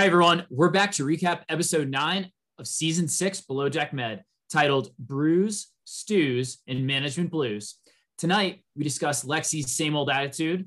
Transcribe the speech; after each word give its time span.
Hi, 0.00 0.06
everyone. 0.06 0.46
We're 0.48 0.70
back 0.70 0.92
to 0.92 1.04
recap 1.04 1.42
episode 1.50 1.90
nine 1.90 2.32
of 2.58 2.66
season 2.66 3.06
six, 3.06 3.42
Below 3.42 3.68
Deck 3.68 3.92
Med, 3.92 4.24
titled 4.50 4.88
Brews, 4.98 5.72
Stews, 5.84 6.62
and 6.66 6.86
Management 6.86 7.30
Blues. 7.30 7.76
Tonight, 8.16 8.64
we 8.74 8.82
discuss 8.82 9.26
Lexi's 9.26 9.76
same 9.76 9.94
old 9.94 10.08
attitude, 10.08 10.66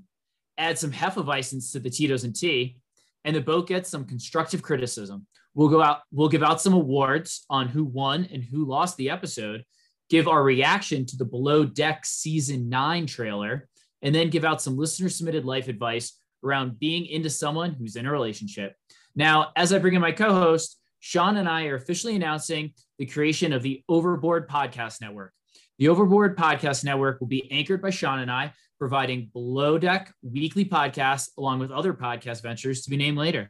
add 0.59 0.77
some 0.77 0.91
Hefeweizen 0.91 1.71
to 1.71 1.79
the 1.79 1.89
Tito's 1.89 2.25
and 2.25 2.35
tea, 2.35 2.77
and 3.25 3.35
the 3.35 3.41
boat 3.41 3.67
gets 3.67 3.89
some 3.89 4.05
constructive 4.05 4.61
criticism. 4.61 5.25
We'll 5.55 5.69
go 5.69 5.81
out, 5.81 6.01
we'll 6.11 6.29
give 6.29 6.43
out 6.43 6.61
some 6.61 6.73
awards 6.73 7.43
on 7.49 7.67
who 7.67 7.85
won 7.85 8.27
and 8.31 8.43
who 8.43 8.65
lost 8.65 8.97
the 8.97 9.09
episode, 9.09 9.63
give 10.11 10.27
our 10.27 10.43
reaction 10.43 11.07
to 11.07 11.17
the 11.17 11.25
Below 11.25 11.65
Deck 11.65 12.05
season 12.05 12.69
nine 12.69 13.07
trailer, 13.07 13.67
and 14.03 14.13
then 14.13 14.29
give 14.29 14.45
out 14.45 14.61
some 14.61 14.77
listener 14.77 15.09
submitted 15.09 15.43
life 15.43 15.69
advice 15.69 16.19
around 16.43 16.77
being 16.77 17.07
into 17.07 17.31
someone 17.31 17.73
who's 17.73 17.95
in 17.95 18.05
a 18.05 18.11
relationship. 18.11 18.75
Now, 19.15 19.51
as 19.55 19.71
I 19.73 19.79
bring 19.79 19.93
in 19.93 20.01
my 20.01 20.11
co 20.11 20.33
host, 20.33 20.79
Sean 20.99 21.37
and 21.37 21.49
I 21.49 21.65
are 21.67 21.75
officially 21.75 22.15
announcing 22.15 22.73
the 22.97 23.05
creation 23.05 23.53
of 23.53 23.61
the 23.61 23.83
Overboard 23.89 24.49
Podcast 24.49 25.01
Network. 25.01 25.33
The 25.77 25.89
Overboard 25.89 26.37
Podcast 26.37 26.83
Network 26.83 27.19
will 27.19 27.27
be 27.27 27.51
anchored 27.51 27.81
by 27.81 27.89
Sean 27.89 28.19
and 28.19 28.31
I, 28.31 28.53
providing 28.79 29.29
below 29.33 29.77
deck 29.77 30.13
weekly 30.21 30.65
podcasts 30.65 31.29
along 31.37 31.59
with 31.59 31.71
other 31.71 31.93
podcast 31.93 32.41
ventures 32.41 32.83
to 32.83 32.89
be 32.89 32.97
named 32.97 33.17
later. 33.17 33.49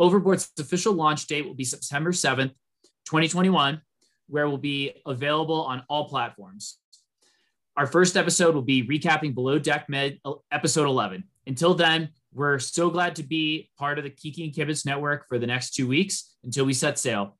Overboard's 0.00 0.50
official 0.58 0.92
launch 0.92 1.26
date 1.26 1.46
will 1.46 1.54
be 1.54 1.64
September 1.64 2.12
7th, 2.12 2.52
2021, 3.06 3.80
where 4.28 4.48
we'll 4.48 4.58
be 4.58 4.92
available 5.06 5.62
on 5.62 5.82
all 5.88 6.08
platforms. 6.08 6.78
Our 7.76 7.86
first 7.86 8.16
episode 8.16 8.54
will 8.54 8.62
be 8.62 8.86
recapping 8.86 9.34
Below 9.34 9.58
Deck 9.58 9.88
Med 9.88 10.18
uh, 10.24 10.34
episode 10.50 10.86
11. 10.86 11.24
Until 11.46 11.74
then, 11.74 12.10
we're 12.32 12.58
so 12.58 12.90
glad 12.90 13.16
to 13.16 13.22
be 13.22 13.70
part 13.78 13.98
of 13.98 14.04
the 14.04 14.10
Kiki 14.10 14.44
and 14.44 14.52
Kibitz 14.52 14.84
network 14.84 15.28
for 15.28 15.38
the 15.38 15.46
next 15.46 15.74
two 15.74 15.86
weeks 15.86 16.36
until 16.44 16.64
we 16.64 16.74
set 16.74 16.98
sail. 16.98 17.36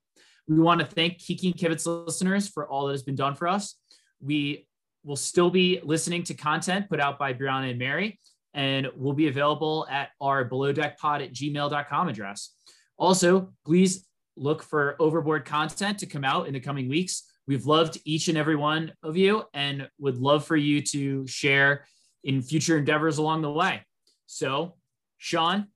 We 0.49 0.59
want 0.59 0.81
to 0.81 0.87
thank 0.87 1.19
Kiki 1.19 1.49
and 1.49 1.57
Kibitz 1.57 1.87
listeners 2.07 2.49
for 2.49 2.67
all 2.67 2.87
that 2.87 2.93
has 2.93 3.03
been 3.03 3.15
done 3.17 3.35
for 3.35 3.49
us. 3.49 3.77
We 4.21 4.67
will 5.05 5.17
still 5.17 5.51
be 5.51 5.81
listening 5.83 6.23
to 6.25 6.35
content 6.35 6.89
put 6.89 7.01
out 7.01 7.19
by 7.19 7.35
Brianna 7.35 7.71
and 7.71 7.79
Mary, 7.79 8.19
and 8.55 8.89
will 8.97 9.13
be 9.13 9.29
available 9.29 9.87
at 9.91 10.09
our 10.21 10.45
below 10.45 10.73
deck 10.73 10.99
pod 10.99 11.23
at 11.23 11.33
gmail.com 11.33 12.09
address. 12.09 12.55
Also, 12.97 13.53
please 13.65 14.07
look 14.37 14.63
for 14.63 14.97
overboard 14.99 15.45
content 15.45 15.99
to 15.99 16.07
come 16.07 16.25
out 16.25 16.47
in 16.47 16.55
the 16.55 16.61
coming 16.61 16.89
weeks. 16.89 17.25
We've 17.47 17.67
loved 17.67 17.99
each 18.05 18.29
and 18.29 18.37
every 18.37 18.57
one 18.57 18.93
of 19.03 19.17
you 19.17 19.45
and 19.55 19.89
would 19.99 20.19
love 20.19 20.45
for 20.45 20.57
you 20.57 20.83
to 20.83 21.27
share 21.27 21.85
in 22.25 22.43
future 22.43 22.79
endeavors 22.79 23.19
along 23.19 23.43
the 23.43 23.51
way. 23.51 23.83
So, 24.31 24.75
Sean, 25.17 25.69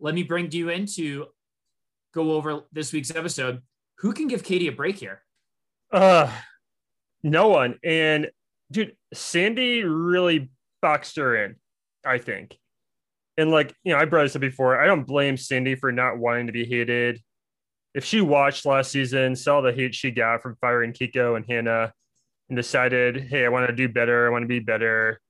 let 0.00 0.14
me 0.14 0.22
bring 0.22 0.50
you 0.50 0.70
in 0.70 0.86
to 0.96 1.26
go 2.14 2.32
over 2.32 2.62
this 2.72 2.90
week's 2.90 3.14
episode. 3.14 3.60
Who 3.98 4.14
can 4.14 4.28
give 4.28 4.42
Katie 4.42 4.68
a 4.68 4.72
break 4.72 4.96
here? 4.96 5.22
Uh, 5.92 6.32
no 7.22 7.48
one. 7.48 7.78
And 7.84 8.30
dude, 8.72 8.96
Sandy 9.12 9.84
really 9.84 10.50
boxed 10.80 11.16
her 11.16 11.44
in, 11.44 11.56
I 12.02 12.16
think. 12.16 12.56
And 13.36 13.50
like, 13.50 13.74
you 13.84 13.92
know, 13.92 13.98
I 14.00 14.06
brought 14.06 14.22
this 14.22 14.36
up 14.36 14.40
before. 14.40 14.80
I 14.80 14.86
don't 14.86 15.06
blame 15.06 15.36
Sandy 15.36 15.74
for 15.74 15.92
not 15.92 16.16
wanting 16.16 16.46
to 16.46 16.52
be 16.52 16.64
hated. 16.64 17.20
If 17.94 18.06
she 18.06 18.22
watched 18.22 18.64
last 18.64 18.90
season, 18.90 19.36
saw 19.36 19.60
the 19.60 19.72
hate 19.72 19.94
she 19.94 20.10
got 20.12 20.40
from 20.40 20.56
firing 20.62 20.94
Kiko 20.94 21.36
and 21.36 21.44
Hannah, 21.46 21.92
and 22.48 22.56
decided, 22.56 23.28
hey, 23.28 23.44
I 23.44 23.50
want 23.50 23.68
to 23.68 23.76
do 23.76 23.86
better. 23.86 24.26
I 24.26 24.30
want 24.30 24.44
to 24.44 24.48
be 24.48 24.60
better. 24.60 25.20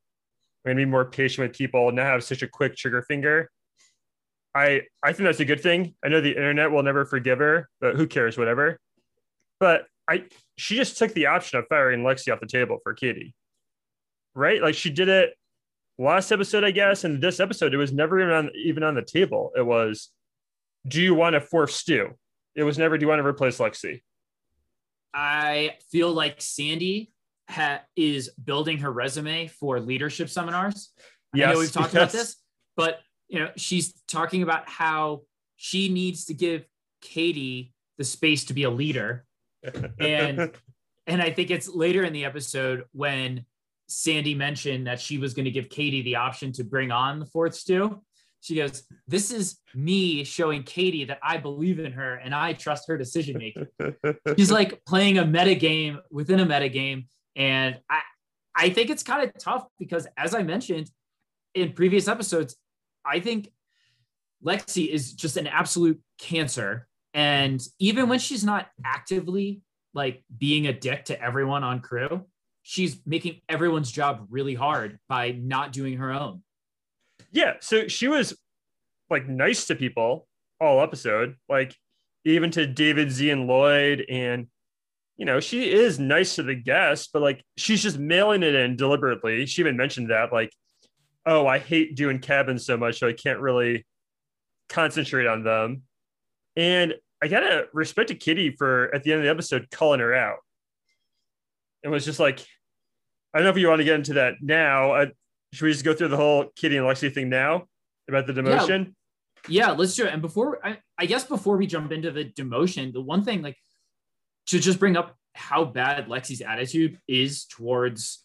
Gonna 0.68 0.76
be 0.76 0.84
more 0.84 1.06
patient 1.06 1.48
with 1.48 1.56
people, 1.56 1.88
and 1.88 1.96
not 1.96 2.06
have 2.06 2.22
such 2.22 2.42
a 2.42 2.48
quick 2.48 2.76
trigger 2.76 3.02
finger. 3.02 3.50
I 4.54 4.82
I 5.02 5.12
think 5.12 5.26
that's 5.26 5.40
a 5.40 5.46
good 5.46 5.62
thing. 5.62 5.94
I 6.04 6.08
know 6.08 6.20
the 6.20 6.30
internet 6.36 6.70
will 6.70 6.82
never 6.82 7.06
forgive 7.06 7.38
her, 7.38 7.68
but 7.80 7.96
who 7.96 8.06
cares, 8.06 8.36
whatever. 8.36 8.78
But 9.60 9.86
I 10.08 10.24
she 10.56 10.76
just 10.76 10.98
took 10.98 11.14
the 11.14 11.26
option 11.26 11.58
of 11.58 11.64
firing 11.68 12.02
Lexi 12.02 12.32
off 12.32 12.40
the 12.40 12.46
table 12.46 12.78
for 12.82 12.92
Katie. 12.92 13.34
Right? 14.34 14.60
Like 14.60 14.74
she 14.74 14.90
did 14.90 15.08
it 15.08 15.30
last 15.98 16.32
episode, 16.32 16.64
I 16.64 16.70
guess, 16.70 17.04
and 17.04 17.22
this 17.22 17.40
episode, 17.40 17.72
it 17.72 17.78
was 17.78 17.92
never 17.92 18.20
even 18.20 18.34
on 18.34 18.50
even 18.54 18.82
on 18.82 18.94
the 18.94 19.02
table. 19.02 19.52
It 19.56 19.64
was, 19.64 20.10
do 20.86 21.00
you 21.00 21.14
want 21.14 21.34
a 21.34 21.40
fourth 21.40 21.70
stew? 21.70 22.10
It 22.54 22.62
was 22.62 22.76
never, 22.76 22.98
do 22.98 23.04
you 23.04 23.08
want 23.08 23.20
to 23.20 23.26
replace 23.26 23.58
Lexi? 23.58 24.02
I 25.14 25.76
feel 25.90 26.12
like 26.12 26.42
Sandy 26.42 27.10
ha- 27.48 27.82
is 27.96 28.30
building 28.42 28.78
her 28.78 28.90
resume 28.90 29.46
for 29.48 29.80
leadership 29.80 30.28
seminars. 30.28 30.92
Yes, 31.34 31.48
I 31.48 31.52
know 31.52 31.58
we've 31.58 31.72
talked 31.72 31.94
yes. 31.94 32.02
about 32.02 32.12
this, 32.12 32.36
but 32.76 33.00
you 33.28 33.40
know, 33.40 33.50
she's 33.56 33.92
talking 34.06 34.42
about 34.42 34.68
how 34.68 35.22
she 35.56 35.88
needs 35.88 36.26
to 36.26 36.34
give 36.34 36.64
Katie 37.00 37.72
the 37.98 38.04
space 38.04 38.44
to 38.46 38.54
be 38.54 38.62
a 38.62 38.70
leader. 38.70 39.24
And 40.00 40.52
and 41.06 41.22
I 41.22 41.30
think 41.30 41.50
it's 41.50 41.68
later 41.68 42.04
in 42.04 42.12
the 42.12 42.24
episode 42.24 42.84
when 42.92 43.44
Sandy 43.88 44.34
mentioned 44.34 44.86
that 44.86 45.00
she 45.00 45.18
was 45.18 45.34
going 45.34 45.46
to 45.46 45.50
give 45.50 45.68
Katie 45.70 46.02
the 46.02 46.16
option 46.16 46.52
to 46.52 46.64
bring 46.64 46.92
on 46.92 47.18
the 47.18 47.26
fourth 47.26 47.54
stew. 47.54 48.02
She 48.40 48.54
goes, 48.54 48.84
This 49.06 49.30
is 49.30 49.58
me 49.74 50.24
showing 50.24 50.62
Katie 50.62 51.06
that 51.06 51.18
I 51.22 51.38
believe 51.38 51.78
in 51.78 51.92
her 51.92 52.14
and 52.14 52.34
I 52.34 52.52
trust 52.52 52.88
her 52.88 52.96
decision 52.96 53.38
making. 53.38 53.66
She's 54.36 54.50
like 54.50 54.84
playing 54.84 55.18
a 55.18 55.26
meta 55.26 55.54
game 55.54 55.98
within 56.10 56.40
a 56.40 56.46
meta 56.46 56.68
game. 56.68 57.06
And 57.38 57.78
I, 57.88 58.00
I 58.54 58.70
think 58.70 58.90
it's 58.90 59.04
kind 59.04 59.22
of 59.22 59.32
tough 59.38 59.64
because, 59.78 60.06
as 60.16 60.34
I 60.34 60.42
mentioned 60.42 60.90
in 61.54 61.72
previous 61.72 62.08
episodes, 62.08 62.56
I 63.06 63.20
think 63.20 63.50
Lexi 64.44 64.88
is 64.88 65.14
just 65.14 65.36
an 65.36 65.46
absolute 65.46 66.00
cancer. 66.18 66.88
And 67.14 67.64
even 67.78 68.08
when 68.08 68.18
she's 68.18 68.44
not 68.44 68.66
actively 68.84 69.62
like 69.94 70.22
being 70.36 70.66
a 70.66 70.72
dick 70.72 71.06
to 71.06 71.22
everyone 71.22 71.64
on 71.64 71.80
crew, 71.80 72.26
she's 72.62 73.00
making 73.06 73.40
everyone's 73.48 73.90
job 73.90 74.26
really 74.28 74.54
hard 74.54 74.98
by 75.08 75.30
not 75.30 75.72
doing 75.72 75.98
her 75.98 76.12
own. 76.12 76.42
Yeah. 77.30 77.54
So 77.60 77.88
she 77.88 78.08
was 78.08 78.36
like 79.10 79.28
nice 79.28 79.66
to 79.66 79.74
people 79.74 80.26
all 80.60 80.82
episode, 80.82 81.36
like 81.48 81.74
even 82.24 82.50
to 82.50 82.66
David 82.66 83.10
Z 83.10 83.30
and 83.30 83.46
Lloyd 83.46 84.04
and 84.08 84.48
you 85.18 85.24
know, 85.24 85.40
she 85.40 85.70
is 85.70 85.98
nice 85.98 86.36
to 86.36 86.44
the 86.44 86.54
guests, 86.54 87.08
but 87.12 87.20
like 87.20 87.44
she's 87.56 87.82
just 87.82 87.98
mailing 87.98 88.44
it 88.44 88.54
in 88.54 88.76
deliberately. 88.76 89.44
She 89.46 89.60
even 89.60 89.76
mentioned 89.76 90.10
that, 90.10 90.32
like, 90.32 90.52
oh, 91.26 91.46
I 91.46 91.58
hate 91.58 91.96
doing 91.96 92.20
cabins 92.20 92.64
so 92.64 92.76
much, 92.76 93.00
so 93.00 93.08
I 93.08 93.12
can't 93.12 93.40
really 93.40 93.84
concentrate 94.68 95.26
on 95.26 95.42
them. 95.42 95.82
And 96.56 96.94
I 97.20 97.26
gotta 97.26 97.66
respect 97.72 98.08
to 98.08 98.14
Kitty 98.14 98.52
for 98.52 98.94
at 98.94 99.02
the 99.02 99.12
end 99.12 99.20
of 99.20 99.24
the 99.24 99.30
episode 99.30 99.68
calling 99.72 99.98
her 99.98 100.14
out. 100.14 100.38
It 101.82 101.88
was 101.88 102.04
just 102.04 102.20
like, 102.20 102.40
I 103.34 103.38
don't 103.38 103.44
know 103.44 103.50
if 103.50 103.58
you 103.58 103.68
want 103.68 103.80
to 103.80 103.84
get 103.84 103.96
into 103.96 104.14
that 104.14 104.34
now. 104.40 104.92
Uh, 104.92 105.06
should 105.52 105.64
we 105.64 105.72
just 105.72 105.84
go 105.84 105.94
through 105.94 106.08
the 106.08 106.16
whole 106.16 106.46
Kitty 106.54 106.76
and 106.76 106.86
Lexi 106.86 107.12
thing 107.12 107.28
now 107.28 107.66
about 108.08 108.28
the 108.28 108.32
demotion? 108.32 108.94
Yeah, 109.48 109.66
yeah 109.66 109.70
let's 109.72 109.96
do 109.96 110.06
it. 110.06 110.12
And 110.12 110.22
before, 110.22 110.64
I, 110.64 110.78
I 110.96 111.06
guess 111.06 111.24
before 111.24 111.56
we 111.56 111.66
jump 111.66 111.90
into 111.90 112.12
the 112.12 112.24
demotion, 112.24 112.92
the 112.92 113.00
one 113.00 113.24
thing 113.24 113.42
like 113.42 113.56
to 114.46 114.58
just 114.58 114.78
bring 114.78 114.96
up 114.96 115.17
how 115.38 115.64
bad 115.64 116.08
Lexi's 116.08 116.40
attitude 116.40 116.98
is 117.06 117.44
towards 117.44 118.24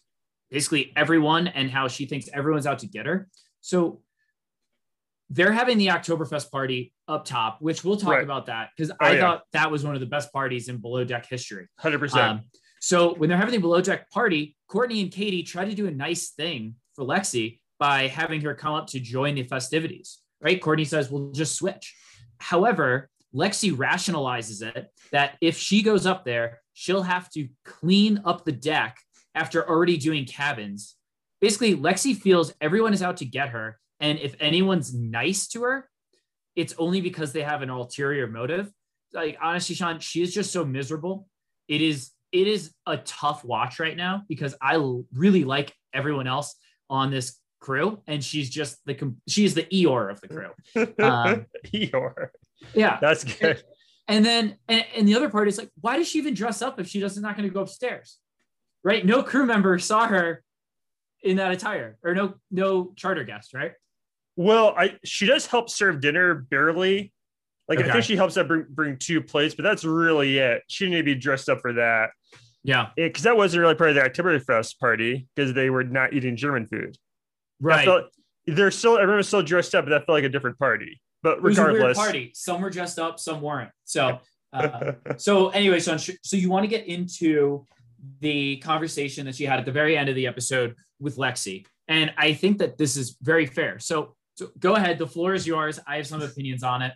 basically 0.50 0.92
everyone 0.96 1.46
and 1.46 1.70
how 1.70 1.88
she 1.88 2.06
thinks 2.06 2.28
everyone's 2.32 2.66
out 2.66 2.80
to 2.80 2.86
get 2.86 3.06
her. 3.06 3.28
So 3.60 4.02
they're 5.30 5.52
having 5.52 5.78
the 5.78 5.86
Oktoberfest 5.86 6.50
party 6.50 6.92
up 7.08 7.24
top, 7.24 7.58
which 7.60 7.82
we'll 7.84 7.96
talk 7.96 8.12
right. 8.12 8.22
about 8.22 8.46
that 8.46 8.70
because 8.76 8.90
oh, 8.90 8.96
I 9.00 9.12
yeah. 9.12 9.20
thought 9.20 9.42
that 9.52 9.70
was 9.70 9.84
one 9.84 9.94
of 9.94 10.00
the 10.00 10.06
best 10.06 10.32
parties 10.32 10.68
in 10.68 10.78
below 10.78 11.04
deck 11.04 11.26
history. 11.28 11.68
100%. 11.80 12.14
Um, 12.14 12.42
so 12.80 13.14
when 13.14 13.28
they're 13.28 13.38
having 13.38 13.54
the 13.54 13.60
below 13.60 13.80
deck 13.80 14.10
party, 14.10 14.56
Courtney 14.68 15.00
and 15.00 15.10
Katie 15.10 15.42
try 15.42 15.64
to 15.64 15.74
do 15.74 15.86
a 15.86 15.90
nice 15.90 16.30
thing 16.30 16.74
for 16.94 17.04
Lexi 17.04 17.60
by 17.78 18.08
having 18.08 18.40
her 18.42 18.54
come 18.54 18.74
up 18.74 18.88
to 18.88 19.00
join 19.00 19.34
the 19.34 19.44
festivities, 19.44 20.18
right? 20.40 20.60
Courtney 20.60 20.84
says, 20.84 21.10
we'll 21.10 21.32
just 21.32 21.56
switch. 21.56 21.96
However, 22.38 23.08
Lexi 23.34 23.74
rationalizes 23.74 24.62
it 24.62 24.88
that 25.10 25.36
if 25.40 25.58
she 25.58 25.82
goes 25.82 26.06
up 26.06 26.24
there, 26.24 26.60
she'll 26.74 27.02
have 27.02 27.30
to 27.30 27.48
clean 27.64 28.20
up 28.24 28.44
the 28.44 28.52
deck 28.52 28.98
after 29.34 29.66
already 29.68 29.96
doing 29.96 30.26
cabins. 30.26 30.96
Basically, 31.40 31.74
Lexi 31.74 32.16
feels 32.16 32.52
everyone 32.60 32.92
is 32.92 33.02
out 33.02 33.16
to 33.18 33.24
get 33.24 33.50
her. 33.50 33.78
And 34.00 34.18
if 34.18 34.34
anyone's 34.40 34.92
nice 34.92 35.48
to 35.48 35.62
her, 35.62 35.88
it's 36.56 36.74
only 36.78 37.00
because 37.00 37.32
they 37.32 37.42
have 37.42 37.62
an 37.62 37.70
ulterior 37.70 38.26
motive. 38.26 38.70
Like 39.12 39.38
honestly, 39.40 39.74
Sean, 39.74 39.98
she 40.00 40.22
is 40.22 40.34
just 40.34 40.52
so 40.52 40.64
miserable. 40.64 41.28
It 41.68 41.80
is 41.80 42.10
it 42.32 42.48
is 42.48 42.72
a 42.86 42.96
tough 42.98 43.44
watch 43.44 43.78
right 43.78 43.96
now 43.96 44.24
because 44.28 44.56
I 44.60 44.74
really 45.12 45.44
like 45.44 45.72
everyone 45.92 46.26
else 46.26 46.56
on 46.90 47.10
this 47.10 47.38
crew, 47.60 48.02
and 48.06 48.22
she's 48.22 48.50
just 48.50 48.84
the 48.84 49.14
she's 49.28 49.54
the 49.54 49.62
Eeyore 49.64 50.10
of 50.10 50.20
the 50.20 50.28
crew. 50.28 50.50
Um, 51.04 51.46
Eeyore. 51.66 52.28
Yeah, 52.74 52.98
that's 53.00 53.24
good. 53.24 53.62
And, 54.06 54.18
and 54.18 54.26
then 54.26 54.56
and, 54.68 54.84
and, 54.96 55.08
the 55.08 55.14
other 55.14 55.30
part 55.30 55.48
is 55.48 55.58
like, 55.58 55.70
why 55.80 55.96
does 55.96 56.08
she 56.08 56.18
even 56.18 56.34
dress 56.34 56.60
up 56.60 56.78
if 56.78 56.88
she 56.88 57.00
doesn't 57.00 57.22
not 57.22 57.36
going 57.36 57.48
to 57.48 57.54
go 57.54 57.62
upstairs? 57.62 58.18
Right? 58.82 59.04
No 59.04 59.22
crew 59.22 59.46
member 59.46 59.78
saw 59.78 60.06
her 60.06 60.42
in 61.22 61.38
that 61.38 61.52
attire, 61.52 61.96
or 62.04 62.14
no 62.14 62.34
no 62.50 62.92
charter 62.96 63.24
guest, 63.24 63.54
right? 63.54 63.72
Well, 64.36 64.74
I 64.76 64.96
she 65.04 65.26
does 65.26 65.46
help 65.46 65.70
serve 65.70 66.00
dinner 66.00 66.34
barely. 66.34 67.12
Like 67.66 67.80
okay. 67.80 67.88
I 67.88 67.92
think 67.92 68.04
she 68.04 68.16
helps 68.16 68.34
that 68.34 68.46
bring, 68.46 68.66
bring 68.68 68.98
two 68.98 69.22
plates, 69.22 69.54
but 69.54 69.62
that's 69.62 69.84
really 69.84 70.36
it. 70.36 70.62
She 70.68 70.84
didn't 70.84 70.96
need 70.96 70.98
to 70.98 71.04
be 71.04 71.14
dressed 71.14 71.48
up 71.48 71.60
for 71.60 71.72
that. 71.74 72.10
Yeah, 72.62 72.88
because 72.94 73.24
that 73.24 73.36
wasn't 73.36 73.62
really 73.62 73.74
part 73.74 73.90
of 73.90 73.96
the 73.96 74.02
Oktoberfest 74.02 74.78
party 74.78 75.28
because 75.34 75.54
they 75.54 75.70
were 75.70 75.84
not 75.84 76.12
eating 76.12 76.36
German 76.36 76.66
food. 76.66 76.96
Right. 77.60 77.84
Felt, 77.84 78.04
they're 78.46 78.70
still 78.70 78.96
everyone 78.96 79.18
was 79.18 79.28
still 79.28 79.42
dressed 79.42 79.74
up, 79.74 79.86
but 79.86 79.90
that 79.90 80.06
felt 80.06 80.16
like 80.16 80.24
a 80.24 80.28
different 80.28 80.58
party. 80.58 81.00
But 81.24 81.42
regardless, 81.42 81.96
party. 81.96 82.32
Some 82.34 82.60
were 82.60 82.68
dressed 82.68 82.98
up, 82.98 83.18
some 83.18 83.40
weren't. 83.40 83.70
So, 83.84 84.20
uh, 84.52 84.92
so 85.16 85.48
anyway, 85.48 85.80
so 85.80 85.96
so 85.96 86.36
you 86.36 86.50
want 86.50 86.64
to 86.64 86.68
get 86.68 86.86
into 86.86 87.64
the 88.20 88.58
conversation 88.58 89.24
that 89.24 89.34
she 89.34 89.46
had 89.46 89.58
at 89.58 89.64
the 89.64 89.72
very 89.72 89.96
end 89.96 90.10
of 90.10 90.16
the 90.16 90.26
episode 90.26 90.74
with 91.00 91.16
Lexi, 91.16 91.64
and 91.88 92.12
I 92.18 92.34
think 92.34 92.58
that 92.58 92.76
this 92.76 92.98
is 92.98 93.16
very 93.22 93.46
fair. 93.46 93.78
So, 93.78 94.14
so 94.34 94.50
go 94.58 94.76
ahead. 94.76 94.98
The 94.98 95.06
floor 95.06 95.32
is 95.32 95.46
yours. 95.46 95.80
I 95.86 95.96
have 95.96 96.06
some 96.06 96.20
opinions 96.20 96.62
on 96.62 96.82
it. 96.82 96.92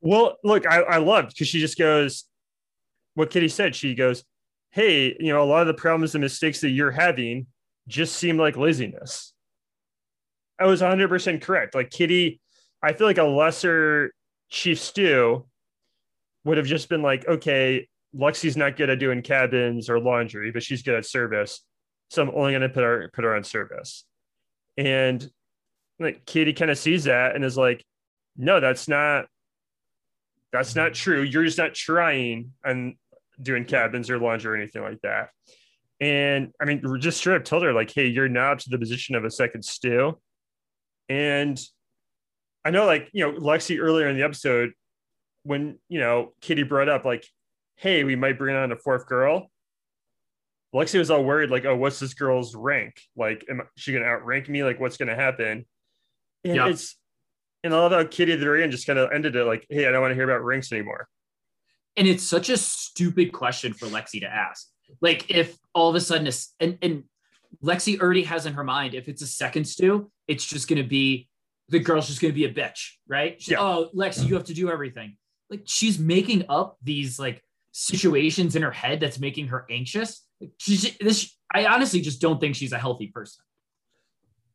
Well, 0.00 0.38
look, 0.42 0.66
I, 0.66 0.80
I 0.80 0.96
loved 0.96 1.28
because 1.28 1.48
she 1.48 1.60
just 1.60 1.78
goes, 1.78 2.24
what 3.14 3.30
Kitty 3.30 3.48
said. 3.48 3.74
She 3.76 3.94
goes, 3.94 4.24
Hey, 4.70 5.14
you 5.20 5.32
know, 5.32 5.42
a 5.42 5.44
lot 5.44 5.60
of 5.60 5.66
the 5.66 5.74
problems 5.74 6.14
and 6.14 6.22
mistakes 6.22 6.62
that 6.62 6.70
you're 6.70 6.90
having 6.90 7.46
just 7.88 8.16
seem 8.16 8.38
like 8.38 8.56
laziness. 8.56 9.34
I 10.58 10.64
was 10.66 10.80
100% 10.80 11.42
correct. 11.42 11.74
Like 11.74 11.90
Kitty, 11.90 12.40
I 12.82 12.92
feel 12.92 13.06
like 13.06 13.18
a 13.18 13.24
lesser 13.24 14.12
Chief 14.50 14.78
Stew 14.78 15.46
would 16.44 16.58
have 16.58 16.66
just 16.66 16.88
been 16.88 17.02
like, 17.02 17.26
okay, 17.26 17.88
Lexi's 18.14 18.56
not 18.56 18.76
good 18.76 18.90
at 18.90 18.98
doing 18.98 19.22
cabins 19.22 19.88
or 19.88 19.98
laundry, 20.00 20.50
but 20.50 20.62
she's 20.62 20.82
good 20.82 20.94
at 20.94 21.06
service. 21.06 21.64
So 22.10 22.22
I'm 22.22 22.30
only 22.30 22.52
going 22.52 22.62
to 22.62 22.68
put 22.68 22.82
her 22.82 23.10
put 23.14 23.24
her 23.24 23.34
on 23.34 23.44
service. 23.44 24.04
And 24.76 25.26
like 25.98 26.26
Katie 26.26 26.52
kind 26.52 26.70
of 26.70 26.78
sees 26.78 27.04
that 27.04 27.34
and 27.34 27.44
is 27.44 27.56
like, 27.56 27.84
no, 28.36 28.60
that's 28.60 28.88
not 28.88 29.26
that's 30.52 30.74
not 30.74 30.92
true. 30.92 31.22
You're 31.22 31.44
just 31.44 31.58
not 31.58 31.74
trying 31.74 32.52
and 32.62 32.96
doing 33.40 33.64
cabins 33.64 34.10
or 34.10 34.18
laundry 34.18 34.52
or 34.52 34.56
anything 34.56 34.82
like 34.82 35.00
that. 35.02 35.30
And 36.00 36.52
I 36.60 36.64
mean, 36.64 36.82
just 37.00 37.18
straight 37.18 37.36
up 37.36 37.44
told 37.44 37.62
her, 37.62 37.72
like, 37.72 37.92
hey, 37.92 38.06
you're 38.06 38.28
now 38.28 38.54
to 38.54 38.70
the 38.70 38.78
position 38.78 39.14
of 39.14 39.24
a 39.24 39.30
second 39.30 39.64
stew. 39.64 40.18
And 41.08 41.58
I 42.64 42.70
know, 42.70 42.86
like, 42.86 43.08
you 43.12 43.24
know, 43.24 43.38
Lexi 43.38 43.78
earlier 43.80 44.08
in 44.08 44.16
the 44.16 44.22
episode, 44.22 44.72
when, 45.42 45.78
you 45.88 45.98
know, 46.00 46.32
Kitty 46.40 46.62
brought 46.62 46.88
up, 46.88 47.04
like, 47.04 47.26
hey, 47.76 48.04
we 48.04 48.14
might 48.14 48.38
bring 48.38 48.54
on 48.54 48.70
a 48.70 48.76
fourth 48.76 49.06
girl. 49.06 49.48
Lexi 50.74 50.98
was 50.98 51.10
all 51.10 51.24
worried, 51.24 51.50
like, 51.50 51.64
oh, 51.64 51.76
what's 51.76 51.98
this 51.98 52.14
girl's 52.14 52.54
rank? 52.54 53.00
Like, 53.16 53.44
am 53.50 53.62
she 53.76 53.92
going 53.92 54.04
to 54.04 54.08
outrank 54.08 54.48
me? 54.48 54.64
Like, 54.64 54.80
what's 54.80 54.96
going 54.96 55.08
to 55.08 55.14
happen? 55.14 55.66
And 56.44 56.56
yeah. 56.56 56.68
it's, 56.68 56.96
and 57.64 57.74
I 57.74 57.78
love 57.78 57.92
how 57.92 58.04
Kitty 58.04 58.36
the 58.36 58.62
end 58.62 58.72
just 58.72 58.86
kind 58.86 58.98
of 58.98 59.10
ended 59.12 59.36
it 59.36 59.44
like, 59.44 59.66
hey, 59.68 59.86
I 59.86 59.90
don't 59.90 60.00
want 60.00 60.12
to 60.12 60.14
hear 60.14 60.28
about 60.28 60.44
ranks 60.44 60.72
anymore. 60.72 61.08
And 61.96 62.08
it's 62.08 62.22
such 62.22 62.48
a 62.48 62.56
stupid 62.56 63.32
question 63.32 63.74
for 63.74 63.86
Lexi 63.86 64.20
to 64.20 64.26
ask. 64.26 64.68
Like, 65.00 65.30
if 65.30 65.56
all 65.74 65.90
of 65.90 65.94
a 65.94 66.00
sudden, 66.00 66.32
and, 66.58 66.78
and 66.80 67.04
Lexi 67.62 68.00
already 68.00 68.22
has 68.24 68.46
in 68.46 68.54
her 68.54 68.64
mind, 68.64 68.94
if 68.94 69.08
it's 69.08 69.22
a 69.22 69.26
second 69.26 69.66
stew, 69.66 70.10
it's 70.26 70.44
just 70.44 70.68
going 70.68 70.82
to 70.82 70.88
be 70.88 71.28
the 71.68 71.78
girl's 71.78 72.08
just 72.08 72.20
going 72.20 72.32
to 72.32 72.34
be 72.34 72.44
a 72.44 72.52
bitch, 72.52 72.90
right? 73.08 73.36
yeah. 73.46 73.58
Oh, 73.60 73.90
Lexi, 73.94 74.26
you 74.26 74.34
have 74.34 74.44
to 74.44 74.54
do 74.54 74.70
everything. 74.70 75.16
Like, 75.50 75.62
she's 75.64 75.98
making 75.98 76.44
up 76.48 76.76
these 76.82 77.18
like 77.18 77.42
situations 77.72 78.56
in 78.56 78.62
her 78.62 78.70
head 78.70 79.00
that's 79.00 79.18
making 79.18 79.48
her 79.48 79.66
anxious. 79.70 80.26
She's 80.58 80.96
this. 80.98 81.36
I 81.52 81.66
honestly 81.66 82.00
just 82.00 82.20
don't 82.20 82.40
think 82.40 82.56
she's 82.56 82.72
a 82.72 82.78
healthy 82.78 83.08
person. 83.08 83.44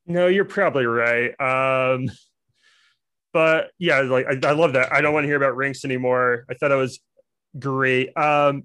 No, 0.06 0.28
you're 0.28 0.46
probably 0.46 0.86
right. 0.86 1.40
Um, 1.40 2.10
but 3.34 3.72
yeah, 3.78 4.02
like 4.02 4.26
I, 4.26 4.50
I 4.50 4.52
love 4.54 4.74
that. 4.74 4.92
I 4.92 5.02
don't 5.02 5.14
want 5.14 5.26
to 5.26 5.28
hear 5.28 5.38
about 5.38 5.56
ranks 5.56 5.86
anymore. 5.86 6.46
I 6.50 6.54
thought 6.54 6.72
it 6.72 6.76
was 6.76 7.00
great. 7.60 8.18
Um, 8.18 8.64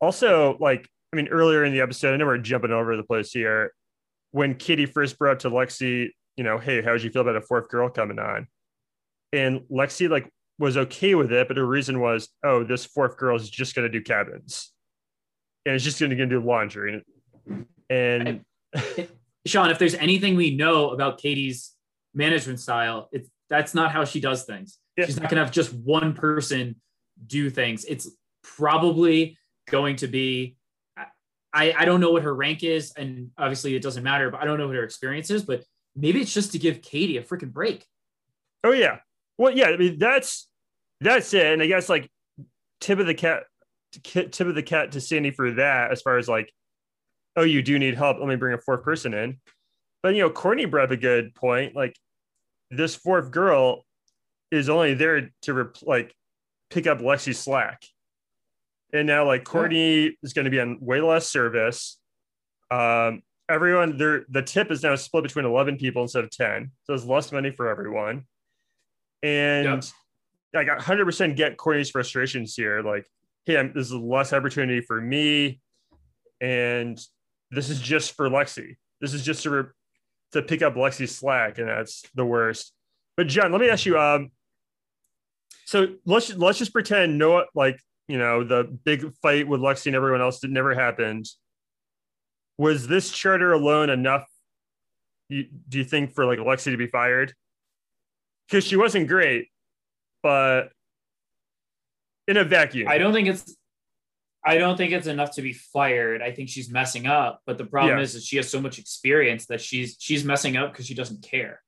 also, 0.00 0.56
like 0.60 0.88
I 1.12 1.16
mean, 1.16 1.28
earlier 1.28 1.64
in 1.64 1.72
the 1.72 1.80
episode, 1.80 2.14
I 2.14 2.16
know 2.16 2.26
we're 2.26 2.38
jumping 2.38 2.70
over 2.70 2.96
the 2.96 3.02
place 3.02 3.32
here. 3.32 3.72
When 4.30 4.54
Kitty 4.54 4.86
first 4.86 5.18
brought 5.18 5.40
to 5.40 5.50
Lexi, 5.50 6.10
you 6.36 6.44
know, 6.44 6.58
hey, 6.58 6.82
how 6.82 6.92
would 6.92 7.02
you 7.02 7.10
feel 7.10 7.22
about 7.22 7.36
a 7.36 7.40
fourth 7.40 7.68
girl 7.68 7.88
coming 7.88 8.18
on? 8.18 8.48
And 9.32 9.60
Lexi 9.70 10.08
like 10.08 10.30
was 10.58 10.76
okay 10.76 11.14
with 11.14 11.32
it, 11.32 11.48
but 11.48 11.56
her 11.56 11.66
reason 11.66 12.00
was, 12.00 12.28
oh, 12.44 12.64
this 12.64 12.84
fourth 12.84 13.16
girl 13.16 13.36
is 13.36 13.48
just 13.48 13.74
going 13.74 13.90
to 13.90 13.98
do 13.98 14.02
cabins, 14.02 14.72
and 15.64 15.74
it's 15.74 15.84
just 15.84 15.98
going 15.98 16.16
to 16.16 16.26
do 16.26 16.40
laundry, 16.40 17.02
and. 17.90 18.44
Sean, 19.44 19.70
if 19.70 19.78
there's 19.80 19.96
anything 19.96 20.36
we 20.36 20.54
know 20.54 20.90
about 20.90 21.18
Katie's 21.18 21.72
management 22.14 22.60
style, 22.60 23.08
it's 23.10 23.28
that's 23.50 23.74
not 23.74 23.90
how 23.90 24.04
she 24.04 24.20
does 24.20 24.44
things. 24.44 24.78
Yeah. 24.96 25.06
She's 25.06 25.16
not 25.16 25.28
going 25.28 25.36
to 25.36 25.44
have 25.44 25.52
just 25.52 25.74
one 25.74 26.14
person 26.14 26.76
do 27.26 27.50
things. 27.50 27.84
It's 27.84 28.08
probably 28.44 29.36
going 29.68 29.96
to 29.96 30.06
be. 30.06 30.56
I, 31.52 31.74
I 31.76 31.84
don't 31.84 32.00
know 32.00 32.12
what 32.12 32.22
her 32.22 32.34
rank 32.34 32.62
is, 32.62 32.92
and 32.96 33.30
obviously 33.36 33.74
it 33.74 33.82
doesn't 33.82 34.04
matter, 34.04 34.30
but 34.30 34.40
I 34.40 34.44
don't 34.44 34.58
know 34.58 34.68
what 34.68 34.76
her 34.76 34.84
experience 34.84 35.28
is, 35.28 35.42
but 35.42 35.64
maybe 35.96 36.20
it's 36.20 36.34
just 36.34 36.52
to 36.52 36.58
give 36.58 36.82
Katie 36.82 37.16
a 37.16 37.22
freaking 37.22 37.52
break. 37.52 37.84
Oh 38.64 38.72
yeah. 38.72 38.98
Well, 39.38 39.52
yeah, 39.52 39.68
I 39.68 39.76
mean 39.76 39.98
that's 39.98 40.48
that's 41.00 41.34
it. 41.34 41.46
And 41.46 41.62
I 41.62 41.66
guess 41.66 41.88
like 41.88 42.10
tip 42.80 42.98
of 42.98 43.06
the 43.06 43.14
cat 43.14 43.44
tip 44.02 44.40
of 44.40 44.54
the 44.54 44.62
cat 44.62 44.92
to 44.92 45.00
Sandy 45.00 45.30
for 45.30 45.52
that 45.52 45.90
as 45.92 46.00
far 46.00 46.16
as 46.18 46.28
like 46.28 46.52
oh, 47.36 47.42
you 47.42 47.62
do 47.62 47.78
need 47.78 47.94
help. 47.94 48.18
Let 48.18 48.28
me 48.28 48.36
bring 48.36 48.54
a 48.54 48.58
fourth 48.58 48.82
person 48.82 49.14
in. 49.14 49.38
But, 50.02 50.14
you 50.14 50.22
know, 50.22 50.30
Courtney 50.30 50.64
brought 50.64 50.84
up 50.86 50.90
a 50.90 50.96
good 50.96 51.34
point. 51.34 51.74
Like, 51.74 51.96
this 52.70 52.94
fourth 52.94 53.30
girl 53.30 53.84
is 54.50 54.68
only 54.68 54.94
there 54.94 55.30
to 55.42 55.70
like 55.82 56.14
pick 56.70 56.86
up 56.86 56.98
Lexi's 56.98 57.38
slack. 57.38 57.82
And 58.92 59.06
now, 59.06 59.26
like, 59.26 59.44
Courtney 59.44 60.04
yeah. 60.04 60.10
is 60.22 60.32
going 60.32 60.44
to 60.44 60.50
be 60.50 60.60
on 60.60 60.78
way 60.80 61.00
less 61.00 61.28
service. 61.28 61.98
Um, 62.70 63.22
everyone, 63.48 63.96
there, 63.96 64.24
the 64.28 64.42
tip 64.42 64.70
is 64.70 64.82
now 64.82 64.94
split 64.96 65.24
between 65.24 65.44
11 65.44 65.76
people 65.76 66.02
instead 66.02 66.24
of 66.24 66.30
10. 66.30 66.70
So 66.84 66.92
there's 66.92 67.06
less 67.06 67.32
money 67.32 67.50
for 67.50 67.68
everyone. 67.68 68.24
And 69.22 69.90
yeah. 70.52 70.60
I 70.60 70.64
got 70.64 70.80
100% 70.80 71.36
get 71.36 71.56
Courtney's 71.56 71.90
frustrations 71.90 72.54
here. 72.54 72.82
Like, 72.82 73.06
hey, 73.46 73.58
I'm, 73.58 73.72
this 73.72 73.86
is 73.86 73.94
less 73.94 74.32
opportunity 74.32 74.80
for 74.80 75.00
me. 75.00 75.60
And 76.40 77.00
this 77.50 77.70
is 77.70 77.80
just 77.80 78.16
for 78.16 78.28
Lexi. 78.28 78.76
This 79.00 79.14
is 79.14 79.24
just 79.24 79.42
to 79.44 79.50
re- 79.50 79.70
to 80.32 80.42
pick 80.42 80.62
up 80.62 80.74
Lexi's 80.74 81.14
slack, 81.14 81.58
and 81.58 81.68
that's 81.68 82.02
the 82.14 82.24
worst. 82.24 82.72
But 83.16 83.28
John, 83.28 83.52
let 83.52 83.60
me 83.60 83.68
ask 83.68 83.84
you. 83.86 83.98
Um, 83.98 84.30
so 85.66 85.88
let's 86.06 86.34
let's 86.34 86.58
just 86.58 86.72
pretend 86.72 87.18
no, 87.18 87.44
like 87.54 87.78
you 88.08 88.18
know, 88.18 88.42
the 88.44 88.64
big 88.84 89.12
fight 89.22 89.46
with 89.46 89.60
Lexi 89.60 89.86
and 89.86 89.96
everyone 89.96 90.20
else 90.20 90.40
that 90.40 90.50
never 90.50 90.74
happened. 90.74 91.26
Was 92.62 92.86
this 92.86 93.10
charter 93.10 93.52
alone 93.52 93.90
enough? 93.90 94.24
You, 95.28 95.46
do 95.68 95.78
you 95.78 95.84
think 95.84 96.14
for 96.14 96.24
like 96.26 96.38
Lexi 96.38 96.70
to 96.70 96.76
be 96.76 96.86
fired? 96.86 97.34
Because 98.46 98.64
she 98.64 98.76
wasn't 98.76 99.08
great, 99.08 99.48
but 100.22 100.68
in 102.28 102.36
a 102.36 102.44
vacuum. 102.44 102.86
I 102.86 102.98
don't 102.98 103.12
think 103.12 103.26
it's 103.26 103.56
I 104.44 104.58
don't 104.58 104.76
think 104.76 104.92
it's 104.92 105.08
enough 105.08 105.32
to 105.32 105.42
be 105.42 105.54
fired. 105.54 106.22
I 106.22 106.30
think 106.30 106.48
she's 106.48 106.70
messing 106.70 107.08
up, 107.08 107.40
but 107.46 107.58
the 107.58 107.64
problem 107.64 107.96
yeah. 107.96 108.04
is 108.04 108.12
that 108.12 108.22
she 108.22 108.36
has 108.36 108.48
so 108.48 108.60
much 108.60 108.78
experience 108.78 109.46
that 109.46 109.60
she's 109.60 109.96
she's 109.98 110.24
messing 110.24 110.56
up 110.56 110.70
because 110.70 110.86
she 110.86 110.94
doesn't 110.94 111.20
care. 111.20 111.60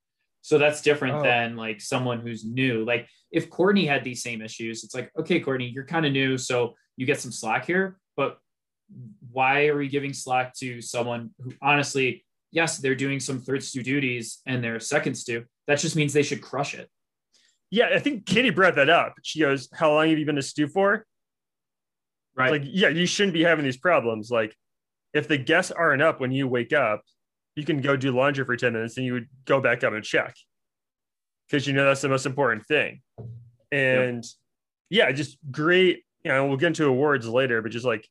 So 0.42 0.58
that's 0.58 0.80
different 0.80 1.16
oh. 1.16 1.22
than 1.24 1.56
like 1.56 1.80
someone 1.80 2.20
who's 2.20 2.44
new. 2.44 2.84
Like 2.84 3.08
if 3.32 3.50
Courtney 3.50 3.84
had 3.84 4.04
these 4.04 4.22
same 4.22 4.40
issues, 4.40 4.84
it's 4.84 4.94
like, 4.94 5.10
okay, 5.18 5.40
Courtney, 5.40 5.72
you're 5.74 5.86
kind 5.86 6.06
of 6.06 6.12
new, 6.12 6.38
so 6.38 6.76
you 6.96 7.04
get 7.04 7.18
some 7.18 7.32
slack 7.32 7.66
here, 7.66 7.98
but 8.16 8.38
why 9.30 9.66
are 9.68 9.76
we 9.76 9.88
giving 9.88 10.12
slack 10.12 10.54
to 10.54 10.80
someone 10.80 11.30
who 11.42 11.52
honestly 11.60 12.24
yes, 12.54 12.78
they're 12.78 12.94
doing 12.94 13.20
some 13.20 13.40
third 13.40 13.62
stew 13.62 13.82
duties 13.82 14.40
and 14.46 14.64
they're 14.64 14.80
second 14.80 15.16
stew. 15.16 15.44
That 15.66 15.80
just 15.80 15.96
means 15.96 16.12
they 16.12 16.22
should 16.22 16.40
crush 16.40 16.74
it. 16.74 16.88
Yeah, 17.70 17.88
I 17.92 17.98
think 17.98 18.24
Katie 18.24 18.50
brought 18.50 18.76
that 18.76 18.88
up. 18.88 19.14
She 19.22 19.40
goes, 19.40 19.68
"How 19.74 19.92
long 19.92 20.08
have 20.08 20.18
you 20.18 20.24
been 20.24 20.38
a 20.38 20.42
stew 20.42 20.68
for?" 20.68 21.04
Right. 22.36 22.52
Like, 22.52 22.62
yeah, 22.64 22.88
you 22.88 23.06
shouldn't 23.06 23.34
be 23.34 23.42
having 23.42 23.64
these 23.64 23.76
problems. 23.76 24.30
Like, 24.30 24.56
if 25.12 25.26
the 25.28 25.36
guests 25.36 25.72
aren't 25.72 26.02
up 26.02 26.20
when 26.20 26.30
you 26.30 26.46
wake 26.46 26.72
up, 26.72 27.02
you 27.56 27.64
can 27.64 27.80
go 27.80 27.96
do 27.96 28.12
laundry 28.12 28.44
for 28.44 28.56
10 28.56 28.72
minutes 28.72 28.96
and 28.96 29.06
you 29.06 29.12
would 29.14 29.28
go 29.44 29.60
back 29.60 29.84
up 29.84 29.92
and 29.92 30.04
check 30.04 30.34
because 31.46 31.66
you 31.66 31.72
know 31.72 31.84
that's 31.84 32.00
the 32.00 32.08
most 32.08 32.26
important 32.26 32.66
thing. 32.66 33.00
And 33.70 34.24
yep. 34.90 35.08
yeah, 35.08 35.12
just 35.12 35.38
great. 35.50 36.04
You 36.24 36.32
know, 36.32 36.46
we'll 36.46 36.56
get 36.56 36.68
into 36.68 36.86
awards 36.86 37.28
later, 37.28 37.62
but 37.62 37.70
just 37.70 37.84
like 37.84 38.08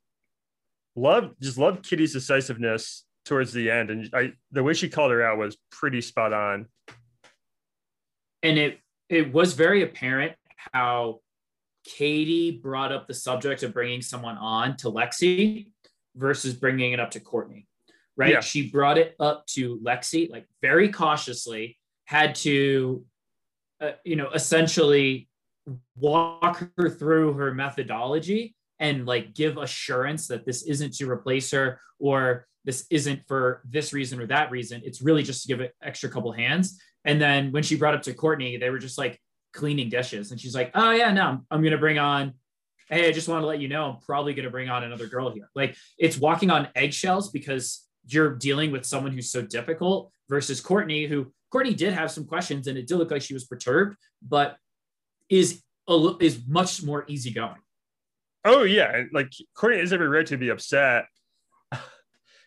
love, 0.95 1.31
just 1.41 1.57
love 1.57 1.81
Kitty's 1.81 2.13
decisiveness 2.13 3.05
towards 3.25 3.53
the 3.53 3.71
end. 3.71 3.89
And 3.89 4.09
I, 4.13 4.33
the 4.51 4.63
way 4.63 4.73
she 4.73 4.89
called 4.89 5.12
her 5.12 5.23
out 5.23 5.38
was 5.38 5.57
pretty 5.71 6.01
spot 6.01 6.33
on. 6.33 6.67
And 8.41 8.57
it, 8.57 8.79
it 9.09 9.33
was 9.33 9.53
very 9.53 9.83
apparent 9.83 10.33
how 10.73 11.21
Katie 11.85 12.51
brought 12.51 12.91
up 12.91 13.07
the 13.07 13.13
subject 13.13 13.63
of 13.63 13.73
bringing 13.73 14.01
someone 14.01 14.38
on 14.38 14.77
to 14.77 14.91
Lexi 14.91 15.67
versus 16.15 16.53
bringing 16.53 16.93
it 16.93 17.00
up 17.00 17.12
to 17.12 17.19
Courtney, 17.19 17.67
right? 18.15 18.33
Yeah. 18.33 18.39
She 18.41 18.69
brought 18.69 18.97
it 18.97 19.15
up 19.19 19.45
to 19.47 19.79
Lexi, 19.79 20.29
like 20.29 20.47
very 20.62 20.89
cautiously, 20.89 21.77
had 22.05 22.35
to, 22.35 23.05
uh, 23.81 23.91
you 24.03 24.15
know, 24.15 24.29
essentially 24.31 25.27
walk 25.97 26.69
her 26.77 26.89
through 26.89 27.33
her 27.33 27.53
methodology 27.53 28.55
and 28.80 29.06
like 29.06 29.34
give 29.34 29.58
assurance 29.58 30.27
that 30.27 30.46
this 30.46 30.63
isn't 30.63 30.94
to 30.96 31.10
replace 31.10 31.51
her 31.51 31.80
or 32.00 32.48
this 32.65 32.86
isn't 32.89 33.22
for 33.27 33.62
this 33.65 33.94
reason 33.94 34.22
or 34.22 34.27
that 34.27 34.51
reason. 34.51 34.82
It's 34.84 35.01
really 35.01 35.24
just 35.24 35.44
to 35.44 35.48
give 35.48 35.62
it 35.62 35.74
extra 35.82 36.10
couple 36.10 36.32
hands. 36.32 36.80
And 37.06 37.22
then 37.22 37.51
when 37.51 37.63
she 37.63 37.75
brought 37.75 37.94
up 37.94 38.01
to 38.03 38.13
Courtney, 38.13 38.58
they 38.58 38.70
were 38.70 38.80
just 38.80 38.98
like 38.98 39.20
cleaning 39.53 39.89
dishes. 39.89 40.32
And 40.32 40.39
she's 40.39 40.56
like, 40.56 40.72
oh, 40.74 40.92
yeah, 40.92 41.12
no, 41.12 41.24
I'm, 41.24 41.46
I'm 41.51 41.62
going 41.62 41.74
to 41.74 41.77
bring 41.77 42.00
on 42.00 42.34
hey, 42.89 43.08
I 43.08 43.12
just 43.12 43.27
want 43.27 43.42
to 43.42 43.48
let 43.48 43.60
you 43.60 43.68
know 43.68 43.86
I'm 43.86 44.00
probably 44.01 44.34
going 44.34 44.46
to 44.46 44.51
bring 44.51 44.70
on 44.70 44.84
another 44.84 45.08
girl 45.08 45.32
here. 45.32 45.50
Like 45.56 45.75
it's 45.98 46.18
walking 46.18 46.51
on 46.51 46.68
eggshells 46.75 47.32
because 47.32 47.88
you're 48.06 48.36
dealing 48.36 48.72
with 48.72 48.86
someone 48.86 49.12
who's 49.12 49.32
so 49.32 49.42
difficult 49.42 50.12
versus 50.30 50.62
Courtney, 50.62 51.06
who 51.06 51.32
Courtney 51.50 51.74
did 51.74 51.94
have 51.94 52.12
some 52.12 52.25
questions 52.25 52.68
and 52.68 52.77
it 52.77 52.88
did 52.88 52.98
look 52.98 53.10
like 53.10 53.22
she 53.22 53.34
was 53.34 53.46
perturbed, 53.46 53.96
but 54.22 54.58
is 55.30 55.63
a, 55.88 56.13
is 56.20 56.42
much 56.48 56.84
more 56.84 57.06
easygoing. 57.08 57.62
Oh 58.45 58.63
yeah, 58.63 59.03
like 59.13 59.31
Courtney 59.55 59.79
is 59.79 59.93
every 59.93 60.07
right 60.07 60.25
to 60.27 60.38
be 60.38 60.50
upset. 60.50 61.05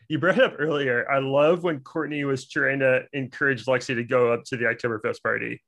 You 0.08 0.20
brought 0.20 0.38
it 0.38 0.44
up 0.44 0.54
earlier. 0.60 1.04
I 1.10 1.18
love 1.18 1.64
when 1.64 1.80
Courtney 1.80 2.22
was 2.22 2.48
trying 2.48 2.78
to 2.78 3.06
encourage 3.12 3.64
Lexi 3.64 3.96
to 3.96 4.04
go 4.04 4.32
up 4.32 4.44
to 4.44 4.56
the 4.56 4.66
Oktoberfest 4.66 5.20
party. 5.20 5.60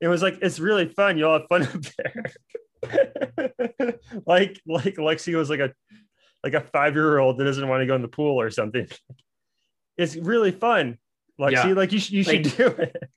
It 0.00 0.08
was 0.08 0.22
like 0.22 0.38
it's 0.42 0.58
really 0.58 0.88
fun. 0.88 1.18
You'll 1.18 1.38
have 1.38 1.46
fun 1.48 1.62
up 2.82 2.82
there. 2.82 3.94
like 4.26 4.60
like 4.66 4.96
Lexi 4.96 5.36
was 5.36 5.50
like 5.50 5.60
a 5.60 5.72
like 6.42 6.54
a 6.54 6.62
five 6.62 6.94
year 6.94 7.18
old 7.18 7.38
that 7.38 7.44
doesn't 7.44 7.68
want 7.68 7.80
to 7.82 7.86
go 7.86 7.94
in 7.94 8.02
the 8.02 8.08
pool 8.08 8.40
or 8.40 8.50
something. 8.50 8.88
It's 9.96 10.16
really 10.16 10.50
fun, 10.50 10.98
Lexi. 11.40 11.52
Yeah. 11.52 11.74
Like 11.74 11.92
you, 11.92 12.00
you 12.08 12.24
should 12.24 12.42
do 12.42 12.66
it. 12.66 13.10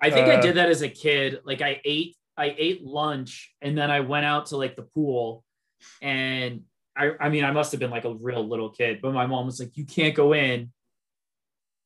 I 0.00 0.10
think 0.10 0.28
uh, 0.28 0.32
I 0.32 0.40
did 0.40 0.56
that 0.56 0.70
as 0.70 0.80
a 0.80 0.88
kid. 0.88 1.40
Like 1.44 1.60
I 1.60 1.80
ate 1.84 2.16
I 2.36 2.54
ate 2.56 2.84
lunch 2.84 3.54
and 3.62 3.76
then 3.76 3.90
I 3.90 4.00
went 4.00 4.26
out 4.26 4.46
to 4.46 4.56
like 4.56 4.76
the 4.76 4.82
pool 4.82 5.44
and 6.02 6.62
I 6.96 7.12
I 7.20 7.28
mean 7.28 7.44
I 7.44 7.50
must 7.50 7.72
have 7.72 7.80
been 7.80 7.90
like 7.90 8.04
a 8.04 8.14
real 8.14 8.46
little 8.46 8.70
kid, 8.70 9.00
but 9.02 9.12
my 9.12 9.26
mom 9.26 9.46
was 9.46 9.60
like, 9.60 9.76
you 9.76 9.84
can't 9.84 10.14
go 10.14 10.32
in 10.32 10.72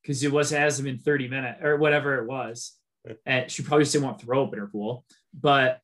because 0.01 0.23
it 0.23 0.31
was 0.31 0.49
hasn't 0.49 0.85
been 0.85 0.97
30 0.97 1.27
minutes 1.27 1.59
or 1.61 1.77
whatever 1.77 2.17
it 2.19 2.27
was 2.27 2.79
and 3.25 3.49
she 3.49 3.63
probably 3.63 3.85
still 3.85 4.01
won't 4.01 4.21
throw 4.21 4.43
up 4.43 4.53
in 4.53 4.59
her 4.59 4.67
pool. 4.67 5.05
But 5.33 5.79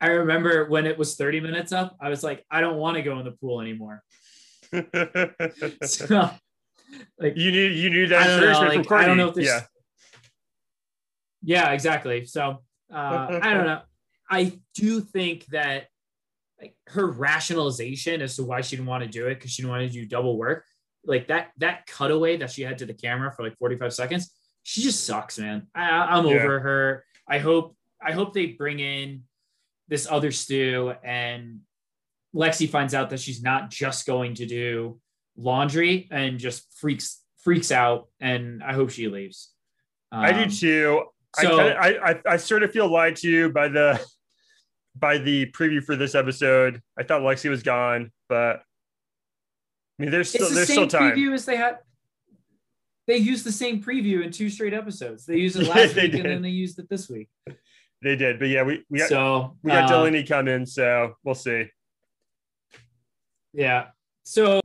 I 0.00 0.08
remember 0.08 0.68
when 0.68 0.86
it 0.86 0.98
was 0.98 1.16
30 1.16 1.40
minutes 1.40 1.72
up, 1.72 1.96
I 2.00 2.08
was 2.08 2.22
like, 2.22 2.44
I 2.50 2.60
don't 2.60 2.76
want 2.76 2.96
to 2.96 3.02
go 3.02 3.18
in 3.18 3.24
the 3.24 3.32
pool 3.32 3.60
anymore. 3.60 4.02
so, 5.82 6.30
like 7.18 7.36
you 7.36 7.50
knew 7.52 7.66
you 7.66 7.90
knew 7.90 8.06
that 8.08 8.22
I 8.22 8.26
don't 8.26 8.40
know, 8.40 8.80
like, 8.80 8.92
I 8.92 9.06
don't 9.06 9.16
know 9.16 9.28
if 9.28 9.34
there's 9.34 9.46
yeah. 9.46 9.60
Yeah, 11.42 11.70
exactly. 11.70 12.24
So 12.24 12.62
uh, 12.92 13.40
I 13.42 13.54
don't 13.54 13.66
know. 13.66 13.82
I 14.28 14.58
do 14.74 15.00
think 15.00 15.46
that 15.46 15.86
like 16.60 16.74
her 16.88 17.06
rationalization 17.06 18.22
as 18.22 18.36
to 18.36 18.44
why 18.44 18.60
she 18.62 18.76
didn't 18.76 18.88
want 18.88 19.04
to 19.04 19.10
do 19.10 19.26
it 19.26 19.34
because 19.34 19.50
she 19.50 19.62
didn't 19.62 19.72
want 19.72 19.86
to 19.86 19.92
do 19.92 20.06
double 20.06 20.38
work, 20.38 20.64
like 21.04 21.28
that 21.28 21.50
that 21.58 21.86
cutaway 21.86 22.36
that 22.38 22.50
she 22.50 22.62
had 22.62 22.78
to 22.78 22.86
the 22.86 22.94
camera 22.94 23.32
for 23.32 23.42
like 23.42 23.56
45 23.58 23.92
seconds 23.92 24.30
she 24.66 24.82
just 24.82 25.06
sucks, 25.06 25.38
man. 25.38 25.68
I, 25.76 26.18
am 26.18 26.26
yeah. 26.26 26.34
over 26.34 26.58
her. 26.58 27.04
I 27.28 27.38
hope 27.38 27.76
I 28.04 28.10
hope 28.10 28.34
they 28.34 28.46
bring 28.46 28.80
in 28.80 29.22
this 29.86 30.08
other 30.10 30.32
stew 30.32 30.92
and 31.04 31.60
Lexi 32.34 32.68
finds 32.68 32.92
out 32.92 33.10
that 33.10 33.20
she's 33.20 33.40
not 33.40 33.70
just 33.70 34.06
going 34.06 34.34
to 34.34 34.44
do 34.44 34.98
laundry 35.36 36.08
and 36.10 36.40
just 36.40 36.66
freaks 36.80 37.22
freaks 37.44 37.70
out 37.70 38.08
and 38.18 38.60
I 38.60 38.72
hope 38.72 38.90
she 38.90 39.06
leaves. 39.06 39.52
Um, 40.10 40.24
I 40.24 40.32
do 40.32 40.42
um, 40.42 40.48
too. 40.48 41.04
So 41.36 41.60
I, 41.60 42.10
I 42.10 42.20
I 42.26 42.36
sort 42.36 42.64
of 42.64 42.72
feel 42.72 42.90
lied 42.90 43.14
to 43.16 43.30
you 43.30 43.50
by 43.50 43.68
the 43.68 44.04
by 44.98 45.18
the 45.18 45.46
preview 45.52 45.82
for 45.82 45.96
this 45.96 46.14
episode. 46.14 46.82
I 46.98 47.02
thought 47.02 47.22
Lexi 47.22 47.50
was 47.50 47.62
gone, 47.62 48.12
but 48.28 48.62
I 49.98 50.02
mean, 50.02 50.10
there's 50.10 50.28
still 50.28 50.48
the 50.48 50.54
there's 50.54 50.68
still 50.68 50.86
time. 50.86 51.12
Preview 51.16 51.34
as 51.34 51.44
they 51.44 51.56
had 51.56 51.78
they 53.06 53.16
used 53.16 53.44
the 53.44 53.52
same 53.52 53.82
preview 53.82 54.24
in 54.24 54.32
two 54.32 54.50
straight 54.50 54.74
episodes. 54.74 55.26
They 55.26 55.36
used 55.36 55.56
it 55.56 55.68
last 55.68 55.94
week 55.94 56.12
did. 56.12 56.14
and 56.16 56.24
then 56.24 56.42
they 56.42 56.50
used 56.50 56.78
it 56.78 56.88
this 56.88 57.08
week. 57.08 57.28
They 58.02 58.16
did, 58.16 58.38
but 58.38 58.48
yeah, 58.48 58.62
we 58.62 58.84
we 58.90 58.98
got, 58.98 59.08
so 59.08 59.56
we 59.62 59.70
got 59.70 59.84
uh, 59.84 59.88
Delaney 59.88 60.24
coming, 60.24 60.66
so 60.66 61.14
we'll 61.24 61.34
see. 61.34 61.66
Yeah. 63.52 63.86
So. 64.24 64.60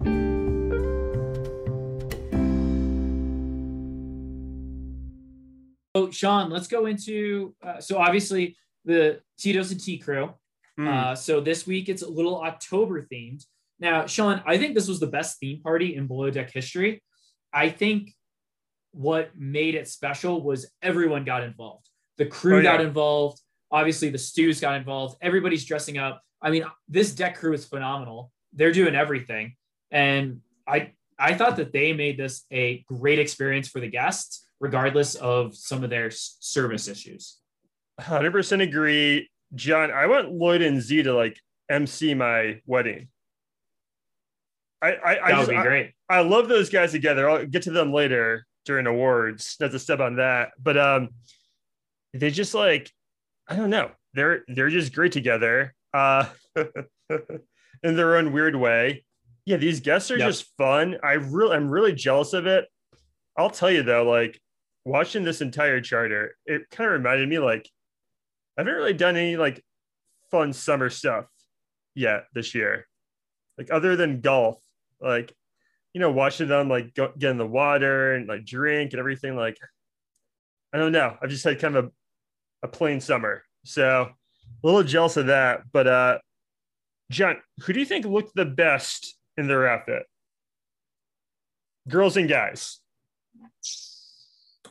So 5.95 6.09
Sean, 6.09 6.49
let's 6.49 6.67
go 6.67 6.85
into 6.85 7.53
uh, 7.61 7.79
so 7.81 7.97
obviously 7.97 8.55
the 8.85 9.21
Tito's 9.37 9.71
and 9.71 9.81
Tea 9.81 9.97
Crew. 9.97 10.33
Mm. 10.79 10.87
Uh, 10.87 11.15
so 11.15 11.41
this 11.41 11.67
week 11.67 11.89
it's 11.89 12.01
a 12.01 12.09
little 12.09 12.41
October 12.41 13.07
themed. 13.11 13.43
Now, 13.79 14.05
Sean, 14.05 14.41
I 14.45 14.57
think 14.57 14.75
this 14.75 14.87
was 14.87 14.99
the 14.99 15.07
best 15.07 15.39
theme 15.39 15.61
party 15.61 15.95
in 15.95 16.07
Below 16.07 16.29
Deck 16.29 16.51
history. 16.51 17.01
I 17.53 17.69
think 17.69 18.13
what 18.91 19.31
made 19.35 19.75
it 19.75 19.87
special 19.87 20.41
was 20.41 20.71
everyone 20.81 21.25
got 21.25 21.43
involved. 21.43 21.87
The 22.17 22.25
crew 22.25 22.57
oh, 22.57 22.59
yeah. 22.59 22.77
got 22.77 22.81
involved. 22.81 23.39
Obviously, 23.71 24.09
the 24.09 24.17
stews 24.17 24.59
got 24.59 24.75
involved. 24.75 25.17
Everybody's 25.21 25.65
dressing 25.65 25.97
up. 25.97 26.21
I 26.41 26.51
mean, 26.51 26.65
this 26.87 27.13
deck 27.13 27.37
crew 27.37 27.53
is 27.53 27.65
phenomenal. 27.65 28.31
They're 28.53 28.71
doing 28.71 28.95
everything, 28.95 29.55
and 29.91 30.41
I 30.67 30.91
I 31.17 31.35
thought 31.35 31.55
that 31.57 31.71
they 31.71 31.93
made 31.93 32.17
this 32.17 32.43
a 32.51 32.83
great 32.87 33.19
experience 33.19 33.67
for 33.67 33.79
the 33.79 33.87
guests, 33.87 34.45
regardless 34.59 35.15
of 35.15 35.55
some 35.55 35.83
of 35.83 35.89
their 35.89 36.11
service 36.11 36.87
issues. 36.87 37.37
Hundred 38.01 38.31
percent 38.31 38.61
agree, 38.61 39.29
John. 39.53 39.91
I 39.91 40.07
want 40.07 40.31
Lloyd 40.31 40.61
and 40.61 40.81
Z 40.81 41.03
to 41.03 41.13
like 41.13 41.37
MC 41.69 42.13
my 42.13 42.61
wedding. 42.65 43.07
I 44.81 44.87
I, 44.87 45.13
that 45.15 45.23
I 45.23 45.29
would 45.31 45.37
just, 45.37 45.49
be 45.49 45.57
great. 45.57 45.93
I, 46.09 46.17
I 46.17 46.21
love 46.21 46.47
those 46.47 46.69
guys 46.69 46.91
together. 46.91 47.29
I'll 47.29 47.45
get 47.45 47.63
to 47.63 47.71
them 47.71 47.93
later 47.93 48.45
during 48.65 48.87
awards. 48.87 49.55
That's 49.59 49.75
a 49.75 49.79
step 49.79 49.99
on 49.99 50.15
that. 50.15 50.51
But 50.61 50.77
um 50.77 51.09
they 52.13 52.31
just 52.31 52.53
like 52.53 52.91
I 53.47 53.55
don't 53.55 53.69
know. 53.69 53.91
They're 54.13 54.43
they're 54.47 54.69
just 54.69 54.93
great 54.93 55.11
together. 55.11 55.73
Uh 55.93 56.25
in 57.83 57.95
their 57.95 58.17
own 58.17 58.33
weird 58.33 58.55
way. 58.55 59.03
Yeah, 59.45 59.57
these 59.57 59.79
guests 59.79 60.11
are 60.11 60.17
yep. 60.17 60.29
just 60.29 60.51
fun. 60.57 60.97
I 61.03 61.13
really 61.13 61.55
I'm 61.55 61.69
really 61.69 61.93
jealous 61.93 62.33
of 62.33 62.47
it. 62.47 62.65
I'll 63.37 63.49
tell 63.49 63.71
you 63.71 63.83
though, 63.83 64.03
like 64.03 64.39
watching 64.85 65.23
this 65.23 65.41
entire 65.41 65.81
charter, 65.81 66.35
it 66.45 66.69
kind 66.69 66.87
of 66.87 66.93
reminded 66.93 67.29
me 67.29 67.39
like 67.39 67.69
I 68.57 68.61
haven't 68.61 68.73
really 68.73 68.93
done 68.93 69.15
any 69.15 69.37
like 69.37 69.63
fun 70.29 70.53
summer 70.53 70.89
stuff 70.89 71.25
yet 71.95 72.25
this 72.33 72.53
year. 72.55 72.87
Like 73.57 73.71
other 73.71 73.95
than 73.95 74.21
golf, 74.21 74.57
like 74.99 75.33
you 75.93 75.99
know, 75.99 76.11
watching 76.11 76.47
them 76.47 76.69
like 76.69 76.93
go, 76.93 77.11
get 77.17 77.31
in 77.31 77.37
the 77.37 77.45
water 77.45 78.13
and 78.13 78.27
like 78.27 78.45
drink 78.45 78.93
and 78.93 78.99
everything. 78.99 79.35
Like, 79.35 79.57
I 80.73 80.77
don't 80.77 80.91
know. 80.91 81.17
I've 81.21 81.29
just 81.29 81.43
had 81.43 81.59
kind 81.59 81.75
of 81.75 81.85
a, 81.85 81.91
a 82.63 82.67
plain 82.67 83.01
summer. 83.01 83.43
So 83.65 84.09
a 84.63 84.67
little 84.67 84.83
jealous 84.83 85.17
of 85.17 85.27
that. 85.27 85.63
But, 85.71 85.87
uh, 85.87 86.17
John, 87.09 87.37
who 87.63 87.73
do 87.73 87.79
you 87.79 87.85
think 87.85 88.05
looked 88.05 88.35
the 88.35 88.45
best 88.45 89.17
in 89.37 89.47
their 89.47 89.67
outfit? 89.67 90.03
Girls 91.89 92.15
and 92.15 92.29
guys. 92.29 92.79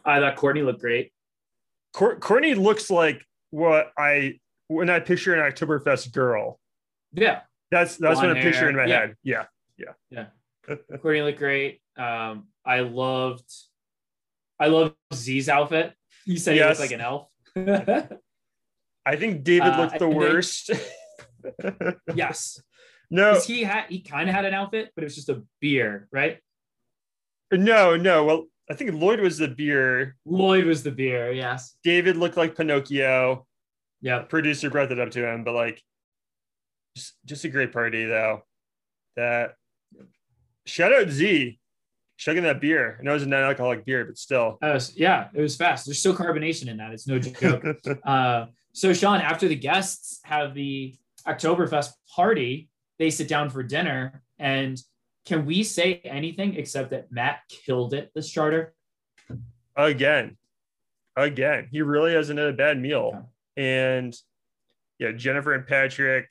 I 0.04 0.20
thought 0.20 0.36
Courtney 0.36 0.62
looked 0.62 0.80
great. 0.80 1.12
Courtney 1.92 2.54
looks 2.54 2.88
like 2.88 3.22
what 3.50 3.90
I 3.96 4.38
when 4.68 4.88
I 4.90 5.00
picture 5.00 5.34
an 5.34 5.52
Oktoberfest 5.52 6.12
girl. 6.12 6.58
Yeah. 7.12 7.40
That's 7.70 7.96
that's 7.96 8.20
Blonde 8.20 8.36
what 8.36 8.38
I 8.38 8.42
picture 8.42 8.68
in 8.68 8.76
my 8.76 8.86
yeah. 8.86 8.98
head. 9.00 9.14
Yeah. 9.22 9.44
Yeah. 9.76 9.92
Yeah. 10.10 10.26
Courtney 11.02 11.22
looked 11.22 11.38
great. 11.38 11.80
Um, 11.96 12.48
I 12.64 12.80
loved, 12.80 13.50
I 14.58 14.66
loved 14.66 14.94
Z's 15.14 15.48
outfit. 15.48 15.94
You 16.26 16.36
said 16.36 16.56
Yes. 16.56 16.76
he 16.78 16.82
looked 16.82 16.92
like 16.92 17.00
an 17.00 17.00
elf. 17.00 17.28
I 19.06 19.16
think 19.16 19.42
David 19.44 19.68
Uh, 19.68 19.80
looked 19.82 19.98
the 19.98 20.04
and 20.04 20.12
they- 20.12 20.16
worst. 20.16 20.70
yes, 22.14 22.60
No. 23.10 23.40
he 23.40 23.62
had 23.64 23.86
he 23.88 24.00
kind 24.00 24.28
of 24.28 24.34
had 24.34 24.44
an 24.44 24.54
outfit, 24.54 24.90
but 24.94 25.02
it 25.02 25.06
was 25.06 25.14
just 25.14 25.28
a 25.30 25.42
beer, 25.60 26.06
right? 26.12 26.38
no, 27.52 27.96
no. 27.96 28.24
Well, 28.24 28.44
I 28.70 28.74
think 28.74 28.94
Lloyd 28.94 29.18
was 29.18 29.36
the 29.36 29.48
beer. 29.48 30.16
Lloyd 30.24 30.64
was 30.64 30.84
the 30.84 30.92
beer. 30.92 31.32
Yes. 31.32 31.74
David 31.82 32.16
looked 32.16 32.36
like 32.36 32.56
Pinocchio. 32.56 33.46
Yeah. 34.00 34.20
Producer 34.20 34.70
brought 34.70 34.90
that 34.90 35.00
up 35.00 35.10
to 35.10 35.28
him, 35.28 35.42
but 35.42 35.54
like, 35.54 35.82
just 36.96 37.14
just 37.24 37.44
a 37.44 37.48
great 37.48 37.72
party 37.72 38.04
though. 38.04 38.42
That 39.16 39.54
shout 40.66 40.92
out 40.92 41.08
Z, 41.08 41.58
chugging 42.16 42.44
that 42.44 42.60
beer. 42.60 42.96
I 43.00 43.02
know 43.02 43.14
it's 43.14 43.24
a 43.24 43.26
non-alcoholic 43.26 43.84
beer, 43.84 44.04
but 44.04 44.16
still. 44.16 44.58
Was, 44.62 44.96
yeah, 44.96 45.28
it 45.34 45.40
was 45.40 45.56
fast. 45.56 45.86
There's 45.86 45.98
still 45.98 46.14
carbonation 46.14 46.68
in 46.68 46.76
that. 46.76 46.92
It's 46.92 47.08
no 47.08 47.18
joke. 47.18 47.64
uh, 48.04 48.46
so, 48.72 48.92
Sean, 48.92 49.20
after 49.20 49.48
the 49.48 49.56
guests 49.56 50.20
have 50.24 50.54
the 50.54 50.94
Oktoberfest 51.26 51.90
party, 52.14 52.68
they 52.98 53.10
sit 53.10 53.26
down 53.26 53.50
for 53.50 53.62
dinner. 53.62 54.22
And 54.38 54.80
can 55.30 55.46
we 55.46 55.62
say 55.62 56.00
anything 56.02 56.56
except 56.56 56.90
that 56.90 57.12
Matt 57.12 57.42
killed 57.48 57.94
it 57.94 58.10
this 58.16 58.28
charter? 58.28 58.74
again, 59.76 60.36
again, 61.14 61.68
he 61.70 61.82
really 61.82 62.14
hasn't 62.14 62.36
had 62.36 62.48
a 62.48 62.52
bad 62.52 62.80
meal. 62.80 63.30
And 63.56 64.12
yeah, 64.98 65.12
Jennifer 65.12 65.54
and 65.54 65.68
Patrick. 65.68 66.28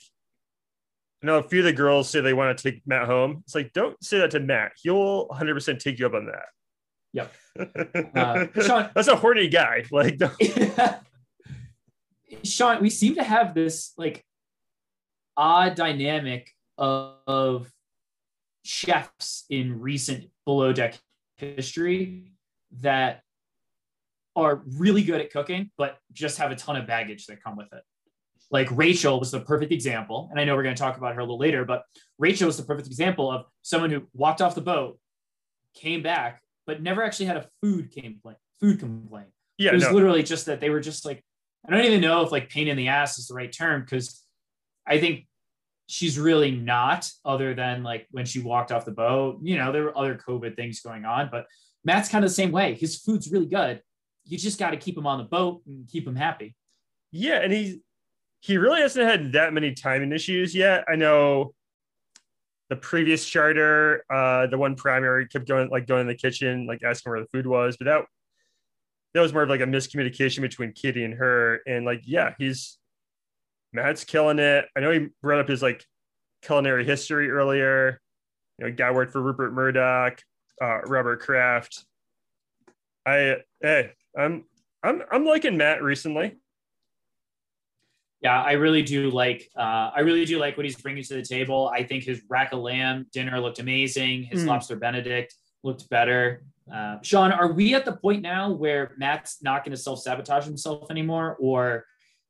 I 1.24 1.28
know 1.28 1.38
a 1.38 1.44
few 1.44 1.60
of 1.60 1.66
the 1.66 1.72
girls 1.72 2.10
say 2.10 2.20
they 2.20 2.34
want 2.34 2.58
to 2.58 2.72
take 2.72 2.82
Matt 2.86 3.06
home. 3.06 3.42
It's 3.46 3.56
like, 3.56 3.72
don't 3.72 3.96
say 4.04 4.18
that 4.18 4.32
to 4.32 4.42
Matt. 4.42 4.74
He'll 4.84 5.30
100% 5.30 5.80
take 5.80 5.98
you 5.98 6.06
up 6.06 6.14
on 6.14 6.26
that. 6.26 6.48
Yep. 7.14 7.34
Uh, 8.16 8.48
Sean, 8.62 8.90
That's 8.94 9.08
a 9.08 9.16
horny 9.16 9.48
guy. 9.48 9.86
Like, 9.92 10.18
don't- 10.18 10.34
Sean, 12.44 12.82
we 12.82 12.90
seem 12.90 13.16
to 13.16 13.24
have 13.24 13.54
this 13.54 13.94
like 13.98 14.26
odd 15.38 15.76
dynamic 15.76 16.50
of, 16.78 17.16
of 17.28 17.72
chefs 18.70 19.46
in 19.50 19.80
recent 19.80 20.30
below 20.46 20.72
deck 20.74 20.98
history 21.38 22.32
that 22.80 23.22
are 24.36 24.62
really 24.78 25.04
good 25.04 25.20
at 25.20 25.32
cooking, 25.32 25.72
but 25.78 25.98
just 26.14 26.38
have 26.38 26.52
a 26.52 26.56
ton 26.56 26.76
of 26.76 26.88
baggage 26.88 27.26
that 27.28 27.44
come 27.44 27.58
with 27.58 27.72
it. 27.74 27.84
Like 28.52 28.68
Rachel 28.72 29.20
was 29.20 29.32
the 29.32 29.40
perfect 29.40 29.72
example, 29.72 30.28
and 30.32 30.40
I 30.40 30.44
know 30.44 30.56
we're 30.56 30.64
going 30.64 30.76
to 30.76 30.82
talk 30.82 30.98
about 30.98 31.16
her 31.16 31.22
a 31.22 31.24
little 31.24 31.38
later, 31.38 31.66
but 31.66 31.84
Rachel 32.18 32.48
was 32.48 32.58
the 32.58 32.64
perfect 32.64 32.88
example 32.88 33.32
of 33.32 33.46
someone 33.62 33.92
who 33.92 34.08
walked 34.14 34.42
off 34.42 34.56
the 34.56 34.62
boat, 34.62 35.00
came 35.76 36.02
back, 36.02 36.42
but 36.66 36.82
never 36.82 37.04
actually 37.04 37.28
had 37.28 37.38
a 37.38 37.48
food 37.62 37.92
complaint. 37.92 38.38
Food 38.60 38.80
complaint 38.80 39.30
yeah, 39.60 39.72
it 39.72 39.76
was 39.76 39.84
no. 39.84 39.92
literally 39.92 40.24
just 40.24 40.48
that 40.48 40.62
they 40.62 40.72
were 40.72 40.80
just 40.80 41.06
like 41.06 41.24
i 41.68 41.72
don't 41.72 41.86
even 41.86 42.02
know 42.02 42.24
if 42.24 42.32
like 42.32 42.50
pain 42.50 42.68
in 42.68 42.78
the 42.78 42.88
ass 42.88 43.20
is 43.20 43.28
the 43.28 43.36
right 43.36 43.52
term 43.52 43.82
because 43.82 44.26
i 44.88 44.98
think 45.00 45.28
she's 45.90 46.20
really 46.20 46.52
not 46.52 47.10
other 47.26 47.54
than 47.54 47.84
like 47.84 48.08
when 48.12 48.26
she 48.26 48.40
walked 48.40 48.72
off 48.72 48.86
the 48.86 48.92
boat 48.92 49.40
you 49.42 49.58
know 49.58 49.72
there 49.72 49.84
were 49.84 49.98
other 49.98 50.16
covid 50.16 50.56
things 50.56 50.82
going 50.82 51.04
on 51.04 51.30
but 51.32 51.46
matt's 51.84 52.10
kind 52.10 52.24
of 52.24 52.30
the 52.30 52.36
same 52.36 52.52
way 52.52 52.76
his 52.76 53.00
food's 53.00 53.32
really 53.32 53.48
good 53.48 53.82
you 54.26 54.38
just 54.38 54.60
got 54.60 54.72
to 54.72 54.78
keep 54.78 54.98
him 54.98 55.08
on 55.08 55.18
the 55.18 55.24
boat 55.24 55.62
and 55.66 55.88
keep 55.90 56.08
him 56.08 56.16
happy 56.16 56.56
Yeah, 57.12 57.42
and 57.42 57.52
he 57.52 57.82
he 58.42 58.58
really 58.58 58.82
hasn't 58.82 59.06
had 59.06 59.34
that 59.34 59.54
many 59.54 59.74
timing 59.74 60.14
issues 60.14 60.56
yet. 60.56 60.86
I 60.88 60.96
know 60.96 61.54
the 62.70 62.76
previous 62.76 63.28
charter, 63.28 64.06
uh, 64.10 64.48
the 64.48 64.58
one 64.58 64.76
primary 64.76 65.28
kept 65.28 65.48
going 65.48 65.70
like 65.70 65.88
going 65.88 66.02
in 66.02 66.08
the 66.08 66.16
kitchen, 66.16 66.68
like 66.68 66.84
asking 66.84 67.12
where 67.12 67.22
the 67.22 67.28
food 67.28 67.48
was, 67.48 67.76
but 67.78 67.86
that 67.86 68.02
that 69.14 69.22
was 69.22 69.34
more 69.34 69.44
of 69.44 69.50
like 69.50 69.62
a 69.62 69.66
miscommunication 69.66 70.42
between 70.42 70.72
Kitty 70.72 71.04
and 71.04 71.16
her. 71.16 71.62
And 71.66 71.86
like, 71.86 72.02
yeah, 72.06 72.36
he's 72.38 72.78
Matt's 73.74 74.04
killing 74.04 74.40
it. 74.40 74.66
I 74.76 74.80
know 74.80 74.92
he 74.92 75.08
brought 75.22 75.40
up 75.40 75.48
his 75.48 75.62
like 75.62 75.84
culinary 76.42 76.86
history 76.86 77.30
earlier. 77.30 78.00
You 78.58 78.66
know, 78.68 78.72
guy 78.74 78.92
worked 78.92 79.12
for 79.14 79.22
Rupert 79.22 79.54
Murdoch, 79.54 80.22
uh, 80.62 80.80
Robert 80.82 81.22
Kraft. 81.22 81.86
I 83.06 83.38
hey, 83.62 83.92
I'm 84.18 84.46
I'm 84.84 85.02
I'm 85.12 85.26
liking 85.26 85.58
Matt 85.58 85.82
recently. 85.84 86.38
yeah 88.22 88.42
i 88.44 88.52
really 88.54 88.82
do 88.84 89.10
like 89.10 89.50
uh, 89.58 89.92
i 89.96 90.02
really 90.02 90.26
do 90.26 90.38
like 90.40 90.58
what 90.58 90.66
he's 90.66 90.76
bringing 90.76 91.04
to 91.04 91.14
the 91.16 91.24
table 91.24 91.72
i 91.74 91.82
think 91.84 92.04
his 92.04 92.22
rack 92.30 92.52
of 92.52 92.60
lamb 92.60 93.06
dinner 93.14 93.40
looked 93.40 93.60
amazing 93.60 94.24
his 94.24 94.44
Mm. 94.44 94.48
lobster 94.48 94.76
benedict 94.76 95.36
looked 95.64 95.90
better 95.90 96.44
uh, 96.74 96.98
sean 97.02 97.32
are 97.32 97.52
we 97.54 97.74
at 97.76 97.86
the 97.86 97.94
point 97.94 98.22
now 98.22 98.52
where 98.52 98.94
matt's 98.98 99.42
not 99.42 99.64
going 99.64 99.72
to 99.72 99.82
self-sabotage 99.82 100.46
himself 100.46 100.92
anymore 100.92 101.38
or 101.40 101.86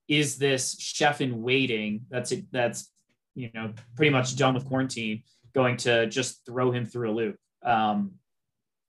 is 0.09 0.37
this 0.37 0.75
chef 0.77 1.21
in 1.21 1.41
waiting 1.41 2.01
that's 2.09 2.33
it 2.33 2.45
that's 2.51 2.91
you 3.35 3.49
know 3.53 3.71
pretty 3.95 4.09
much 4.09 4.35
done 4.35 4.53
with 4.53 4.65
quarantine 4.65 5.23
going 5.55 5.77
to 5.77 6.07
just 6.07 6.45
throw 6.45 6.71
him 6.71 6.85
through 6.85 7.11
a 7.11 7.13
loop 7.13 7.35
um, 7.63 8.11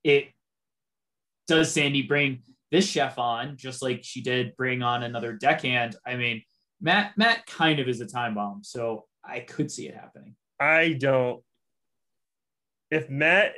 it 0.03 0.27
does 1.47 1.71
sandy 1.71 2.01
bring 2.01 2.41
this 2.71 2.85
chef 2.85 3.17
on 3.17 3.55
just 3.55 3.81
like 3.81 4.01
she 4.03 4.21
did 4.21 4.55
bring 4.57 4.81
on 4.81 5.03
another 5.03 5.33
deckhand 5.33 5.95
i 6.05 6.15
mean 6.17 6.41
Matt 6.81 7.17
Matt 7.17 7.45
kind 7.45 7.79
of 7.79 7.87
is 7.87 8.01
a 8.01 8.07
time 8.07 8.33
bomb, 8.33 8.63
so 8.63 9.05
I 9.23 9.41
could 9.41 9.71
see 9.71 9.87
it 9.87 9.95
happening. 9.95 10.35
I 10.59 10.97
don't. 10.99 11.41
If 12.89 13.09
Matt 13.09 13.53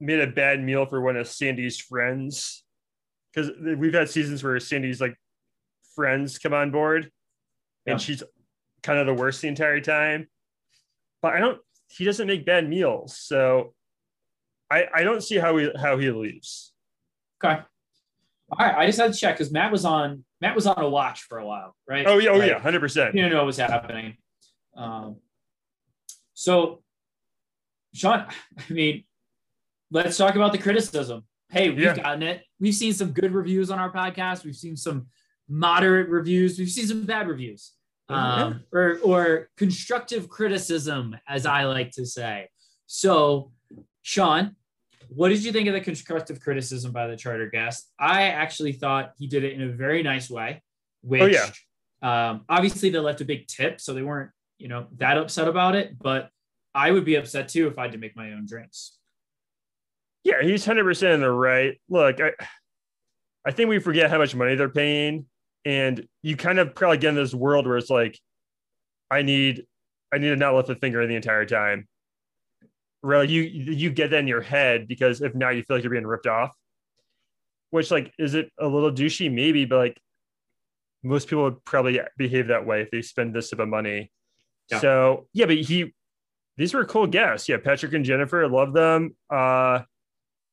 made 0.00 0.20
a 0.20 0.26
bad 0.26 0.60
meal 0.60 0.84
for 0.84 1.00
one 1.00 1.16
of 1.16 1.28
Sandy's 1.28 1.78
friends, 1.78 2.64
because 3.32 3.50
we've 3.78 3.94
had 3.94 4.10
seasons 4.10 4.42
where 4.42 4.58
Sandy's 4.58 5.00
like 5.00 5.16
friends 5.94 6.38
come 6.38 6.52
on 6.54 6.70
board, 6.70 7.10
Yeah. 7.86 7.92
and 7.92 8.00
she's 8.00 8.22
kind 8.82 8.98
of 8.98 9.06
the 9.06 9.14
worst 9.14 9.40
the 9.42 9.48
entire 9.48 9.80
time. 9.80 10.28
But 11.22 11.34
I 11.34 11.38
don't. 11.40 11.60
He 11.88 12.04
doesn't 12.04 12.26
make 12.26 12.44
bad 12.44 12.68
meals, 12.68 13.16
so 13.18 13.74
I 14.70 14.86
I 14.94 15.02
don't 15.04 15.22
see 15.22 15.36
how 15.36 15.56
he 15.56 15.70
how 15.80 15.96
he 15.98 16.10
leaves. 16.10 16.72
Okay. 17.42 17.60
All 18.50 18.66
right, 18.66 18.76
I 18.76 18.86
just 18.86 18.98
had 18.98 19.12
to 19.12 19.18
check 19.18 19.36
because 19.36 19.50
Matt 19.52 19.72
was 19.72 19.84
on 19.84 20.24
Matt 20.40 20.54
was 20.54 20.66
on 20.66 20.78
a 20.78 20.88
watch 20.88 21.22
for 21.22 21.38
a 21.38 21.46
while, 21.46 21.74
right? 21.88 22.06
Oh 22.06 22.18
yeah, 22.18 22.30
oh 22.30 22.36
Like, 22.38 22.50
yeah, 22.50 22.58
hundred 22.58 22.80
percent. 22.80 23.14
You 23.14 23.22
didn't 23.22 23.32
know 23.32 23.38
what 23.38 23.46
was 23.46 23.56
happening. 23.56 24.16
Um, 24.76 25.16
so, 26.34 26.82
Sean, 27.94 28.26
I 28.58 28.72
mean, 28.72 29.04
let's 29.90 30.16
talk 30.16 30.34
about 30.34 30.52
the 30.52 30.58
criticism. 30.58 31.24
Hey, 31.48 31.70
we've 31.70 31.78
Yeah. 31.80 31.96
gotten 31.96 32.22
it. 32.22 32.42
We've 32.60 32.74
seen 32.74 32.92
some 32.92 33.12
good 33.12 33.32
reviews 33.32 33.70
on 33.70 33.78
our 33.78 33.92
podcast. 33.92 34.44
We've 34.44 34.56
seen 34.56 34.76
some 34.76 35.06
moderate 35.48 36.08
reviews. 36.08 36.58
We've 36.58 36.68
seen 36.68 36.86
some 36.86 37.04
bad 37.04 37.28
reviews, 37.28 37.72
um, 38.08 38.64
or 38.72 38.98
or 39.02 39.48
constructive 39.56 40.28
criticism, 40.28 41.16
as 41.28 41.46
I 41.46 41.64
like 41.64 41.92
to 41.92 42.06
say. 42.06 42.48
So, 42.86 43.52
Sean, 44.02 44.56
what 45.08 45.28
did 45.30 45.44
you 45.44 45.52
think 45.52 45.68
of 45.68 45.74
the 45.74 45.80
constructive 45.80 46.40
criticism 46.40 46.92
by 46.92 47.06
the 47.06 47.16
charter 47.16 47.48
guest? 47.48 47.90
I 47.98 48.24
actually 48.24 48.72
thought 48.72 49.12
he 49.18 49.26
did 49.26 49.44
it 49.44 49.52
in 49.54 49.62
a 49.62 49.68
very 49.72 50.02
nice 50.02 50.30
way. 50.30 50.62
Which, 51.02 51.22
Oh, 51.22 51.26
yeah. 51.26 51.50
um, 52.30 52.44
obviously, 52.48 52.90
they 52.90 52.98
left 52.98 53.20
a 53.20 53.24
big 53.26 53.46
tip, 53.46 53.80
so 53.80 53.92
they 53.92 54.02
weren't, 54.02 54.30
you 54.58 54.68
know, 54.68 54.86
that 54.96 55.18
upset 55.18 55.48
about 55.48 55.74
it. 55.74 55.98
But 55.98 56.30
I 56.74 56.90
would 56.90 57.04
be 57.04 57.16
upset 57.16 57.48
too 57.48 57.68
if 57.68 57.78
I 57.78 57.82
had 57.82 57.92
to 57.92 57.98
make 57.98 58.16
my 58.16 58.32
own 58.32 58.46
drinks. 58.46 58.98
Yeah, 60.24 60.42
he's 60.42 60.64
hundred 60.64 60.84
percent 60.84 61.12
in 61.14 61.20
the 61.20 61.30
right. 61.30 61.78
Look, 61.90 62.20
I, 62.20 62.32
I 63.46 63.50
think 63.50 63.68
we 63.68 63.78
forget 63.78 64.10
how 64.10 64.16
much 64.16 64.34
money 64.34 64.54
they're 64.54 64.70
paying, 64.70 65.26
and 65.64 66.06
you 66.22 66.36
kind 66.36 66.58
of 66.58 66.74
probably 66.74 66.98
get 66.98 67.10
in 67.10 67.14
this 67.14 67.34
world 67.34 67.66
where 67.66 67.76
it's 67.76 67.90
like, 67.90 68.18
I 69.10 69.22
need, 69.22 69.64
I 70.12 70.18
need 70.18 70.28
to 70.28 70.36
not 70.36 70.54
lift 70.54 70.68
a 70.68 70.76
finger 70.76 71.06
the 71.06 71.14
entire 71.14 71.46
time. 71.46 71.88
Really, 73.02 73.28
you 73.30 73.42
you 73.42 73.90
get 73.90 74.10
that 74.10 74.20
in 74.20 74.26
your 74.26 74.40
head 74.40 74.88
because 74.88 75.20
if 75.20 75.34
not, 75.34 75.56
you 75.56 75.62
feel 75.62 75.76
like 75.76 75.84
you're 75.84 75.92
being 75.92 76.06
ripped 76.06 76.26
off. 76.26 76.54
Which, 77.70 77.90
like, 77.90 78.12
is 78.18 78.34
it 78.34 78.50
a 78.58 78.66
little 78.66 78.92
douchey? 78.92 79.30
Maybe, 79.32 79.64
but 79.66 79.76
like, 79.76 80.00
most 81.02 81.28
people 81.28 81.44
would 81.44 81.64
probably 81.64 82.00
behave 82.16 82.46
that 82.48 82.64
way 82.64 82.80
if 82.80 82.90
they 82.90 83.02
spend 83.02 83.34
this 83.34 83.50
type 83.50 83.60
of 83.60 83.68
money. 83.68 84.10
Yeah. 84.70 84.80
So 84.80 85.28
yeah, 85.34 85.44
but 85.46 85.56
he, 85.56 85.92
these 86.56 86.72
were 86.72 86.84
cool 86.86 87.06
guests. 87.06 87.48
Yeah, 87.48 87.58
Patrick 87.58 87.92
and 87.92 88.04
Jennifer, 88.04 88.44
I 88.44 88.48
love 88.48 88.72
them. 88.72 89.14
Uh, 89.28 89.80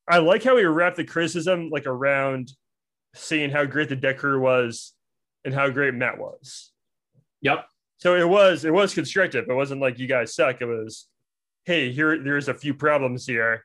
I 0.08 0.18
like 0.18 0.44
how 0.44 0.58
he 0.58 0.66
wrapped 0.66 0.98
the 0.98 1.06
criticism 1.06 1.70
like 1.70 1.86
around 1.86 2.52
seeing 3.16 3.50
how 3.50 3.66
great 3.66 3.88
the 3.88 3.96
deck 3.96 4.18
crew 4.18 4.42
was 4.42 4.94
and 5.46 5.54
how 5.54 5.70
great 5.70 5.94
Matt 5.94 6.18
was. 6.18 6.72
Yep. 7.42 7.66
So 7.98 8.16
it 8.16 8.28
was 8.28 8.66
it 8.66 8.74
was 8.74 8.94
constructive. 8.94 9.46
It 9.48 9.54
wasn't 9.54 9.82
like 9.82 10.00
you 10.00 10.08
guys 10.08 10.34
suck. 10.34 10.62
It 10.62 10.66
was, 10.66 11.08
hey, 11.66 11.92
here 11.92 12.22
there's 12.22 12.48
a 12.48 12.54
few 12.54 12.74
problems 12.74 13.26
here 13.26 13.64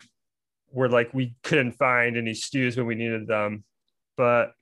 where 0.69 0.89
like 0.89 1.13
we 1.15 1.35
couldn't 1.43 1.73
find 1.73 2.17
any 2.17 2.35
stews 2.35 2.77
when 2.77 2.87
we 2.87 2.95
needed 2.95 3.27
them. 3.27 3.65
But 4.17 4.53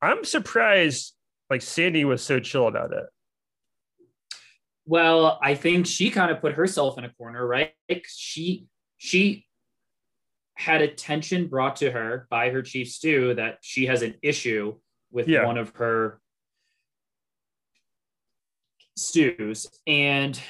I'm 0.00 0.24
surprised 0.24 1.14
like 1.50 1.62
Sandy 1.62 2.04
was 2.04 2.22
so 2.22 2.40
chill 2.40 2.68
about 2.68 2.92
it. 2.92 3.04
Well, 4.86 5.38
I 5.42 5.54
think 5.54 5.86
she 5.86 6.10
kind 6.10 6.30
of 6.30 6.40
put 6.40 6.54
herself 6.54 6.98
in 6.98 7.04
a 7.04 7.10
corner, 7.10 7.46
right? 7.46 7.72
Like, 7.88 8.04
She 8.08 8.66
she 8.96 9.46
had 10.54 10.82
attention 10.82 11.48
brought 11.48 11.76
to 11.76 11.90
her 11.90 12.26
by 12.30 12.50
her 12.50 12.62
chief 12.62 12.88
stew 12.90 13.34
that 13.34 13.58
she 13.62 13.86
has 13.86 14.02
an 14.02 14.14
issue 14.22 14.74
with 15.10 15.28
Yeah. 15.28 15.46
one 15.46 15.58
of 15.58 15.70
her 15.76 16.20
stews. 18.96 19.66
And 19.86 20.40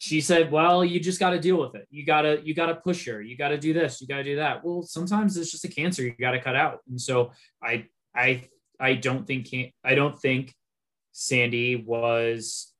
she 0.00 0.20
said 0.20 0.52
well 0.52 0.84
you 0.84 1.00
just 1.00 1.18
got 1.18 1.30
to 1.30 1.40
deal 1.40 1.56
with 1.60 1.74
it. 1.74 1.86
You 1.90 2.04
got 2.06 2.22
to 2.22 2.40
you 2.44 2.54
got 2.54 2.66
to 2.66 2.76
push 2.76 3.06
her. 3.06 3.20
You 3.20 3.36
got 3.36 3.48
to 3.48 3.58
do 3.58 3.72
this. 3.72 4.00
You 4.00 4.06
got 4.06 4.18
to 4.18 4.24
do 4.24 4.36
that. 4.36 4.64
Well 4.64 4.82
sometimes 4.82 5.36
it's 5.36 5.50
just 5.50 5.64
a 5.64 5.68
cancer 5.68 6.02
you 6.02 6.14
got 6.20 6.32
to 6.32 6.40
cut 6.40 6.56
out. 6.56 6.80
And 6.88 7.00
so 7.00 7.32
i 7.62 7.86
i 8.14 8.44
i 8.78 8.94
don't 8.94 9.26
think 9.26 9.48
i 9.84 9.94
don't 9.94 10.18
think 10.18 10.54
sandy 11.12 11.74
was 11.76 12.72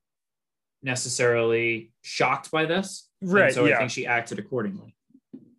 necessarily 0.83 1.93
shocked 2.03 2.51
by 2.53 2.65
this. 2.67 3.09
And 3.21 3.33
Right. 3.33 3.53
so 3.53 3.67
i 3.67 3.77
think 3.77 3.91
she 3.91 4.07
acted 4.07 4.39
accordingly. 4.39 4.95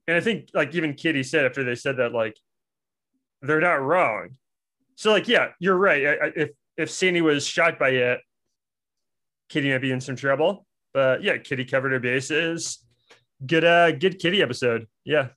And 0.08 0.16
I 0.18 0.22
think 0.22 0.50
like 0.54 0.74
even 0.74 0.96
Kitty 0.96 1.22
said 1.22 1.46
after 1.46 1.64
they 1.64 1.76
said 1.76 1.98
that, 1.98 2.14
like, 2.14 2.36
they're 3.44 3.60
not 3.62 3.80
wrong. 3.80 4.30
So 5.00 5.12
like, 5.14 5.30
yeah, 5.30 5.52
you're 5.60 5.78
right. 5.78 6.06
I, 6.06 6.12
I, 6.12 6.32
if 6.36 6.50
if 6.76 6.92
Sandy 6.92 7.22
was 7.22 7.48
shot 7.48 7.80
by 7.80 7.92
it, 7.92 8.20
Kitty 9.48 9.72
might 9.72 9.78
be 9.78 9.92
in 9.92 10.02
some 10.02 10.18
trouble. 10.18 10.66
But 10.94 11.24
yeah, 11.24 11.38
Kitty 11.38 11.64
covered 11.64 11.94
her 11.94 12.02
bases. 12.02 12.84
Good 13.46 13.64
uh 13.64 13.94
good 13.94 14.20
Kitty 14.20 14.42
episode. 14.42 14.88
Yeah. 15.06 15.30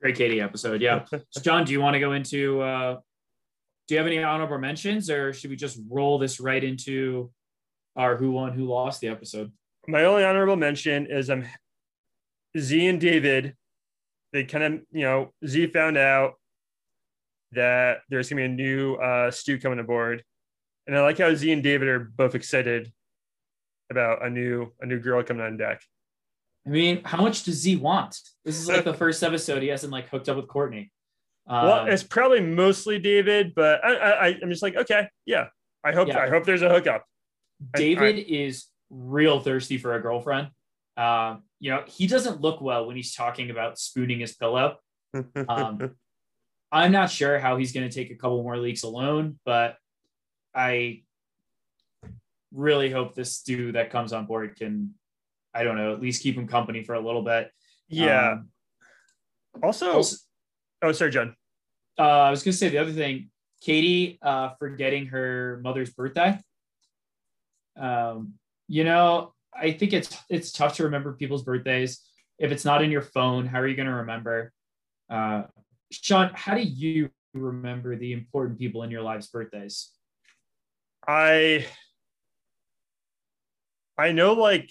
great 0.00 0.14
Kitty 0.14 0.40
episode 0.40 0.80
yeah 0.80 1.04
so 1.30 1.40
john 1.40 1.64
do 1.64 1.72
you 1.72 1.80
want 1.80 1.94
to 1.94 2.00
go 2.00 2.12
into 2.12 2.60
uh 2.60 2.96
do 3.88 3.94
you 3.94 3.98
have 3.98 4.06
any 4.06 4.22
honorable 4.22 4.58
mentions 4.58 5.10
or 5.10 5.32
should 5.32 5.50
we 5.50 5.56
just 5.56 5.80
roll 5.90 6.18
this 6.18 6.38
right 6.38 6.62
into 6.62 7.32
our 7.96 8.16
who 8.16 8.30
won 8.30 8.52
who 8.52 8.64
lost 8.64 9.00
the 9.00 9.08
episode 9.08 9.50
My 9.88 10.04
only 10.04 10.24
honorable 10.24 10.56
mention 10.56 11.06
is 11.10 11.30
um 11.30 11.44
Z 12.56 12.86
and 12.86 13.00
David. 13.00 13.56
They 14.32 14.44
kind 14.44 14.64
of, 14.64 14.72
you 14.92 15.02
know, 15.02 15.32
Z 15.44 15.66
found 15.68 15.96
out 15.96 16.34
that 17.54 17.98
there's 18.08 18.28
gonna 18.28 18.40
be 18.42 18.46
a 18.46 18.48
new 18.48 18.94
uh 18.96 19.30
stew 19.30 19.58
coming 19.58 19.78
aboard. 19.78 20.22
And 20.86 20.96
I 20.96 21.00
like 21.02 21.18
how 21.18 21.34
Z 21.34 21.50
and 21.50 21.62
David 21.62 21.88
are 21.88 22.00
both 22.00 22.34
excited 22.34 22.92
about 23.90 24.24
a 24.24 24.30
new 24.30 24.72
a 24.80 24.86
new 24.86 24.98
girl 24.98 25.22
coming 25.22 25.42
on 25.42 25.56
deck. 25.56 25.82
I 26.66 26.70
mean, 26.70 27.02
how 27.04 27.22
much 27.22 27.44
does 27.44 27.56
Z 27.56 27.76
want? 27.76 28.18
This 28.44 28.58
is 28.58 28.68
like 28.68 28.84
the 28.92 28.94
first 28.94 29.22
episode 29.22 29.62
he 29.62 29.68
hasn't 29.68 29.92
like 29.92 30.08
hooked 30.08 30.28
up 30.28 30.36
with 30.36 30.48
Courtney. 30.48 30.90
Um, 31.46 31.66
well, 31.66 31.86
it's 31.86 32.02
probably 32.02 32.40
mostly 32.40 32.98
David, 32.98 33.52
but 33.54 33.84
I, 33.84 33.94
I 33.94 34.26
I'm 34.42 34.48
just 34.50 34.62
like, 34.62 34.76
okay, 34.76 35.08
yeah. 35.26 35.48
I 35.84 35.92
hope 35.92 36.08
Yeah. 36.08 36.20
I 36.20 36.30
hope 36.30 36.44
there's 36.44 36.62
a 36.62 36.70
hookup. 36.70 37.04
I- 37.74 37.78
David 37.78 38.18
is 38.18 38.66
real 38.90 39.40
thirsty 39.40 39.76
for 39.76 39.94
a 39.94 40.00
girlfriend. 40.00 40.48
Um, 40.96 41.42
you 41.60 41.70
know, 41.70 41.82
he 41.86 42.06
doesn't 42.06 42.40
look 42.40 42.60
well 42.60 42.86
when 42.86 42.96
he's 42.96 43.14
talking 43.14 43.50
about 43.50 43.78
spooning 43.78 44.20
his 44.20 44.34
pillow. 44.34 44.76
Um, 45.48 45.94
I'm 46.74 46.90
not 46.90 47.08
sure 47.10 47.38
how 47.38 47.56
he's 47.56 47.72
going 47.72 47.88
to 47.88 47.94
take 47.94 48.10
a 48.10 48.16
couple 48.16 48.42
more 48.42 48.56
leaks 48.58 48.82
alone, 48.82 49.38
but 49.44 49.76
I 50.54 51.02
really 52.52 52.90
hope 52.90 53.14
this 53.14 53.42
dude 53.42 53.76
that 53.76 53.90
comes 53.90 54.12
on 54.12 54.26
board 54.26 54.56
can, 54.56 54.92
I 55.54 55.62
don't 55.62 55.76
know, 55.76 55.92
at 55.92 56.00
least 56.00 56.22
keep 56.22 56.36
him 56.36 56.48
company 56.48 56.82
for 56.82 56.94
a 56.94 57.00
little 57.00 57.22
bit. 57.22 57.50
yeah. 57.88 58.32
Um, 58.32 58.48
also, 59.62 59.92
also- 59.92 60.16
oh 60.82 60.90
sorry, 60.92 61.12
John. 61.12 61.36
uh, 61.96 62.02
I 62.02 62.30
was 62.30 62.42
going 62.42 62.52
to 62.52 62.58
say 62.58 62.68
the 62.70 62.78
other 62.78 62.92
thing, 62.92 63.30
Katie 63.62 64.18
uh, 64.20 64.50
forgetting 64.58 65.06
her 65.06 65.60
mother's 65.62 65.90
birthday. 65.90 66.38
Um, 67.76 68.34
you 68.66 68.82
know, 68.82 69.32
I 69.54 69.70
think 69.70 69.92
it's 69.92 70.16
it's 70.28 70.50
tough 70.50 70.74
to 70.76 70.84
remember 70.84 71.12
people's 71.12 71.44
birthdays 71.44 72.00
if 72.38 72.50
it's 72.50 72.64
not 72.64 72.82
in 72.82 72.90
your 72.90 73.02
phone. 73.02 73.46
How 73.46 73.60
are 73.60 73.68
you 73.68 73.76
going 73.76 73.88
to 73.88 73.94
remember? 73.94 74.52
Uh, 75.08 75.44
Sean, 76.02 76.30
how 76.34 76.54
do 76.54 76.62
you 76.62 77.10
remember 77.32 77.96
the 77.96 78.12
important 78.12 78.58
people 78.58 78.82
in 78.82 78.90
your 78.90 79.02
lives' 79.02 79.28
birthdays? 79.28 79.90
I 81.06 81.66
I 83.98 84.12
know 84.12 84.32
like 84.32 84.70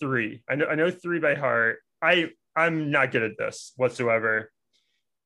three. 0.00 0.42
I 0.48 0.54
know 0.54 0.66
I 0.66 0.74
know 0.74 0.90
three 0.90 1.18
by 1.18 1.34
heart. 1.34 1.78
I 2.00 2.30
I'm 2.56 2.90
not 2.90 3.12
good 3.12 3.22
at 3.22 3.38
this 3.38 3.72
whatsoever. 3.76 4.50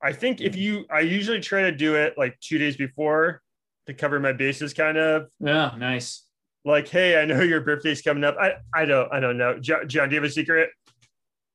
I 0.01 0.13
think 0.13 0.41
if 0.41 0.53
mm. 0.53 0.59
you 0.59 0.85
I 0.91 1.01
usually 1.01 1.39
try 1.39 1.63
to 1.63 1.71
do 1.71 1.95
it 1.95 2.17
like 2.17 2.39
two 2.39 2.57
days 2.57 2.77
before 2.77 3.41
to 3.87 3.93
cover 3.93 4.19
my 4.19 4.33
bases, 4.33 4.73
kind 4.73 4.97
of 4.97 5.27
Yeah, 5.39 5.73
nice. 5.77 6.25
like, 6.65 6.87
hey, 6.87 7.21
I 7.21 7.25
know 7.25 7.41
your 7.41 7.61
birthday's 7.61 8.01
coming 8.01 8.23
up. 8.23 8.35
I 8.39 8.55
I 8.73 8.85
don't 8.85 9.11
I 9.11 9.19
don't 9.19 9.37
know. 9.37 9.59
Jo- 9.59 9.85
John, 9.85 10.09
do 10.09 10.15
you 10.15 10.21
have 10.21 10.29
a 10.29 10.33
secret? 10.33 10.69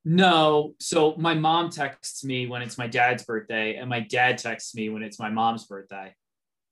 No, 0.04 0.74
so 0.80 1.14
my 1.16 1.34
mom 1.34 1.70
texts 1.70 2.24
me 2.24 2.46
when 2.46 2.62
it's 2.62 2.76
my 2.76 2.88
dad's 2.88 3.24
birthday, 3.24 3.76
and 3.76 3.88
my 3.88 4.00
dad 4.00 4.38
texts 4.38 4.74
me 4.74 4.88
when 4.88 5.02
it's 5.02 5.18
my 5.18 5.30
mom's 5.30 5.64
birthday 5.66 6.12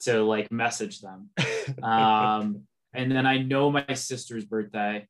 to 0.01 0.23
like 0.23 0.51
message 0.51 1.01
them. 1.01 1.31
um, 1.83 2.63
and 2.95 3.11
then 3.13 3.27
I 3.27 3.39
know 3.39 3.71
my 3.71 3.95
sister's 3.95 4.45
birthday, 4.45 5.07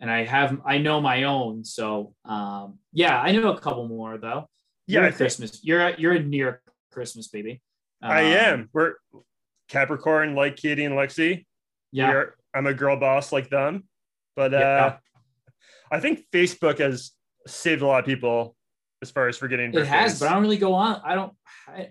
and 0.00 0.10
I 0.10 0.24
have 0.24 0.60
I 0.66 0.78
know 0.78 1.00
my 1.00 1.22
own. 1.24 1.64
So 1.64 2.14
um, 2.24 2.78
yeah, 2.92 3.20
I 3.20 3.30
know 3.32 3.52
a 3.52 3.60
couple 3.60 3.86
more 3.86 4.18
though. 4.18 4.48
yeah, 4.88 5.00
You're 5.00 5.04
I 5.04 5.06
a 5.06 5.10
think 5.10 5.18
Christmas. 5.18 5.60
You're 5.62 5.86
a, 5.86 5.96
you're 6.00 6.12
a 6.14 6.20
near 6.22 6.62
Christmas 6.90 7.28
baby. 7.28 7.62
I 8.02 8.22
Um, 8.24 8.26
am. 8.32 8.68
We're 8.72 8.94
Capricorn 9.68 10.34
like 10.34 10.56
Katie 10.56 10.84
and 10.84 10.96
Lexi. 10.96 11.46
Yeah, 11.92 12.10
We're- 12.10 12.30
I'm 12.52 12.66
a 12.66 12.74
girl 12.74 12.96
boss 12.98 13.30
like 13.30 13.50
them. 13.50 13.84
But 14.34 14.52
uh 14.52 14.58
Yeah. 14.58 14.96
I 15.92 16.00
think 16.00 16.24
Facebook 16.32 16.78
has 16.80 17.12
saved 17.46 17.82
a 17.82 17.86
lot 17.86 18.00
of 18.00 18.04
people 18.06 18.56
as 19.02 19.10
far 19.10 19.28
as 19.28 19.36
forgetting 19.36 19.74
it 19.74 19.86
has, 19.86 20.20
but 20.20 20.28
I 20.28 20.34
don't 20.34 20.42
really 20.42 20.58
go 20.58 20.74
on. 20.74 21.00
I 21.04 21.14
don't. 21.14 21.32
I, 21.66 21.90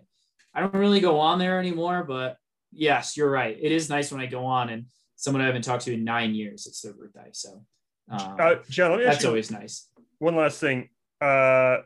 I 0.53 0.61
don't 0.61 0.73
really 0.73 0.99
go 0.99 1.19
on 1.19 1.39
there 1.39 1.59
anymore. 1.59 2.03
But 2.03 2.37
yes, 2.71 3.17
you're 3.17 3.29
right. 3.29 3.57
It 3.59 3.71
is 3.71 3.89
nice 3.89 4.11
when 4.11 4.21
I 4.21 4.25
go 4.25 4.45
on 4.45 4.69
and 4.69 4.85
someone 5.15 5.41
I 5.41 5.45
haven't 5.45 5.63
talked 5.63 5.83
to 5.85 5.93
in 5.93 6.03
nine 6.03 6.33
years. 6.33 6.65
It's 6.65 6.81
their 6.81 6.93
birthday, 6.93 7.29
so 7.33 7.63
um, 8.09 8.35
uh, 8.39 8.55
John, 8.69 8.91
let 8.91 8.99
me 8.99 9.05
ask 9.05 9.17
that's 9.17 9.25
always 9.25 9.51
nice. 9.51 9.87
one 10.19 10.35
last 10.35 10.59
thing. 10.59 10.89
Uh, 11.19 11.77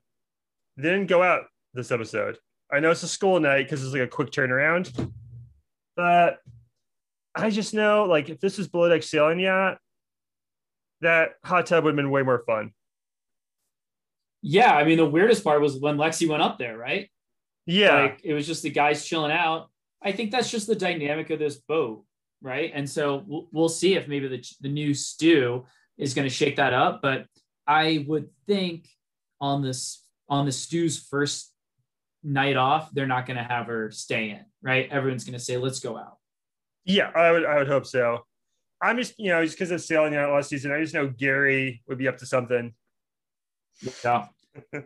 they 0.78 0.90
didn't 0.90 1.08
go 1.08 1.22
out 1.22 1.44
this 1.74 1.92
episode. 1.92 2.38
I 2.72 2.80
know 2.80 2.92
it's 2.92 3.04
a 3.04 3.08
school 3.08 3.40
night 3.40 3.64
because 3.64 3.84
it's 3.84 3.94
like 3.94 4.02
a 4.02 4.08
quick 4.08 4.32
turnaround, 4.32 5.10
but 5.96 6.40
I 7.36 7.50
just 7.50 7.74
know 7.74 8.06
like 8.06 8.30
if 8.30 8.40
this 8.40 8.58
is 8.58 8.68
below 8.68 8.90
deck 8.90 9.04
sailing 9.04 9.40
yacht, 9.40 9.78
that 11.02 11.32
hot 11.44 11.68
tub 11.68 11.84
would 11.84 11.92
have 11.92 11.96
been 11.96 12.10
way 12.10 12.24
more 12.24 12.44
fun. 12.46 12.72
Yeah, 14.48 14.76
I 14.76 14.84
mean 14.84 14.98
the 14.98 15.06
weirdest 15.06 15.44
part 15.44 15.60
was 15.60 15.80
when 15.80 15.98
Lexi 15.98 16.30
went 16.30 16.44
up 16.44 16.60
there, 16.60 16.78
right? 16.78 17.10
Yeah, 17.66 18.02
Like 18.02 18.22
it 18.24 18.36
was 18.36 18.46
just 18.46 18.62
the 18.62 18.70
guys 18.70 19.04
chilling 19.04 19.32
out. 19.32 19.70
I 20.04 20.12
think 20.12 20.30
that's 20.30 20.52
just 20.52 20.68
the 20.68 20.76
dynamic 20.76 21.32
of 21.32 21.40
this 21.40 21.56
boat, 21.56 22.06
right? 22.44 22.72
And 22.72 22.88
so 22.88 23.24
we'll, 23.26 23.48
we'll 23.52 23.70
see 23.70 23.96
if 23.96 24.08
maybe 24.08 24.28
the 24.28 24.48
the 24.62 24.70
new 24.70 24.94
stew 24.94 25.66
is 25.98 26.14
going 26.14 26.28
to 26.28 26.34
shake 26.34 26.58
that 26.58 26.74
up. 26.74 27.02
But 27.02 27.26
I 27.66 28.06
would 28.08 28.30
think 28.46 28.88
on 29.42 29.64
this 29.64 30.06
on 30.30 30.46
the 30.46 30.52
stew's 30.52 31.00
first 31.00 31.52
night 32.24 32.56
off, 32.56 32.92
they're 32.94 33.08
not 33.08 33.26
going 33.26 33.38
to 33.38 33.44
have 33.44 33.66
her 33.66 33.90
stay 33.90 34.30
in, 34.30 34.46
right? 34.62 34.88
Everyone's 34.92 35.24
going 35.24 35.38
to 35.38 35.44
say, 35.44 35.58
"Let's 35.58 35.80
go 35.80 35.98
out." 35.98 36.18
yeah, 36.86 37.10
I 37.16 37.32
would 37.32 37.46
I 37.46 37.58
would 37.58 37.68
hope 37.68 37.88
so. 37.88 38.26
I'm 38.80 38.98
just 38.98 39.18
you 39.18 39.30
know 39.30 39.44
just 39.44 39.58
because 39.58 39.72
of 39.72 39.82
sailing 39.82 40.14
yacht 40.14 40.32
last 40.32 40.50
season, 40.50 40.72
I 40.72 40.82
just 40.82 40.94
know 40.94 41.08
Gary 41.08 41.82
would 41.88 41.98
be 41.98 42.08
up 42.08 42.20
to 42.20 42.28
something. 42.28 42.76
Yeah. 44.04 44.28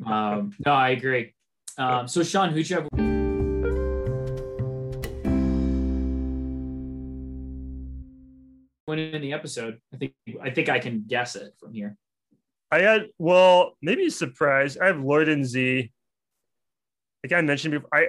Um, 0.05 0.51
no, 0.65 0.71
I 0.71 0.89
agree. 0.89 1.33
Um, 1.77 2.07
so 2.07 2.23
Sean, 2.23 2.51
who'd 2.51 2.69
you 2.69 2.75
have? 2.77 2.87
In 8.89 9.21
the 9.21 9.33
episode, 9.33 9.79
I 9.93 9.97
think 9.97 10.13
I 10.41 10.49
think 10.49 10.67
I 10.67 10.79
can 10.79 11.05
guess 11.07 11.35
it 11.35 11.53
from 11.59 11.73
here. 11.73 11.95
I 12.71 12.79
had 12.79 13.07
well, 13.19 13.77
maybe 13.83 14.07
a 14.07 14.11
surprise. 14.11 14.77
I 14.77 14.87
have 14.87 14.99
Lloyd 14.99 15.29
and 15.29 15.45
Z. 15.45 15.91
Like 17.23 17.33
I 17.33 17.41
mentioned 17.41 17.73
before, 17.73 17.89
I 17.93 18.07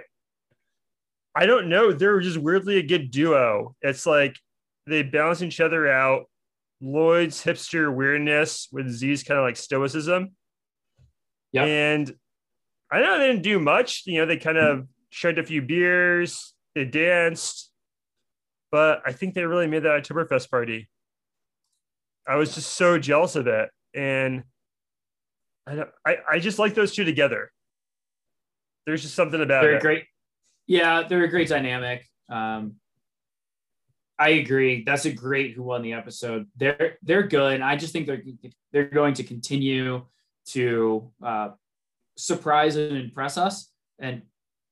I 1.35 1.47
don't 1.47 1.69
know. 1.69 1.93
They're 1.93 2.21
just 2.21 2.39
weirdly 2.39 2.79
a 2.79 2.83
good 2.83 3.11
duo. 3.11 3.75
It's 3.83 4.07
like 4.07 4.37
they 4.87 5.03
balance 5.03 5.43
each 5.43 5.61
other 5.61 5.87
out. 5.87 6.25
Lloyd's 6.81 7.45
hipster 7.45 7.95
weirdness 7.95 8.69
with 8.73 8.89
Z's 8.89 9.23
kind 9.23 9.39
of 9.39 9.45
like 9.45 9.57
stoicism. 9.57 10.31
Yep. 11.53 11.67
And 11.67 12.15
I 12.91 13.01
know 13.01 13.19
they 13.19 13.29
didn't 13.29 13.43
do 13.43 13.59
much. 13.59 14.03
You 14.07 14.21
know, 14.21 14.27
they 14.27 14.37
kind 14.37 14.59
of 14.59 14.87
shared 15.11 15.39
a 15.39 15.45
few 15.45 15.63
beers, 15.63 16.55
they 16.75 16.85
danced, 16.85 17.71
but 18.71 19.03
I 19.05 19.13
think 19.13 19.35
they 19.35 19.45
really 19.45 19.67
made 19.67 19.83
that 19.83 20.03
Oktoberfest 20.03 20.51
party. 20.51 20.89
I 22.27 22.37
was 22.37 22.55
just 22.55 22.73
so 22.73 22.99
jealous 22.99 23.35
of 23.37 23.47
it. 23.47 23.71
And 23.95 24.45
I 25.67 25.75
don't 25.75 25.91
I, 26.07 26.17
I 26.31 26.39
just 26.39 26.59
like 26.59 26.75
those 26.75 26.95
two 26.95 27.05
together. 27.05 27.51
There's 28.87 29.03
just 29.03 29.15
something 29.15 29.41
about 29.41 29.63
They're 29.63 29.77
it. 29.77 29.83
great. 29.83 30.05
Yeah, 30.67 31.03
they're 31.09 31.25
a 31.25 31.29
great 31.29 31.49
dynamic. 31.49 32.09
Um, 32.29 32.77
I 34.19 34.31
agree. 34.31 34.85
That's 34.85 35.07
a 35.07 35.13
great 35.13 35.55
who 35.55 35.63
won 35.63 35.83
the 35.83 35.95
episode. 35.95 36.47
They're 36.57 36.99
they're 37.03 37.27
good. 37.27 37.61
I 37.61 37.77
just 37.77 37.93
think 37.93 38.07
they're 38.07 38.23
they're 38.73 38.85
going 38.85 39.15
to 39.15 39.25
continue 39.25 40.05
to 40.47 41.11
uh, 41.23 41.51
surprise 42.17 42.77
and 42.77 42.97
impress 42.97 43.37
us. 43.37 43.71
And 43.99 44.23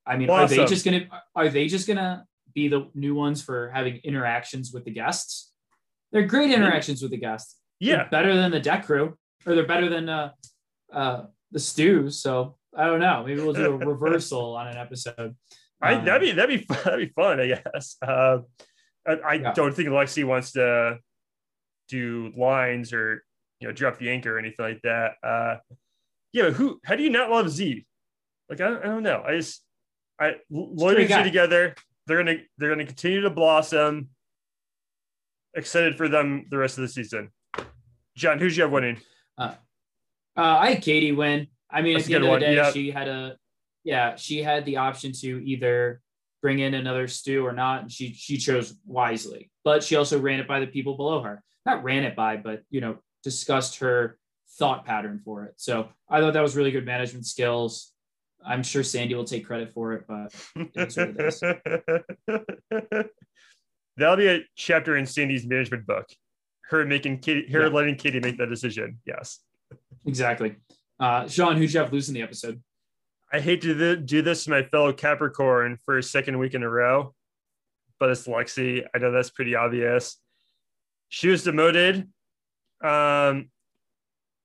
I 0.07 0.17
mean, 0.17 0.31
awesome. 0.31 0.45
are 0.45 0.49
they 0.49 0.69
just 0.69 0.85
gonna 0.85 1.07
are 1.35 1.49
they 1.49 1.67
just 1.67 1.87
gonna 1.87 2.25
be 2.55 2.69
the 2.69 2.89
new 2.95 3.15
ones 3.15 3.43
for 3.43 3.71
having 3.71 3.97
interactions 4.05 4.73
with 4.73 4.85
the 4.85 4.91
guests? 4.91 5.53
They're 6.13 6.27
great 6.27 6.51
interactions 6.51 7.03
with 7.03 7.11
the 7.11 7.19
guests. 7.19 7.57
Yeah, 7.81 7.97
they're 7.97 8.09
better 8.11 8.35
than 8.35 8.51
the 8.51 8.61
deck 8.61 8.87
crew, 8.87 9.17
or 9.47 9.55
they're 9.55 9.67
better 9.67 9.89
than 9.89 10.09
uh, 10.09 10.33
uh, 10.93 11.25
the 11.53 11.61
stews. 11.61 12.21
So 12.21 12.57
I 12.77 12.87
don't 12.87 13.01
know. 13.01 13.25
Maybe 13.27 13.41
we'll 13.41 13.53
do 13.53 13.73
a 13.73 13.77
reversal 13.87 14.57
on 14.57 14.69
an 14.69 14.77
episode. 14.77 15.37
I, 15.81 15.95
um, 15.95 16.05
that'd 16.05 16.23
be 16.23 16.33
that'd 16.33 16.61
be 16.61 16.75
that'd 16.75 17.09
be 17.09 17.13
fun, 17.13 17.41
I 17.41 17.47
guess. 17.47 17.97
Uh, 18.03 18.39
I, 19.07 19.13
I 19.13 19.35
yeah. 19.35 19.53
don't 19.53 19.75
think 19.75 19.89
Lexi 19.89 20.25
wants 20.25 20.53
to 20.53 20.99
do 21.89 22.33
lines 22.37 22.93
or 22.93 23.25
you 23.61 23.69
know 23.69 23.73
drop 23.73 23.99
the 23.99 24.11
anchor 24.11 24.37
or 24.37 24.39
anything 24.39 24.65
like 24.65 24.81
that. 24.83 25.13
Uh, 25.23 25.57
yeah, 26.33 26.51
who? 26.51 26.81
How 26.85 26.97
do 26.97 27.03
you 27.03 27.11
not 27.11 27.31
love 27.31 27.51
Z? 27.51 27.87
Like 28.49 28.61
I 28.61 28.69
don't, 28.69 28.85
I 28.85 28.87
don't 28.87 29.03
know. 29.03 29.23
I 29.27 29.37
just 29.37 29.63
I 30.21 30.37
Lloyd 30.51 30.99
and 30.99 31.09
Z 31.09 31.23
together. 31.23 31.75
They're 32.07 32.19
gonna 32.19 32.39
they're 32.57 32.71
gonna 32.71 32.87
continue 32.87 33.21
to 33.23 33.31
blossom. 33.31 34.09
Excited 35.55 35.97
for 35.97 36.09
them 36.09 36.47
the 36.51 36.59
rest 36.59 36.79
of 36.79 36.83
the 36.83 36.89
season. 36.89 37.31
John, 38.17 38.39
who's 38.39 38.57
you 38.57 38.65
have 38.65 38.73
winning? 38.73 38.99
Uh, 39.37 39.55
uh, 40.37 40.41
I 40.41 40.73
had 40.75 40.83
Katie 40.83 41.13
win. 41.13 41.49
I 41.71 41.83
mean, 41.83 41.95
That's 41.95 42.07
at 42.07 42.09
the 42.09 42.15
end 42.17 42.25
of 42.25 42.41
the 42.41 42.41
day, 42.41 42.71
she 42.73 42.91
had 42.91 43.09
a 43.09 43.37
yeah, 43.85 44.17
she 44.17 44.43
had 44.43 44.65
the 44.65 44.79
option 44.79 45.13
to 45.21 45.43
either 45.45 46.01
bring 46.43 46.59
in 46.61 46.75
another 46.75 47.09
stew 47.09 47.45
or 47.45 47.53
not, 47.53 47.83
and 47.83 47.93
she 47.93 48.13
she 48.13 48.37
chose 48.37 48.75
wisely. 48.87 49.51
But 49.65 49.83
she 49.83 49.97
also 49.97 50.19
ran 50.19 50.41
it 50.41 50.49
by 50.49 50.61
the 50.61 50.67
people 50.67 50.97
below 50.97 51.23
her. 51.23 51.43
Not 51.67 51.85
ran 51.85 52.05
it 52.05 52.17
by, 52.17 52.37
but 52.37 52.63
you 52.71 52.81
know, 52.81 52.99
discussed 53.23 53.79
her 53.79 54.19
thought 54.59 54.85
pattern 54.85 55.21
for 55.25 55.45
it. 55.45 55.55
So 55.57 55.89
I 56.09 56.21
thought 56.21 56.33
that 56.33 56.43
was 56.43 56.57
really 56.57 56.71
good 56.71 56.87
management 56.87 57.27
skills. 57.27 57.93
I'm 58.45 58.63
sure 58.63 58.83
Sandy 58.83 59.15
will 59.15 59.25
take 59.25 59.47
credit 59.47 59.73
for 59.73 59.95
it, 59.95 60.05
but 60.07 60.35
it 60.75 61.51
That'll 63.97 64.17
be 64.17 64.29
a 64.29 64.41
chapter 64.55 64.97
in 64.97 65.07
Sandy's 65.07 65.47
management 65.47 65.87
book. 65.87 66.07
Her 66.71 66.85
making 66.85 67.19
Katie, 67.19 67.51
her 67.53 67.63
yeah. 67.63 67.69
letting 67.69 67.97
Katie 67.97 68.21
make 68.21 68.39
that 68.39 68.49
decision. 68.49 68.99
Yes. 69.05 69.41
Exactly. 70.07 70.57
Uh, 71.01 71.27
Sean, 71.27 71.57
who'd 71.57 71.73
you 71.73 71.81
have 71.81 71.93
lose 71.93 72.09
in 72.09 72.15
the 72.15 72.23
episode? 72.23 72.63
I 73.33 73.41
hate 73.41 73.61
to 73.63 73.97
do 73.97 74.23
this 74.23 74.45
to 74.45 74.51
my 74.51 74.63
fellow 74.63 74.93
Capricorn 74.93 75.79
for 75.85 75.99
a 75.99 76.03
second 76.03 76.39
week 76.39 76.55
in 76.55 76.63
a 76.63 76.69
row, 76.69 77.15
but 77.99 78.11
it's 78.11 78.27
Lexi. 78.27 78.85
I 78.95 78.99
know 78.99 79.11
that's 79.11 79.31
pretty 79.31 79.55
obvious. 79.55 80.17
She 81.09 81.29
was 81.29 81.43
demoted. 81.43 82.09
Um, 82.83 83.51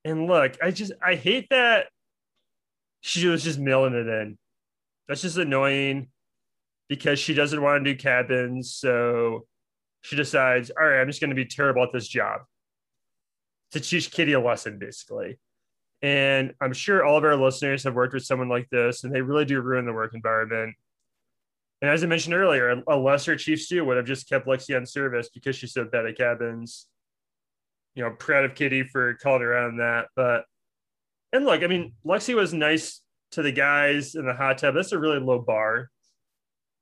and 0.05 0.27
look, 0.27 0.57
I 0.61 0.71
just 0.71 0.91
I 1.01 1.15
hate 1.15 1.47
that 1.49 1.87
she 3.01 3.27
was 3.27 3.43
just 3.43 3.59
mailing 3.59 3.93
it 3.93 4.07
in. 4.07 4.37
That's 5.07 5.21
just 5.21 5.37
annoying 5.37 6.07
because 6.89 7.19
she 7.19 7.33
doesn't 7.33 7.61
want 7.61 7.83
to 7.83 7.93
do 7.93 7.97
cabins. 7.97 8.73
So 8.73 9.45
she 10.01 10.15
decides, 10.15 10.69
all 10.69 10.85
right, 10.85 11.01
I'm 11.01 11.07
just 11.07 11.19
going 11.19 11.29
to 11.29 11.35
be 11.35 11.45
terrible 11.45 11.83
at 11.83 11.91
this 11.93 12.07
job 12.07 12.41
to 13.71 13.79
teach 13.79 14.11
Kitty 14.11 14.33
a 14.33 14.39
lesson, 14.39 14.77
basically. 14.79 15.39
And 16.01 16.53
I'm 16.61 16.73
sure 16.73 17.05
all 17.05 17.17
of 17.17 17.23
our 17.23 17.35
listeners 17.35 17.83
have 17.85 17.95
worked 17.95 18.13
with 18.13 18.25
someone 18.25 18.49
like 18.49 18.69
this, 18.69 19.03
and 19.03 19.13
they 19.13 19.21
really 19.21 19.45
do 19.45 19.61
ruin 19.61 19.85
the 19.85 19.93
work 19.93 20.13
environment. 20.13 20.75
And 21.81 21.89
as 21.89 22.03
I 22.03 22.07
mentioned 22.07 22.35
earlier, 22.35 22.81
a 22.87 22.95
lesser 22.95 23.35
chief 23.35 23.61
stew 23.61 23.83
would 23.85 23.97
have 23.97 24.05
just 24.05 24.29
kept 24.29 24.47
Lexi 24.47 24.75
on 24.75 24.85
service 24.85 25.29
because 25.33 25.55
she's 25.55 25.73
so 25.73 25.85
bad 25.85 26.05
at 26.05 26.17
cabins. 26.17 26.87
You 27.95 28.03
know, 28.03 28.11
proud 28.11 28.45
of 28.45 28.55
Kitty 28.55 28.83
for 28.83 29.15
calling 29.15 29.41
her 29.41 29.55
out 29.55 29.71
on 29.71 29.77
that. 29.77 30.07
But 30.15 30.45
and 31.31 31.45
look, 31.45 31.63
I 31.63 31.67
mean, 31.67 31.93
Lexi 32.05 32.35
was 32.35 32.53
nice 32.53 33.01
to 33.31 33.41
the 33.41 33.51
guys 33.51 34.15
in 34.15 34.25
the 34.25 34.33
hot 34.33 34.59
tub. 34.59 34.75
That's 34.75 34.91
a 34.91 34.99
really 34.99 35.19
low 35.19 35.39
bar. 35.39 35.89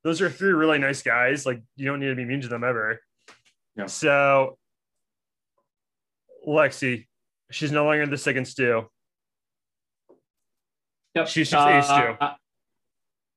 Those 0.03 0.21
are 0.21 0.29
three 0.29 0.51
really 0.51 0.79
nice 0.79 1.01
guys. 1.01 1.45
Like 1.45 1.61
you 1.75 1.85
don't 1.85 1.99
need 1.99 2.07
to 2.07 2.15
be 2.15 2.25
mean 2.25 2.41
to 2.41 2.47
them 2.47 2.63
ever. 2.63 2.99
Yeah. 3.75 3.85
So 3.85 4.57
Lexi, 6.47 7.07
she's 7.51 7.71
no 7.71 7.85
longer 7.85 8.05
the 8.07 8.17
second 8.17 8.45
stew. 8.45 8.89
Yep. 11.15 11.27
She's 11.27 11.49
just 11.49 11.67
uh, 11.67 11.69
ace 11.69 11.87
too. 11.87 12.17
Uh, 12.19 12.33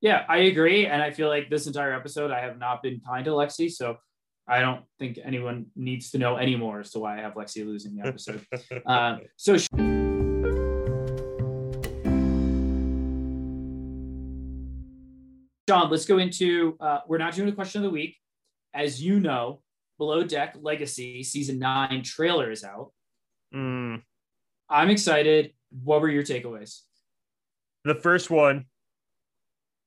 yeah, 0.01 0.25
I 0.27 0.37
agree. 0.37 0.85
And 0.85 1.01
I 1.01 1.11
feel 1.11 1.27
like 1.27 1.49
this 1.49 1.67
entire 1.67 1.93
episode, 1.93 2.31
I 2.31 2.41
have 2.41 2.57
not 2.57 2.81
been 2.83 3.01
kind 3.05 3.25
to 3.25 3.31
Lexi. 3.31 3.71
So 3.71 3.97
I 4.47 4.59
don't 4.59 4.83
think 4.99 5.17
anyone 5.23 5.67
needs 5.75 6.11
to 6.11 6.19
know 6.19 6.37
anymore 6.37 6.81
as 6.81 6.91
to 6.91 6.99
why 6.99 7.17
I 7.17 7.21
have 7.21 7.33
Lexi 7.33 7.65
losing 7.65 7.95
the 7.95 8.07
episode. 8.07 8.45
uh, 8.85 9.17
so. 9.37 9.57
She- 9.57 9.67
John, 15.67 15.89
let's 15.89 16.05
go 16.05 16.19
into. 16.19 16.77
Uh, 16.79 16.99
we're 17.07 17.17
not 17.17 17.33
doing 17.33 17.49
a 17.49 17.53
question 17.53 17.81
of 17.81 17.83
the 17.83 17.89
week. 17.89 18.17
As 18.73 19.01
you 19.01 19.19
know, 19.19 19.61
Below 19.97 20.23
Deck 20.23 20.55
Legacy 20.61 21.23
season 21.23 21.57
nine 21.57 22.03
trailer 22.03 22.51
is 22.51 22.63
out. 22.63 22.91
Mm. 23.53 24.03
I'm 24.69 24.89
excited. 24.89 25.53
What 25.83 26.01
were 26.01 26.09
your 26.09 26.23
takeaways? 26.23 26.81
the 27.85 27.95
first 27.95 28.31
one, 28.31 28.65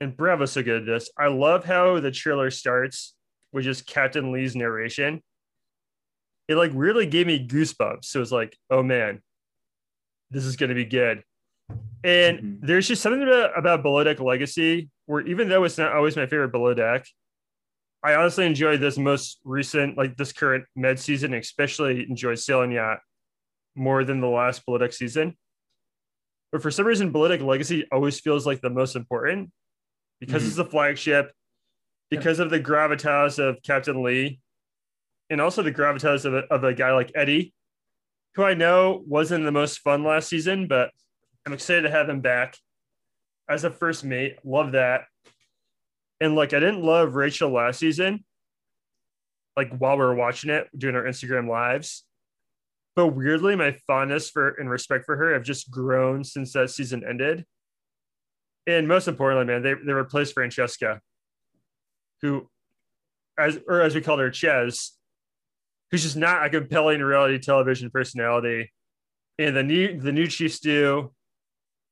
and 0.01 0.17
Bravo's 0.17 0.53
so 0.53 0.63
good 0.63 0.83
at 0.83 0.87
this. 0.87 1.11
I 1.19 1.27
love 1.27 1.65
how 1.65 1.99
the 1.99 2.13
trailer 2.13 2.51
starts 2.51 3.15
with 3.53 3.65
just 3.65 3.87
Captain 3.87 4.33
Lee's 4.33 4.57
narration. 4.57 5.23
It 6.49 6.57
like 6.57 6.71
really 6.75 7.07
gave 7.07 7.27
me 7.27 7.47
goosebumps. 7.47 8.07
So 8.07 8.21
it's 8.21 8.33
like, 8.33 8.57
oh 8.71 8.83
man, 8.83 9.21
this 10.31 10.45
is 10.45 10.57
going 10.57 10.71
to 10.71 10.75
be 10.75 10.85
good. 10.85 11.23
And 12.05 12.39
mm-hmm. 12.39 12.67
there's 12.67 12.89
just 12.89 13.03
something 13.03 13.23
about, 13.23 13.59
about 13.59 13.83
Below 13.83 14.05
Deck 14.05 14.21
Legacy 14.21 14.89
where 15.09 15.27
even 15.27 15.49
though 15.49 15.65
it's 15.65 15.79
not 15.79 15.95
always 15.95 16.17
my 16.17 16.27
favorite 16.27 16.53
Below 16.53 16.75
Deck, 16.75 17.07
I 18.05 18.15
honestly 18.15 18.45
enjoyed 18.45 18.79
this 18.81 18.99
most 18.99 19.41
recent, 19.43 19.97
like 19.97 20.19
this 20.19 20.33
current 20.33 20.67
med 20.77 21.01
season, 21.01 21.33
especially 21.33 22.07
enjoyed 22.09 22.39
Sailing 22.39 22.73
Yacht 22.73 22.99
more 23.75 24.05
than 24.05 24.21
the 24.21 24.29
last 24.29 24.67
Below 24.67 24.77
Deck 24.77 24.93
season. 24.93 25.35
But 26.53 26.61
for 26.61 26.71
some 26.71 26.87
reason, 26.87 27.11
Below 27.11 27.29
Deck 27.29 27.41
Legacy 27.41 27.87
always 27.91 28.21
feels 28.21 28.47
like 28.47 28.61
the 28.61 28.69
most 28.69 28.97
important 28.97 29.51
because 30.21 30.43
mm-hmm. 30.43 30.49
it's 30.49 30.57
the 30.57 30.67
flagship, 30.67 31.33
because 32.11 32.39
of 32.39 32.51
the 32.51 32.61
gravitas 32.61 33.39
of 33.39 33.63
Captain 33.63 34.03
Lee, 34.03 34.41
and 35.31 35.41
also 35.41 35.63
the 35.63 35.73
gravitas 35.73 36.25
of 36.25 36.35
a, 36.35 36.39
of 36.53 36.65
a 36.65 36.75
guy 36.75 36.93
like 36.93 37.13
Eddie, 37.15 37.53
who 38.35 38.45
I 38.45 38.55
know 38.55 39.03
wasn't 39.07 39.45
the 39.45 39.53
most 39.53 39.79
fun 39.81 40.05
last 40.05 40.29
season, 40.29 40.69
but 40.69 40.91
I'm 41.47 41.53
excited 41.53 41.83
to 41.83 41.91
have 41.91 42.09
him 42.09 42.21
back 42.21 42.57
as 43.49 43.65
a 43.65 43.71
first 43.71 44.05
mate. 44.05 44.37
Love 44.45 44.73
that. 44.73 45.03
And 46.21 46.35
like, 46.35 46.53
I 46.53 46.61
didn't 46.61 46.83
love 46.83 47.15
Rachel 47.15 47.51
last 47.51 47.79
season, 47.79 48.25
like 49.57 49.77
while 49.77 49.97
we 49.97 50.05
were 50.05 50.15
watching 50.15 50.51
it, 50.51 50.69
doing 50.77 50.97
our 50.97 51.05
Instagram 51.05 51.49
lives 51.49 52.05
but 52.99 53.15
weirdly, 53.15 53.55
my 53.55 53.77
fondness 53.87 54.29
for 54.29 54.49
and 54.59 54.69
respect 54.69 55.05
for 55.05 55.15
her 55.15 55.33
have 55.33 55.45
just 55.45 55.71
grown 55.71 56.25
since 56.25 56.53
that 56.55 56.69
season 56.69 57.05
ended. 57.09 57.45
And 58.67 58.89
most 58.89 59.07
importantly, 59.07 59.47
man, 59.47 59.63
they, 59.63 59.75
they 59.75 59.93
replaced 59.93 60.35
Francesca, 60.35 61.01
who, 62.23 62.49
as 63.39 63.59
or 63.67 63.81
as 63.81 63.95
we 63.95 64.01
called 64.01 64.21
her, 64.21 64.31
Ches, 64.31 64.97
who's 65.91 66.03
just 66.03 66.17
not 66.17 66.45
a 66.45 66.51
compelling 66.51 67.01
reality 67.01 67.39
television 67.39 67.91
personality. 67.91 68.73
And 69.39 69.57
the 69.57 69.63
new 69.63 70.01
the 70.01 70.13
new 70.13 70.27
Chief 70.27 70.53
Stew 70.53 71.13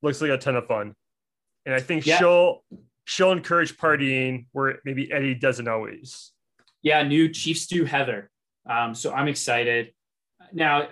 looks 0.03 0.21
like 0.21 0.31
a 0.31 0.39
ton 0.39 0.57
of 0.57 0.67
fun. 0.67 0.95
And 1.65 1.75
I 1.75 1.81
think 1.81 2.07
yeah. 2.07 2.19
she'll 2.19 2.65
she'll 3.05 3.33
encourage 3.33 3.77
partying 3.77 4.47
where 4.53 4.81
maybe 4.85 5.13
Eddie 5.13 5.35
doesn't 5.35 5.69
always. 5.69 6.33
Yeah, 6.83 7.03
new 7.03 7.29
Chief 7.29 7.59
Stew 7.59 7.85
Heather. 7.85 8.31
Um, 8.69 8.95
so 8.95 9.13
I'm 9.13 9.29
excited 9.29 9.93
now, 10.53 10.89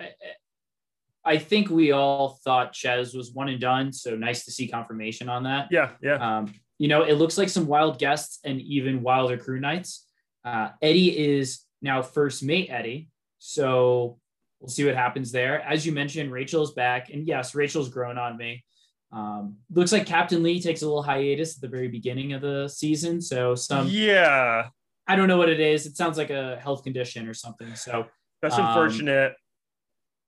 I 1.25 1.39
think 1.39 1.71
we 1.71 1.93
all 1.93 2.39
thought 2.45 2.73
Ches 2.73 3.15
was 3.15 3.33
one 3.33 3.49
and 3.49 3.61
done. 3.61 3.93
So 3.93 4.15
nice 4.15 4.45
to 4.45 4.51
see 4.51 4.69
confirmation 4.69 5.29
on 5.29 5.45
that. 5.45 5.69
Yeah, 5.71 5.91
yeah. 6.03 6.39
Um, 6.39 6.55
you 6.79 6.89
know, 6.89 7.03
it 7.03 7.15
looks 7.15 7.39
like 7.39 7.49
some 7.49 7.67
wild 7.67 7.99
guests 7.99 8.41
and 8.45 8.61
even 8.61 9.03
wilder 9.03 9.37
crew 9.37 9.61
nights. 9.61 10.07
Uh, 10.45 10.71
Eddie 10.83 11.37
is 11.37 11.61
now 11.83 12.03
first 12.03 12.43
mate 12.43 12.69
Eddie. 12.71 13.09
So 13.39 14.19
we'll 14.61 14.71
see 14.71 14.85
what 14.85 14.95
happens 14.95 15.31
there. 15.33 15.61
As 15.61 15.87
you 15.87 15.93
mentioned, 15.93 16.33
Rachel's 16.33 16.75
back. 16.75 17.11
And 17.11 17.27
yes, 17.27 17.55
Rachel's 17.55 17.89
grown 17.89 18.19
on 18.19 18.37
me. 18.37 18.65
Um, 19.13 19.59
looks 19.73 19.93
like 19.93 20.07
Captain 20.07 20.43
Lee 20.43 20.61
takes 20.61 20.83
a 20.83 20.87
little 20.87 21.03
hiatus 21.03 21.57
at 21.57 21.61
the 21.61 21.69
very 21.69 21.89
beginning 21.89 22.33
of 22.33 22.41
the 22.41 22.67
season. 22.67 23.21
So 23.21 23.55
some, 23.55 23.87
yeah, 23.89 24.69
I 25.07 25.17
don't 25.17 25.29
know 25.29 25.37
what 25.37 25.49
it 25.49 25.61
is. 25.61 25.87
It 25.87 25.97
sounds 25.97 26.19
like 26.19 26.31
a 26.31 26.59
health 26.61 26.83
condition 26.83 27.29
or 27.29 27.35
something. 27.35 27.77
So 27.77 28.07
that's 28.43 28.59
um, 28.59 28.67
unfortunate. 28.67 29.35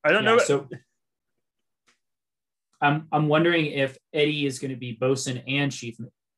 I 0.04 0.12
don't 0.12 0.22
yeah, 0.22 0.30
know. 0.30 0.38
So 0.38 0.68
I'm 2.80 3.08
I'm 3.10 3.26
wondering 3.26 3.66
if 3.66 3.96
Eddie 4.12 4.46
is 4.46 4.58
going 4.58 4.70
to 4.70 4.76
be 4.76 4.92
bosun 4.92 5.38
and 5.48 5.72
chief 5.72 5.96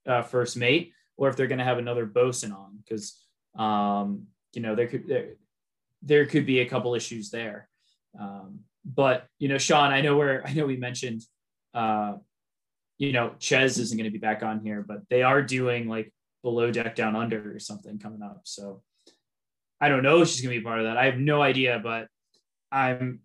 uh, 0.08 0.22
first 0.22 0.56
mate, 0.56 0.92
or 1.16 1.28
if 1.28 1.36
they're 1.36 1.46
going 1.46 1.58
to 1.58 1.64
have 1.64 1.78
another 1.78 2.06
bosun 2.06 2.52
on 2.52 2.78
because 2.78 3.20
um, 3.56 4.24
you 4.54 4.62
know 4.62 4.74
there 4.74 4.88
could 4.88 5.06
there, 5.06 5.34
there 6.02 6.26
could 6.26 6.46
be 6.46 6.60
a 6.60 6.68
couple 6.68 6.94
issues 6.94 7.30
there. 7.30 7.68
Um, 8.18 8.60
but 8.84 9.26
you 9.38 9.48
know, 9.48 9.58
Sean, 9.58 9.92
I 9.92 10.00
know 10.00 10.16
where 10.16 10.46
I 10.46 10.52
know 10.52 10.66
we 10.66 10.76
mentioned 10.76 11.22
uh, 11.74 12.14
you 12.98 13.12
know, 13.12 13.34
Ches 13.38 13.78
isn't 13.78 13.96
going 13.96 14.10
to 14.10 14.12
be 14.12 14.18
back 14.18 14.42
on 14.42 14.60
here, 14.60 14.84
but 14.86 15.02
they 15.08 15.22
are 15.22 15.42
doing 15.42 15.88
like 15.88 16.12
below 16.42 16.70
deck 16.70 16.96
down 16.96 17.14
under 17.14 17.54
or 17.54 17.58
something 17.60 17.98
coming 17.98 18.22
up. 18.22 18.40
So 18.44 18.82
I 19.80 19.88
don't 19.88 20.02
know 20.02 20.20
if 20.20 20.28
she's 20.28 20.40
going 20.40 20.54
to 20.54 20.60
be 20.60 20.64
part 20.64 20.80
of 20.80 20.86
that. 20.86 20.96
I 20.96 21.06
have 21.06 21.18
no 21.18 21.40
idea, 21.40 21.80
but 21.82 22.08
I'm, 22.72 23.20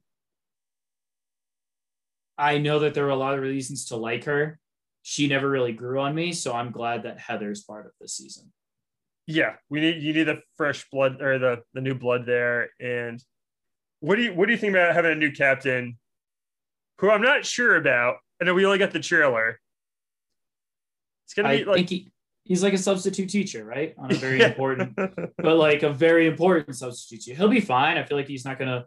I 2.38 2.60
know 2.60 2.80
that 2.80 2.93
there 2.93 3.06
were 3.06 3.10
a 3.10 3.15
lot 3.15 3.34
of 3.34 3.41
reasons 3.41 3.86
to 3.86 3.96
like 3.96 4.26
her. 4.26 4.60
She 5.04 5.28
never 5.28 5.50
really 5.50 5.74
grew 5.74 6.00
on 6.00 6.16
me. 6.16 6.34
So 6.34 6.54
I'm 6.54 6.72
glad 6.72 7.04
that 7.04 7.20
Heather's 7.20 7.63
part 7.63 7.86
of 7.86 7.92
this 8.02 8.18
season. 8.18 8.52
Yeah. 9.28 9.54
We 9.70 9.82
need, 9.82 10.02
you 10.02 10.13
need 10.13 10.24
the 10.24 10.39
fresh 10.58 10.86
blood 10.92 11.22
or 11.22 11.38
the, 11.38 11.62
the 11.74 11.82
new 11.82 11.94
blood 11.94 12.26
there. 12.26 12.70
And 12.80 13.24
what 14.00 14.16
do 14.16 14.24
you, 14.24 14.34
what 14.34 14.48
do 14.48 14.54
you 14.54 14.58
think 14.58 14.72
about 14.74 14.96
having 14.96 15.12
a 15.12 15.16
new 15.16 15.32
captain 15.32 15.98
who 17.00 17.12
I'm 17.12 17.22
not 17.22 17.46
sure 17.46 17.76
about? 17.76 18.16
I 18.42 18.46
know 18.46 18.54
we 18.54 18.66
only 18.66 18.80
got 18.80 18.92
the 18.92 19.00
trailer. 19.00 19.60
It's 21.26 21.34
gonna 21.34 21.58
be 21.58 21.63
I 21.63 21.72
like 21.72 21.89
he, 21.89 22.12
he's 22.44 22.63
like 22.63 22.74
a 22.74 22.78
substitute 22.78 23.30
teacher, 23.30 23.63
right? 23.63 23.96
On 23.98 24.12
a 24.12 24.16
very 24.16 24.42
important, 24.44 24.96
but 24.96 25.56
like 25.56 25.84
a 25.84 25.92
very 25.92 26.28
important 26.28 26.76
substitute 26.76 27.24
teacher. 27.24 27.38
He'll 27.38 27.50
be 27.50 27.62
fine. 27.62 27.98
I 27.98 28.04
feel 28.04 28.18
like 28.18 28.28
he's 28.28 28.46
not 28.46 28.60
gonna. 28.60 28.86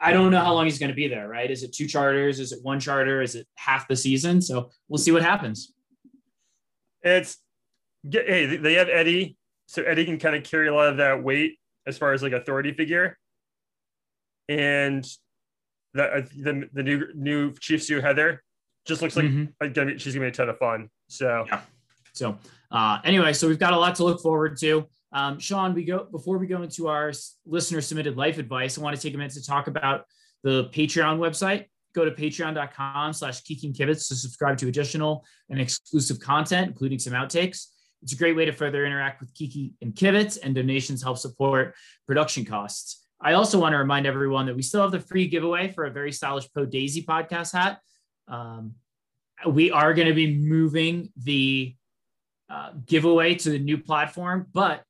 I 0.00 0.12
don't 0.12 0.30
know 0.30 0.40
how 0.40 0.54
long 0.54 0.64
he's 0.66 0.78
going 0.78 0.90
to 0.90 0.94
be 0.94 1.08
there, 1.08 1.28
right? 1.28 1.50
Is 1.50 1.62
it 1.62 1.72
two 1.72 1.86
charters? 1.86 2.40
Is 2.40 2.52
it 2.52 2.60
one 2.62 2.80
charter? 2.80 3.22
Is 3.22 3.34
it 3.34 3.46
half 3.56 3.88
the 3.88 3.96
season? 3.96 4.40
So 4.40 4.70
we'll 4.88 4.98
see 4.98 5.12
what 5.12 5.22
happens. 5.22 5.72
It's 7.02 7.38
hey, 8.10 8.56
they 8.56 8.74
have 8.74 8.88
Eddie, 8.88 9.36
so 9.66 9.82
Eddie 9.82 10.04
can 10.04 10.18
kind 10.18 10.36
of 10.36 10.44
carry 10.44 10.68
a 10.68 10.74
lot 10.74 10.88
of 10.88 10.98
that 10.98 11.22
weight 11.22 11.58
as 11.86 11.98
far 11.98 12.12
as 12.12 12.22
like 12.22 12.32
authority 12.32 12.72
figure, 12.72 13.18
and 14.48 15.06
the 15.92 16.04
uh, 16.04 16.22
the, 16.36 16.68
the 16.72 16.82
new 16.82 17.06
new 17.14 17.52
Chief 17.54 17.82
Stew 17.82 18.00
Heather 18.00 18.42
just 18.86 19.02
looks 19.02 19.16
like 19.16 19.26
mm-hmm. 19.26 19.96
she's 19.96 20.14
gonna 20.14 20.26
be 20.26 20.28
a 20.28 20.32
ton 20.32 20.48
of 20.48 20.58
fun. 20.58 20.88
So 21.08 21.44
yeah. 21.46 21.60
So 22.12 22.38
uh, 22.70 23.00
anyway, 23.04 23.32
so 23.32 23.48
we've 23.48 23.58
got 23.58 23.72
a 23.72 23.78
lot 23.78 23.96
to 23.96 24.04
look 24.04 24.20
forward 24.20 24.56
to. 24.60 24.86
Um, 25.14 25.38
Sean, 25.38 25.74
we 25.74 25.84
go 25.84 26.08
before 26.10 26.38
we 26.38 26.48
go 26.48 26.62
into 26.62 26.88
our 26.88 27.12
listener 27.46 27.80
submitted 27.80 28.16
life 28.16 28.38
advice. 28.38 28.76
I 28.76 28.82
want 28.82 28.96
to 28.96 29.00
take 29.00 29.14
a 29.14 29.16
minute 29.16 29.32
to 29.34 29.46
talk 29.46 29.68
about 29.68 30.06
the 30.42 30.64
Patreon 30.72 31.18
website. 31.18 31.66
Go 31.94 32.04
to 32.04 32.10
patreon.com 32.10 33.12
slash 33.12 33.42
Kiki 33.42 33.68
and 33.68 33.76
Kibitz 33.76 34.08
to 34.08 34.16
subscribe 34.16 34.58
to 34.58 34.66
additional 34.66 35.24
and 35.48 35.60
exclusive 35.60 36.18
content, 36.18 36.66
including 36.66 36.98
some 36.98 37.12
outtakes. 37.12 37.66
It's 38.02 38.12
a 38.12 38.16
great 38.16 38.34
way 38.34 38.44
to 38.44 38.52
further 38.52 38.84
interact 38.84 39.20
with 39.20 39.32
Kiki 39.34 39.72
and 39.80 39.94
Kibitz, 39.94 40.36
and 40.42 40.52
donations 40.52 41.00
help 41.00 41.18
support 41.18 41.76
production 42.08 42.44
costs. 42.44 43.06
I 43.20 43.34
also 43.34 43.60
want 43.60 43.72
to 43.72 43.78
remind 43.78 44.06
everyone 44.06 44.46
that 44.46 44.56
we 44.56 44.62
still 44.62 44.82
have 44.82 44.90
the 44.90 45.00
free 45.00 45.28
giveaway 45.28 45.68
for 45.68 45.84
a 45.84 45.90
very 45.90 46.10
stylish 46.10 46.52
Pro 46.52 46.66
Daisy 46.66 47.04
podcast 47.04 47.52
hat. 47.52 47.78
Um, 48.26 48.74
we 49.46 49.70
are 49.70 49.94
going 49.94 50.08
to 50.08 50.14
be 50.14 50.36
moving 50.36 51.12
the 51.16 51.76
uh, 52.50 52.72
giveaway 52.84 53.36
to 53.36 53.50
the 53.50 53.58
new 53.58 53.78
platform, 53.78 54.46
but 54.52 54.82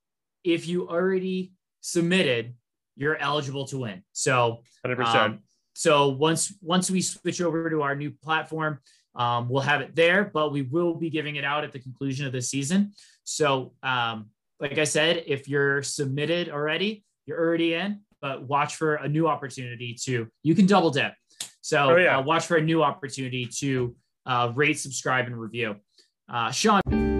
if 0.44 0.68
you 0.68 0.88
already 0.88 1.52
submitted, 1.80 2.54
you're 2.96 3.16
eligible 3.16 3.66
to 3.66 3.78
win. 3.78 4.02
So, 4.12 4.62
100%. 4.86 5.14
Um, 5.14 5.38
so 5.74 6.08
once 6.08 6.54
once 6.62 6.90
we 6.90 7.02
switch 7.02 7.40
over 7.40 7.68
to 7.68 7.82
our 7.82 7.96
new 7.96 8.10
platform, 8.12 8.78
um, 9.16 9.48
we'll 9.48 9.62
have 9.62 9.80
it 9.80 9.94
there, 9.94 10.30
but 10.32 10.52
we 10.52 10.62
will 10.62 10.94
be 10.94 11.10
giving 11.10 11.36
it 11.36 11.44
out 11.44 11.64
at 11.64 11.72
the 11.72 11.78
conclusion 11.78 12.26
of 12.26 12.32
the 12.32 12.42
season. 12.42 12.92
So, 13.24 13.72
um, 13.82 14.30
like 14.60 14.78
I 14.78 14.84
said, 14.84 15.24
if 15.26 15.48
you're 15.48 15.82
submitted 15.82 16.48
already, 16.48 17.04
you're 17.26 17.38
already 17.38 17.74
in. 17.74 18.00
But 18.20 18.44
watch 18.44 18.76
for 18.76 18.94
a 18.94 19.08
new 19.08 19.28
opportunity 19.28 19.94
to 20.04 20.28
you 20.42 20.54
can 20.54 20.66
double 20.66 20.90
dip. 20.90 21.12
So 21.60 21.90
oh, 21.90 21.96
yeah. 21.96 22.18
uh, 22.18 22.22
watch 22.22 22.46
for 22.46 22.56
a 22.56 22.62
new 22.62 22.82
opportunity 22.82 23.46
to 23.58 23.94
uh, 24.26 24.52
rate, 24.54 24.78
subscribe, 24.78 25.26
and 25.26 25.38
review. 25.38 25.76
Uh, 26.28 26.50
Sean. 26.50 27.13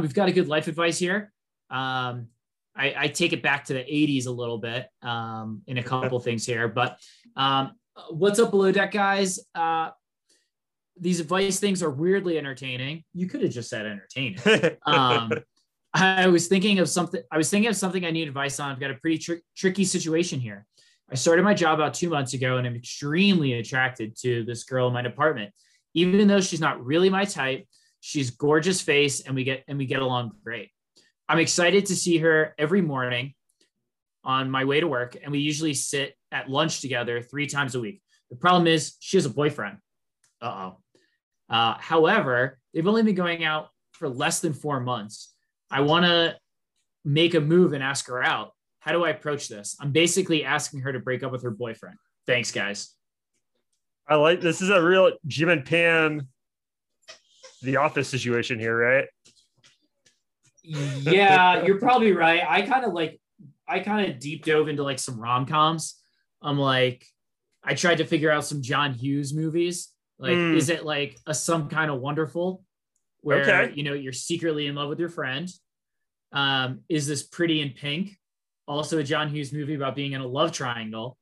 We've 0.00 0.14
got 0.14 0.28
a 0.28 0.32
good 0.32 0.48
life 0.48 0.68
advice 0.68 0.98
here. 0.98 1.32
Um, 1.70 2.28
I, 2.76 2.94
I, 2.96 3.08
take 3.08 3.32
it 3.32 3.42
back 3.42 3.64
to 3.66 3.74
the 3.74 3.80
80s 3.80 4.26
a 4.26 4.30
little 4.30 4.58
bit 4.58 4.88
um, 5.02 5.62
in 5.66 5.78
a 5.78 5.82
couple 5.82 6.18
things 6.18 6.44
here. 6.44 6.66
But 6.66 6.98
um, 7.36 7.72
what's 8.10 8.38
up, 8.38 8.50
below 8.50 8.72
deck 8.72 8.92
guys? 8.92 9.38
Uh, 9.54 9.90
these 10.98 11.20
advice 11.20 11.60
things 11.60 11.82
are 11.82 11.90
weirdly 11.90 12.38
entertaining. 12.38 13.04
You 13.14 13.28
could 13.28 13.42
have 13.42 13.52
just 13.52 13.70
said 13.70 13.86
entertaining. 13.86 14.78
Um, 14.86 15.32
I 15.92 16.28
was 16.28 16.46
thinking 16.46 16.78
of 16.78 16.88
something. 16.88 17.20
I 17.32 17.36
was 17.36 17.50
thinking 17.50 17.68
of 17.68 17.76
something 17.76 18.04
I 18.04 18.12
need 18.12 18.28
advice 18.28 18.60
on. 18.60 18.70
I've 18.70 18.78
got 18.78 18.92
a 18.92 18.94
pretty 18.94 19.18
tr- 19.18 19.42
tricky 19.56 19.84
situation 19.84 20.38
here. 20.38 20.66
I 21.10 21.16
started 21.16 21.42
my 21.42 21.54
job 21.54 21.80
about 21.80 21.94
two 21.94 22.08
months 22.08 22.32
ago, 22.34 22.58
and 22.58 22.66
I'm 22.66 22.76
extremely 22.76 23.54
attracted 23.54 24.16
to 24.18 24.44
this 24.44 24.62
girl 24.62 24.86
in 24.86 24.92
my 24.92 25.02
department. 25.02 25.52
Even 25.94 26.28
though 26.28 26.40
she's 26.40 26.60
not 26.60 26.84
really 26.84 27.10
my 27.10 27.24
type, 27.24 27.66
she's 28.00 28.30
gorgeous 28.30 28.80
face, 28.80 29.20
and 29.20 29.34
we 29.34 29.44
get 29.44 29.64
and 29.68 29.78
we 29.78 29.86
get 29.86 30.02
along 30.02 30.32
great. 30.42 30.70
I'm 31.28 31.38
excited 31.38 31.86
to 31.86 31.96
see 31.96 32.18
her 32.18 32.54
every 32.58 32.82
morning 32.82 33.34
on 34.24 34.50
my 34.50 34.64
way 34.64 34.80
to 34.80 34.88
work, 34.88 35.16
and 35.22 35.30
we 35.32 35.38
usually 35.38 35.74
sit 35.74 36.14
at 36.32 36.50
lunch 36.50 36.80
together 36.80 37.22
three 37.22 37.46
times 37.46 37.74
a 37.74 37.80
week. 37.80 38.02
The 38.30 38.36
problem 38.36 38.66
is 38.66 38.96
she 39.00 39.16
has 39.16 39.26
a 39.26 39.30
boyfriend. 39.30 39.78
Uh-oh. 40.42 40.78
Uh, 41.48 41.74
however, 41.78 42.58
they've 42.72 42.86
only 42.86 43.02
been 43.02 43.14
going 43.14 43.44
out 43.44 43.68
for 43.92 44.08
less 44.08 44.40
than 44.40 44.52
four 44.52 44.80
months. 44.80 45.34
I 45.70 45.80
want 45.80 46.04
to 46.04 46.36
make 47.04 47.34
a 47.34 47.40
move 47.40 47.72
and 47.72 47.82
ask 47.82 48.06
her 48.08 48.22
out 48.22 48.52
how 48.80 48.92
do 48.92 49.04
I 49.04 49.10
approach 49.10 49.48
this? 49.48 49.76
I'm 49.80 49.92
basically 49.92 50.44
asking 50.44 50.80
her 50.80 50.92
to 50.92 50.98
break 50.98 51.22
up 51.22 51.32
with 51.32 51.42
her 51.42 51.50
boyfriend. 51.50 51.96
Thanks, 52.26 52.50
guys. 52.50 52.94
I 54.08 54.16
like 54.16 54.40
this 54.40 54.62
is 54.62 54.70
a 54.70 54.82
real 54.82 55.12
Jim 55.26 55.50
and 55.50 55.64
Pam, 55.64 56.28
the 57.62 57.76
office 57.76 58.08
situation 58.08 58.58
here, 58.58 58.76
right? 58.76 59.06
Yeah, 60.62 61.64
you're 61.64 61.78
probably 61.78 62.12
right. 62.12 62.42
I 62.46 62.62
kind 62.62 62.84
of 62.84 62.92
like, 62.92 63.20
I 63.68 63.80
kind 63.80 64.10
of 64.10 64.18
deep 64.18 64.44
dove 64.44 64.68
into 64.68 64.82
like 64.82 64.98
some 64.98 65.20
rom 65.20 65.46
coms. 65.46 65.96
I'm 66.42 66.58
like, 66.58 67.06
I 67.62 67.74
tried 67.74 67.98
to 67.98 68.04
figure 68.04 68.30
out 68.30 68.44
some 68.44 68.62
John 68.62 68.94
Hughes 68.94 69.34
movies. 69.34 69.88
Like, 70.18 70.32
mm. 70.32 70.56
is 70.56 70.68
it 70.70 70.84
like 70.84 71.18
a 71.26 71.34
some 71.34 71.68
kind 71.68 71.90
of 71.90 72.00
wonderful 72.00 72.62
where 73.22 73.42
okay. 73.42 73.72
you 73.74 73.82
know 73.82 73.94
you're 73.94 74.12
secretly 74.12 74.66
in 74.66 74.74
love 74.74 74.88
with 74.88 74.98
your 74.98 75.08
friend? 75.08 75.48
Um, 76.32 76.80
is 76.88 77.06
this 77.06 77.22
pretty 77.22 77.60
in 77.60 77.70
pink 77.70 78.16
also 78.66 78.98
a 78.98 79.04
John 79.04 79.28
Hughes 79.28 79.52
movie 79.52 79.74
about 79.74 79.96
being 79.96 80.12
in 80.12 80.20
a 80.20 80.26
love 80.26 80.52
triangle? 80.52 81.16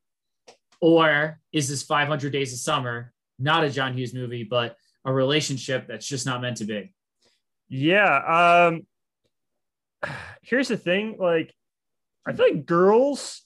Or 0.80 1.40
is 1.52 1.68
this 1.68 1.82
500 1.82 2.30
Days 2.32 2.52
of 2.52 2.58
Summer 2.58 3.12
not 3.38 3.64
a 3.64 3.70
John 3.70 3.96
Hughes 3.96 4.14
movie, 4.14 4.44
but 4.44 4.76
a 5.04 5.12
relationship 5.12 5.86
that's 5.88 6.06
just 6.06 6.26
not 6.26 6.40
meant 6.40 6.58
to 6.58 6.64
be? 6.64 6.92
Yeah. 7.68 8.66
Um, 8.70 8.86
here's 10.42 10.68
the 10.68 10.76
thing 10.76 11.16
like, 11.18 11.54
I 12.26 12.32
feel 12.32 12.46
like 12.46 12.66
girls, 12.66 13.42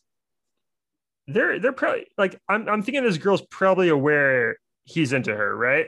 they're 1.28 1.60
they're 1.60 1.72
probably 1.72 2.06
like 2.18 2.40
I'm 2.48 2.68
I'm 2.68 2.82
thinking 2.82 3.04
this 3.04 3.16
girl's 3.16 3.42
probably 3.42 3.88
aware 3.88 4.56
he's 4.84 5.12
into 5.12 5.34
her, 5.34 5.56
right? 5.56 5.86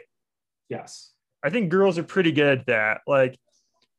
Yes. 0.68 1.10
I 1.42 1.50
think 1.50 1.70
girls 1.70 1.98
are 1.98 2.04
pretty 2.04 2.32
good 2.32 2.60
at 2.60 2.66
that. 2.66 3.00
Like, 3.06 3.38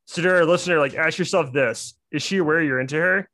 so 0.05 0.21
to 0.21 0.29
our 0.29 0.45
listener, 0.45 0.79
like 0.79 0.95
ask 0.95 1.17
yourself 1.17 1.51
this: 1.51 1.93
Is 2.11 2.23
she 2.23 2.37
aware 2.37 2.63
you're 2.63 2.79
into 2.79 2.95
her? 2.95 3.29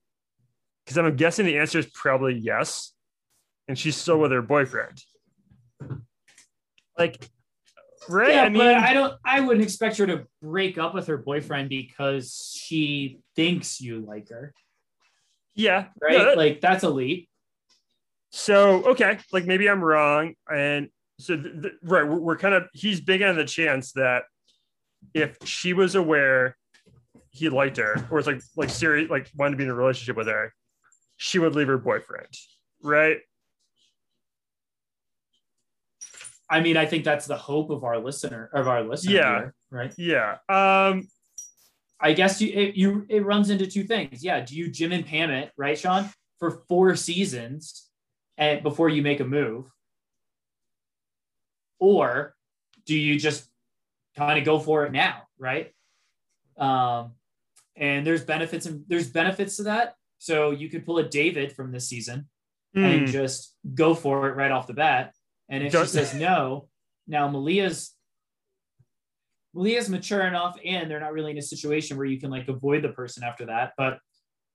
Because 0.84 0.98
I'm 0.98 1.16
guessing 1.16 1.46
the 1.46 1.60
answer 1.60 1.80
is 1.80 1.86
probably 1.86 2.34
yes. 2.34 2.94
And 3.68 3.78
she's 3.78 3.96
still 3.96 4.20
with 4.20 4.32
her 4.32 4.42
boyfriend. 4.42 5.02
Like, 6.98 7.30
right? 8.10 8.34
Yeah, 8.34 8.44
I 8.44 8.50
mean, 8.50 8.60
but 8.60 8.76
I 8.76 8.94
don't, 8.94 9.14
I 9.24 9.40
wouldn't 9.40 9.64
expect 9.64 9.98
her 9.98 10.08
to 10.08 10.26
break 10.42 10.78
up 10.78 10.94
with 10.94 11.08
her 11.08 11.18
boyfriend 11.18 11.70
because 11.70 12.56
she 12.56 13.20
thinks 13.36 13.82
you 13.82 14.00
like 14.00 14.30
her. 14.30 14.54
Yeah. 15.56 15.88
Right? 16.02 16.18
No, 16.18 16.26
that, 16.26 16.38
like, 16.38 16.62
that's 16.62 16.84
a 16.84 16.90
leap. 16.90 17.30
So, 18.32 18.84
okay. 18.92 19.20
Like, 19.32 19.46
maybe 19.46 19.70
I'm 19.70 19.84
wrong. 19.84 20.36
And 20.54 20.90
so, 21.20 21.36
th- 21.36 21.62
th- 21.62 21.74
right. 21.84 22.08
We're, 22.08 22.20
we're 22.20 22.38
kind 22.38 22.56
of, 22.56 22.64
he's 22.74 23.02
big 23.02 23.22
on 23.22 23.36
the 23.36 23.46
chance 23.46 23.92
that 23.94 24.24
if 25.14 25.38
she 25.44 25.74
was 25.74 25.96
aware 25.96 26.56
he 27.32 27.50
liked 27.50 27.78
her 27.78 28.08
or 28.10 28.18
was 28.18 28.28
like, 28.28 28.42
like 28.56 28.70
serious, 28.70 29.10
like 29.10 29.30
wanted 29.36 29.52
to 29.52 29.58
be 29.58 29.64
in 29.64 29.70
a 29.70 29.74
relationship 29.74 30.16
with 30.16 30.28
her, 30.28 30.54
she 31.18 31.40
would 31.40 31.56
leave 31.56 31.68
her 31.68 31.78
boyfriend, 31.78 32.34
right? 32.82 33.18
I 36.52 36.60
mean, 36.60 36.76
I 36.76 36.86
think 36.86 37.06
that's 37.06 37.26
the 37.26 37.38
hope 37.38 37.70
of 37.70 37.84
our 37.86 37.98
listener 37.98 38.50
of 38.54 38.68
our 38.68 38.84
listener. 38.84 39.14
Yeah. 39.14 39.38
Here, 39.40 39.56
right. 39.72 39.94
Yeah. 39.98 40.32
Um, 40.50 41.08
I 42.00 42.12
guess 42.14 42.42
you 42.42 42.52
it, 42.54 42.76
you 42.76 43.06
it 43.10 43.26
runs 43.26 43.50
into 43.50 43.66
two 43.66 43.86
things. 43.86 44.24
Yeah. 44.24 44.42
Do 44.42 44.56
you 44.58 44.70
Jim 44.70 44.92
and 44.92 45.06
Pam 45.06 45.32
it, 45.32 45.52
right, 45.56 45.80
Sean, 45.80 46.10
for 46.40 46.52
four 46.68 46.96
seasons 46.98 47.88
and 48.38 48.62
before 48.64 48.90
you 48.90 49.02
make 49.02 49.22
a 49.22 49.26
move? 49.26 49.72
Or 51.80 52.36
do 52.86 52.96
you 52.96 53.18
just 53.20 53.50
kind 54.18 54.38
of 54.38 54.44
go 54.46 54.60
for 54.60 54.86
it 54.86 54.92
now, 54.92 55.24
right? 55.40 55.72
Um, 56.58 57.14
and 57.76 58.06
there's 58.06 58.24
benefits 58.26 58.66
and 58.66 58.84
there's 58.88 59.10
benefits 59.10 59.56
to 59.58 59.64
that 59.64 59.96
so 60.18 60.52
you 60.52 60.70
could 60.70 60.86
pull 60.86 60.98
a 61.00 61.04
David 61.08 61.54
from 61.54 61.72
this 61.72 61.88
season, 61.88 62.28
and 62.76 63.02
Hmm. 63.02 63.06
just 63.08 63.56
go 63.74 63.96
for 63.96 64.28
it 64.30 64.36
right 64.36 64.52
off 64.52 64.68
the 64.68 64.74
bat. 64.74 65.14
And 65.52 65.64
if 65.66 65.74
Don't- 65.74 65.86
she 65.86 65.92
says 65.92 66.16
no, 66.16 66.70
now 67.08 67.28
Malia's 67.28 67.94
Malia's 69.54 69.90
mature 69.90 70.22
enough 70.22 70.58
and 70.64 70.90
they're 70.90 71.02
not 71.02 71.12
really 71.12 71.32
in 71.32 71.38
a 71.38 71.42
situation 71.42 71.98
where 71.98 72.06
you 72.06 72.20
can 72.20 72.32
like 72.32 72.48
avoid 72.48 72.84
the 72.84 72.90
person 72.90 73.24
after 73.24 73.48
that. 73.48 73.74
But 73.78 74.00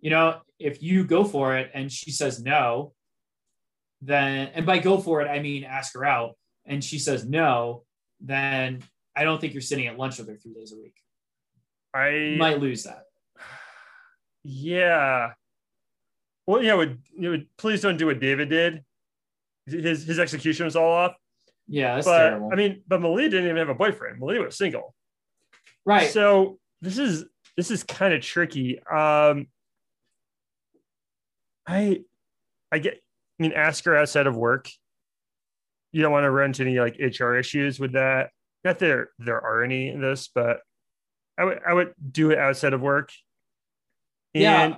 you 0.01 0.11
know, 0.11 0.41
if 0.59 0.83
you 0.83 1.05
go 1.05 1.23
for 1.23 1.57
it 1.57 1.71
and 1.75 1.93
she 1.93 2.11
says 2.11 2.43
no, 2.43 2.95
then 4.01 4.49
and 4.55 4.65
by 4.65 4.79
go 4.79 4.99
for 4.99 5.21
it, 5.21 5.29
I 5.29 5.41
mean 5.41 5.65
ask 5.65 5.93
her 5.95 6.05
out 6.05 6.37
and 6.65 6.83
she 6.83 6.99
says 6.99 7.27
no, 7.27 7.85
then 8.21 8.83
I 9.15 9.25
don't 9.25 9.39
think 9.39 9.53
you're 9.53 9.61
sitting 9.61 9.87
at 9.87 9.99
lunch 9.99 10.19
with 10.19 10.29
her 10.29 10.37
three 10.37 10.55
days 10.55 10.73
a 10.73 10.77
week. 10.77 10.95
I 11.93 12.09
You 12.09 12.39
might 12.39 12.61
lose 12.61 12.85
that. 12.85 13.03
Yeah. 14.45 15.33
Well, 16.47 16.63
yeah, 16.63 16.75
would 16.75 17.03
you 17.19 17.31
would 17.31 17.49
please 17.59 17.83
don't 17.83 17.99
do 17.99 18.07
what 18.07 18.21
David 18.21 18.49
did. 18.49 18.83
His 19.67 20.07
his 20.07 20.19
execution 20.19 20.65
was 20.65 20.77
all 20.77 20.91
off. 20.91 21.15
Yeah, 21.69 21.97
that's 21.97 22.07
but 22.07 22.19
terrible. 22.19 22.51
I 22.53 22.57
mean, 22.57 22.83
but 22.87 23.01
Malia 23.01 23.29
didn't 23.29 23.47
even 23.47 23.57
have 23.57 23.69
a 23.69 23.75
boyfriend. 23.75 24.21
Malia 24.21 24.41
was 24.41 24.57
single. 24.57 24.95
right. 25.85 26.11
So 26.11 26.59
this 26.81 26.99
is 26.99 27.25
this 27.57 27.71
is 27.71 27.83
kind 27.83 28.15
of 28.15 28.23
tricky. 28.23 28.79
Um 28.81 29.49
I 31.67 32.03
I 32.71 32.79
get 32.79 32.95
I 32.95 33.43
mean 33.43 33.53
ask 33.53 33.85
her 33.85 33.97
outside 33.97 34.27
of 34.27 34.37
work. 34.37 34.69
You 35.93 36.03
don't 36.03 36.13
want 36.13 36.25
to 36.25 36.31
run 36.31 36.51
into 36.51 36.63
any 36.63 36.79
like 36.79 36.99
HR 36.99 37.35
issues 37.35 37.81
with 37.81 37.93
that. 37.93 38.31
Not 38.65 38.79
there 38.79 39.11
there 39.19 39.41
are 39.41 39.63
any 39.65 39.89
in 39.89 40.01
this, 40.01 40.29
but 40.33 40.61
I 41.39 41.45
would 41.45 41.61
I 41.67 41.73
would 41.73 41.95
do 42.13 42.31
it 42.31 42.39
outside 42.39 42.73
of 42.73 42.81
work. 42.81 43.11
Yeah. 44.33 44.77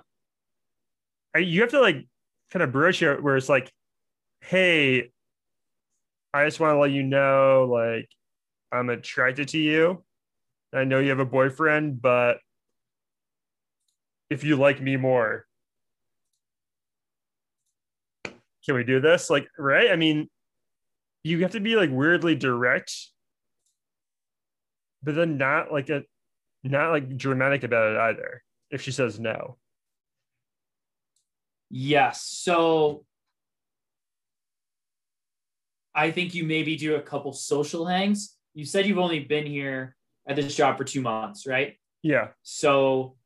I, 1.34 1.38
you 1.40 1.60
have 1.60 1.70
to 1.70 1.80
like 1.80 2.06
kind 2.50 2.62
of 2.62 2.72
broach 2.72 3.02
it 3.02 3.22
where 3.22 3.36
it's 3.36 3.48
like, 3.48 3.70
hey, 4.40 5.10
I 6.32 6.44
just 6.44 6.60
want 6.60 6.74
to 6.74 6.78
let 6.78 6.90
you 6.90 7.02
know, 7.02 7.68
like, 7.70 8.08
I'm 8.70 8.90
attracted 8.90 9.48
to 9.48 9.58
you. 9.58 10.04
I 10.74 10.84
know 10.84 10.98
you 10.98 11.10
have 11.10 11.20
a 11.20 11.24
boyfriend, 11.24 12.02
but 12.02 12.38
if 14.30 14.44
you 14.44 14.56
like 14.56 14.80
me 14.80 14.96
more, 14.96 15.46
can 18.24 18.74
we 18.74 18.84
do 18.84 19.00
this? 19.00 19.30
Like, 19.30 19.48
right? 19.58 19.90
I 19.90 19.96
mean, 19.96 20.28
you 21.24 21.40
have 21.42 21.52
to 21.52 21.60
be 21.60 21.76
like 21.76 21.90
weirdly 21.90 22.34
direct, 22.34 22.92
but 25.02 25.14
then 25.14 25.38
not 25.38 25.72
like 25.72 25.88
a 25.88 26.02
not 26.62 26.90
like 26.90 27.16
dramatic 27.16 27.64
about 27.64 27.92
it 27.92 27.98
either. 27.98 28.42
If 28.70 28.82
she 28.82 28.92
says 28.92 29.18
no. 29.18 29.56
Yes. 31.70 32.22
So 32.22 33.04
I 35.98 36.12
think 36.12 36.32
you 36.32 36.44
maybe 36.44 36.76
do 36.76 36.94
a 36.94 37.02
couple 37.02 37.32
social 37.32 37.84
hangs. 37.84 38.36
You 38.54 38.64
said 38.64 38.86
you've 38.86 38.98
only 38.98 39.18
been 39.18 39.46
here 39.46 39.96
at 40.28 40.36
this 40.36 40.54
job 40.54 40.78
for 40.78 40.84
two 40.84 41.00
months, 41.00 41.44
right? 41.44 41.74
Yeah. 42.04 42.28
So 42.44 43.16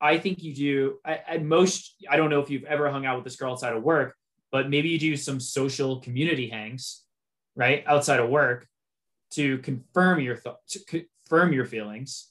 I 0.00 0.16
think 0.16 0.42
you 0.42 0.54
do 0.54 0.98
at, 1.04 1.24
at 1.28 1.44
most, 1.44 1.94
I 2.08 2.16
don't 2.16 2.30
know 2.30 2.40
if 2.40 2.48
you've 2.48 2.64
ever 2.64 2.90
hung 2.90 3.04
out 3.04 3.16
with 3.16 3.24
this 3.24 3.36
girl 3.36 3.52
outside 3.52 3.74
of 3.74 3.82
work, 3.82 4.16
but 4.50 4.70
maybe 4.70 4.88
you 4.88 4.98
do 4.98 5.14
some 5.14 5.40
social 5.40 6.00
community 6.00 6.48
hangs, 6.48 7.02
right? 7.54 7.84
Outside 7.86 8.18
of 8.18 8.30
work 8.30 8.66
to 9.32 9.58
confirm 9.58 10.18
your 10.20 10.36
thoughts, 10.36 10.72
to 10.72 11.04
confirm 11.26 11.52
your 11.52 11.66
feelings. 11.66 12.30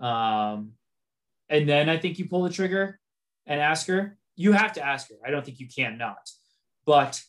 Um, 0.00 0.72
and 1.48 1.68
then 1.68 1.88
I 1.88 1.98
think 1.98 2.18
you 2.18 2.28
pull 2.28 2.42
the 2.42 2.50
trigger 2.50 2.98
and 3.46 3.60
ask 3.60 3.86
her. 3.86 4.18
You 4.34 4.52
have 4.52 4.72
to 4.72 4.84
ask 4.84 5.08
her. 5.10 5.16
I 5.24 5.30
don't 5.30 5.44
think 5.44 5.60
you 5.60 5.68
can 5.68 5.98
not. 5.98 6.28
But 6.84 7.22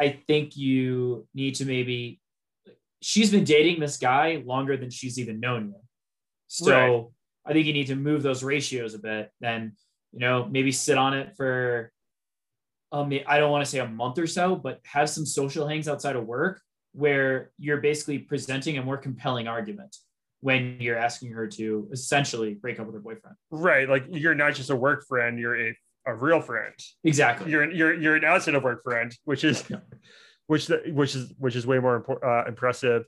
I 0.00 0.20
think 0.26 0.56
you 0.56 1.28
need 1.34 1.56
to 1.56 1.66
maybe 1.66 2.20
she's 3.02 3.30
been 3.30 3.44
dating 3.44 3.80
this 3.80 3.98
guy 3.98 4.42
longer 4.46 4.76
than 4.76 4.90
she's 4.90 5.18
even 5.18 5.40
known 5.40 5.68
you. 5.68 5.80
So 6.48 6.72
Right. 6.72 7.04
I 7.46 7.52
think 7.52 7.66
you 7.66 7.72
need 7.72 7.88
to 7.88 7.96
move 7.96 8.22
those 8.22 8.42
ratios 8.42 8.94
a 8.94 8.98
bit. 8.98 9.30
Then, 9.40 9.72
you 10.12 10.20
know, 10.20 10.46
maybe 10.50 10.72
sit 10.72 10.96
on 10.96 11.14
it 11.14 11.36
for 11.36 11.92
um, 12.92 13.12
I 13.26 13.38
don't 13.38 13.50
want 13.50 13.64
to 13.64 13.70
say 13.70 13.78
a 13.78 13.86
month 13.86 14.18
or 14.18 14.26
so, 14.26 14.56
but 14.56 14.80
have 14.84 15.08
some 15.08 15.24
social 15.24 15.68
hangs 15.68 15.86
outside 15.86 16.16
of 16.16 16.26
work 16.26 16.60
where 16.92 17.52
you're 17.58 17.80
basically 17.80 18.18
presenting 18.18 18.78
a 18.78 18.82
more 18.82 18.96
compelling 18.96 19.46
argument 19.46 19.96
when 20.40 20.78
you're 20.80 20.98
asking 20.98 21.30
her 21.32 21.46
to 21.46 21.88
essentially 21.92 22.54
break 22.54 22.80
up 22.80 22.86
with 22.86 22.94
her 22.94 23.00
boyfriend. 23.00 23.36
Right. 23.50 23.88
Like 23.88 24.06
you're 24.08 24.34
not 24.34 24.54
just 24.54 24.70
a 24.70 24.76
work 24.76 25.06
friend, 25.06 25.38
you're 25.38 25.68
a, 25.68 25.76
a 26.06 26.14
real 26.14 26.40
friend. 26.40 26.74
Exactly. 27.04 27.50
You're 27.50 27.70
you're 27.70 27.94
you're 27.94 28.16
an 28.16 28.24
outside 28.24 28.54
of 28.54 28.62
work 28.62 28.82
friend, 28.82 29.14
which 29.24 29.44
is 29.44 29.64
Yeah. 29.68 29.78
which 30.46 30.66
the, 30.66 30.82
which 30.92 31.14
is 31.14 31.32
which 31.38 31.56
is 31.56 31.66
way 31.66 31.78
more 31.78 32.02
impor- 32.02 32.22
uh, 32.24 32.48
impressive. 32.48 33.04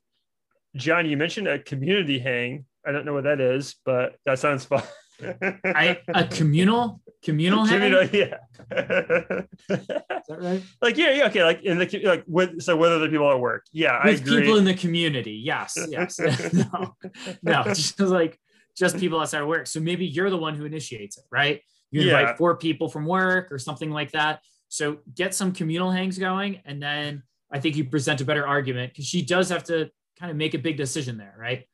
John, 0.77 1.07
you 1.07 1.17
mentioned 1.17 1.49
a 1.49 1.59
community 1.59 2.19
hang. 2.19 2.65
I 2.87 2.93
don't 2.93 3.05
know 3.05 3.13
what 3.13 3.25
that 3.25 3.41
is, 3.41 3.77
but 3.85 4.17
that 4.27 4.39
sounds 4.39 4.65
fun. 4.65 4.83
I 5.65 5.99
a 6.09 6.27
communal 6.27 7.01
communal 7.23 7.65
hang? 7.65 7.79
Communal, 7.81 8.05
yeah. 8.13 8.39
Is 8.71 9.87
that 10.29 10.39
right? 10.41 10.63
like 10.83 10.97
yeah, 10.97 11.13
yeah, 11.13 11.27
okay. 11.27 11.45
Like 11.45 11.63
in 11.63 11.79
the 11.79 12.01
like 12.05 12.25
with 12.27 12.61
so 12.63 12.77
with 12.77 12.91
other 12.93 13.09
people 13.09 13.31
at 13.31 13.39
work. 13.39 13.65
Yeah, 13.73 13.93
I 14.03 14.09
With 14.11 14.23
agree. 14.23 14.41
people 14.43 14.57
in 14.57 14.65
the 14.65 14.75
community. 14.75 15.33
Yes, 15.45 15.79
yes. 15.89 16.19
no, 16.53 16.97
no, 17.43 17.63
just 17.69 18.01
like 18.01 18.39
just 18.77 18.99
people 18.99 19.21
outside 19.21 19.43
of 19.43 19.49
work. 19.49 19.67
So 19.67 19.81
maybe 19.81 20.07
you're 20.07 20.31
the 20.31 20.39
one 20.39 20.55
who 20.55 20.65
initiates 20.65 21.19
it, 21.19 21.25
right? 21.31 21.61
You 21.93 22.03
invite 22.03 22.23
Yeah. 22.29 22.37
four 22.37 22.57
people 22.57 22.89
from 22.89 23.07
work 23.07 23.53
or 23.53 23.59
something 23.59 23.91
like 23.91 24.11
that. 24.13 24.41
So 24.69 24.99
get 25.15 25.35
some 25.35 25.53
communal 25.53 25.91
hangs 25.91 26.19
going, 26.19 26.61
and 26.65 26.83
then 26.83 27.23
I 27.51 27.61
think 27.61 27.77
you 27.77 27.85
present 27.85 28.21
a 28.21 28.25
better 28.25 28.47
argument 28.47 28.93
because 28.93 29.07
she 29.07 29.23
does 29.23 29.51
have 29.51 29.63
to 29.65 29.91
kind 30.19 30.31
of 30.31 30.37
make 30.37 30.55
a 30.55 30.59
big 30.59 30.77
decision 30.79 31.19
there, 31.19 31.35
right? 31.39 31.69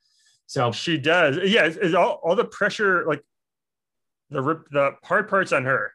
So 0.46 0.72
She 0.72 0.98
does. 0.98 1.36
Yeah, 1.44 1.66
it's, 1.66 1.76
it's 1.76 1.94
all, 1.94 2.20
all 2.24 2.34
the 2.34 2.44
pressure, 2.44 3.06
like 3.06 3.22
the 4.30 4.42
rip, 4.42 4.68
the 4.70 4.96
hard 5.04 5.28
parts 5.28 5.52
on 5.52 5.64
her. 5.64 5.92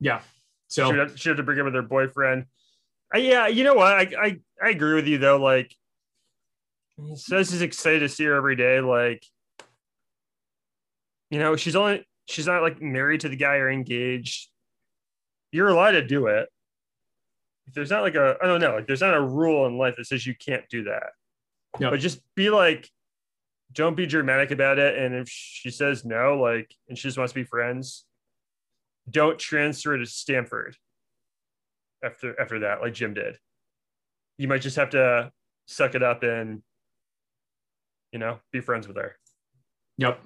yeah, 0.00 0.20
She 0.20 0.80
so 0.80 0.86
would 0.88 0.98
have, 0.98 1.20
she 1.20 1.28
had 1.28 1.36
to 1.36 1.42
bring 1.42 1.58
it 1.58 1.62
with 1.62 1.74
her 1.74 1.82
boyfriend. 1.82 2.46
I, 3.12 3.18
yeah, 3.18 3.46
you 3.48 3.64
know 3.64 3.74
what? 3.74 3.92
I, 3.92 4.08
I 4.18 4.38
I 4.62 4.68
agree 4.70 4.94
with 4.94 5.06
you 5.06 5.18
though. 5.18 5.36
Like, 5.38 5.74
he 6.96 7.16
says 7.16 7.50
he's 7.50 7.62
excited 7.62 8.00
to 8.00 8.08
see 8.08 8.24
her 8.24 8.34
every 8.34 8.56
day. 8.56 8.80
Like, 8.80 9.24
you 11.30 11.38
know, 11.38 11.56
she's 11.56 11.76
only 11.76 12.06
she's 12.28 12.46
not 12.46 12.62
like 12.62 12.80
married 12.80 13.20
to 13.20 13.28
the 13.28 13.36
guy 13.36 13.56
or 13.56 13.70
engaged. 13.70 14.48
You're 15.50 15.68
allowed 15.68 15.92
to 15.92 16.06
do 16.06 16.26
it. 16.26 16.48
If 17.66 17.74
there's 17.74 17.90
not 17.90 18.02
like 18.02 18.14
a 18.14 18.36
I 18.42 18.46
don't 18.46 18.60
know, 18.60 18.74
like 18.74 18.86
there's 18.86 19.00
not 19.00 19.14
a 19.14 19.20
rule 19.20 19.66
in 19.66 19.78
life 19.78 19.96
that 19.96 20.06
says 20.06 20.26
you 20.26 20.34
can't 20.34 20.68
do 20.68 20.84
that. 20.84 21.10
Yep. 21.80 21.90
But 21.90 22.00
just 22.00 22.20
be 22.34 22.50
like, 22.50 22.88
don't 23.72 23.96
be 23.96 24.06
dramatic 24.06 24.50
about 24.50 24.78
it. 24.78 24.98
And 24.98 25.14
if 25.14 25.28
she 25.28 25.70
says 25.70 26.04
no, 26.04 26.38
like, 26.40 26.74
and 26.88 26.96
she 26.96 27.08
just 27.08 27.18
wants 27.18 27.32
to 27.32 27.40
be 27.40 27.44
friends, 27.44 28.04
don't 29.10 29.38
transfer 29.38 29.96
to 29.96 30.06
Stamford 30.06 30.76
after 32.02 32.38
after 32.40 32.60
that, 32.60 32.80
like 32.80 32.94
Jim 32.94 33.14
did. 33.14 33.38
You 34.36 34.48
might 34.48 34.62
just 34.62 34.76
have 34.76 34.90
to 34.90 35.32
suck 35.66 35.94
it 35.94 36.02
up 36.02 36.22
and 36.22 36.62
you 38.12 38.18
know 38.18 38.38
be 38.52 38.60
friends 38.60 38.86
with 38.86 38.96
her. 38.96 39.16
Yep. 39.98 40.20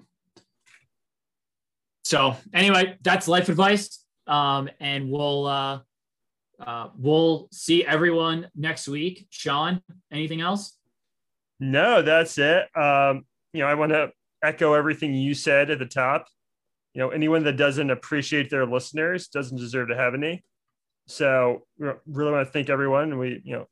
So 2.13 2.37
anyway, 2.53 2.99
that's 3.01 3.27
life 3.27 3.49
advice. 3.49 4.05
Um, 4.27 4.69
and 4.81 5.11
we'll 5.11 5.47
uh, 5.47 5.81
uh, 6.61 6.89
we'll 6.99 7.49
see 7.53 7.87
everyone 7.87 8.51
next 8.55 8.87
week. 8.87 9.27
Sean, 9.31 9.81
anything 10.13 10.43
else? 10.43 10.77
No, 11.59 12.03
that's 12.03 12.37
it. 12.37 12.65
Um, 12.77 13.25
you 13.55 13.61
know, 13.61 13.67
I 13.67 13.73
want 13.77 13.93
to 13.93 14.11
echo 14.43 14.75
everything 14.75 15.15
you 15.15 15.33
said 15.33 15.71
at 15.71 15.79
the 15.79 15.87
top. 15.87 16.27
You 16.93 16.99
know, 16.99 17.09
anyone 17.09 17.45
that 17.45 17.57
doesn't 17.57 17.89
appreciate 17.89 18.51
their 18.51 18.67
listeners 18.67 19.29
doesn't 19.29 19.57
deserve 19.57 19.89
to 19.89 19.97
have 19.97 20.13
any. 20.13 20.45
So, 21.07 21.65
really 21.79 22.31
want 22.31 22.47
to 22.47 22.53
thank 22.53 22.69
everyone. 22.69 23.17
We, 23.17 23.41
you 23.43 23.55
know, 23.55 23.67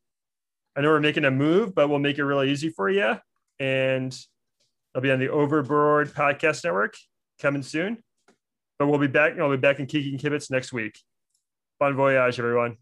I 0.75 0.81
know 0.81 0.89
we're 0.89 1.01
making 1.01 1.27
a 1.27 1.31
move, 1.31 1.75
but 1.75 1.91
we'll 1.91 1.99
make 1.99 2.17
it 2.17 2.25
really 2.25 2.51
easy 2.51 2.71
for 2.71 2.89
you. 2.89 3.17
And 3.59 4.19
I'll 4.95 5.03
be 5.03 5.11
on 5.11 5.19
the 5.19 5.29
Overboard 5.29 6.15
Podcast 6.15 6.65
Network 6.65 6.95
coming 7.39 7.63
soon. 7.63 8.03
But 8.81 8.87
we'll 8.87 8.99
be 8.99 9.09
back. 9.09 9.39
I'll 9.39 9.51
be 9.51 9.59
back 9.59 9.79
in 9.79 9.85
Kiki 9.85 10.09
and 10.11 10.19
Kibitz 10.19 10.51
next 10.51 10.73
week. 10.73 10.99
Bon 11.79 11.95
voyage, 11.95 12.39
everyone. 12.41 12.79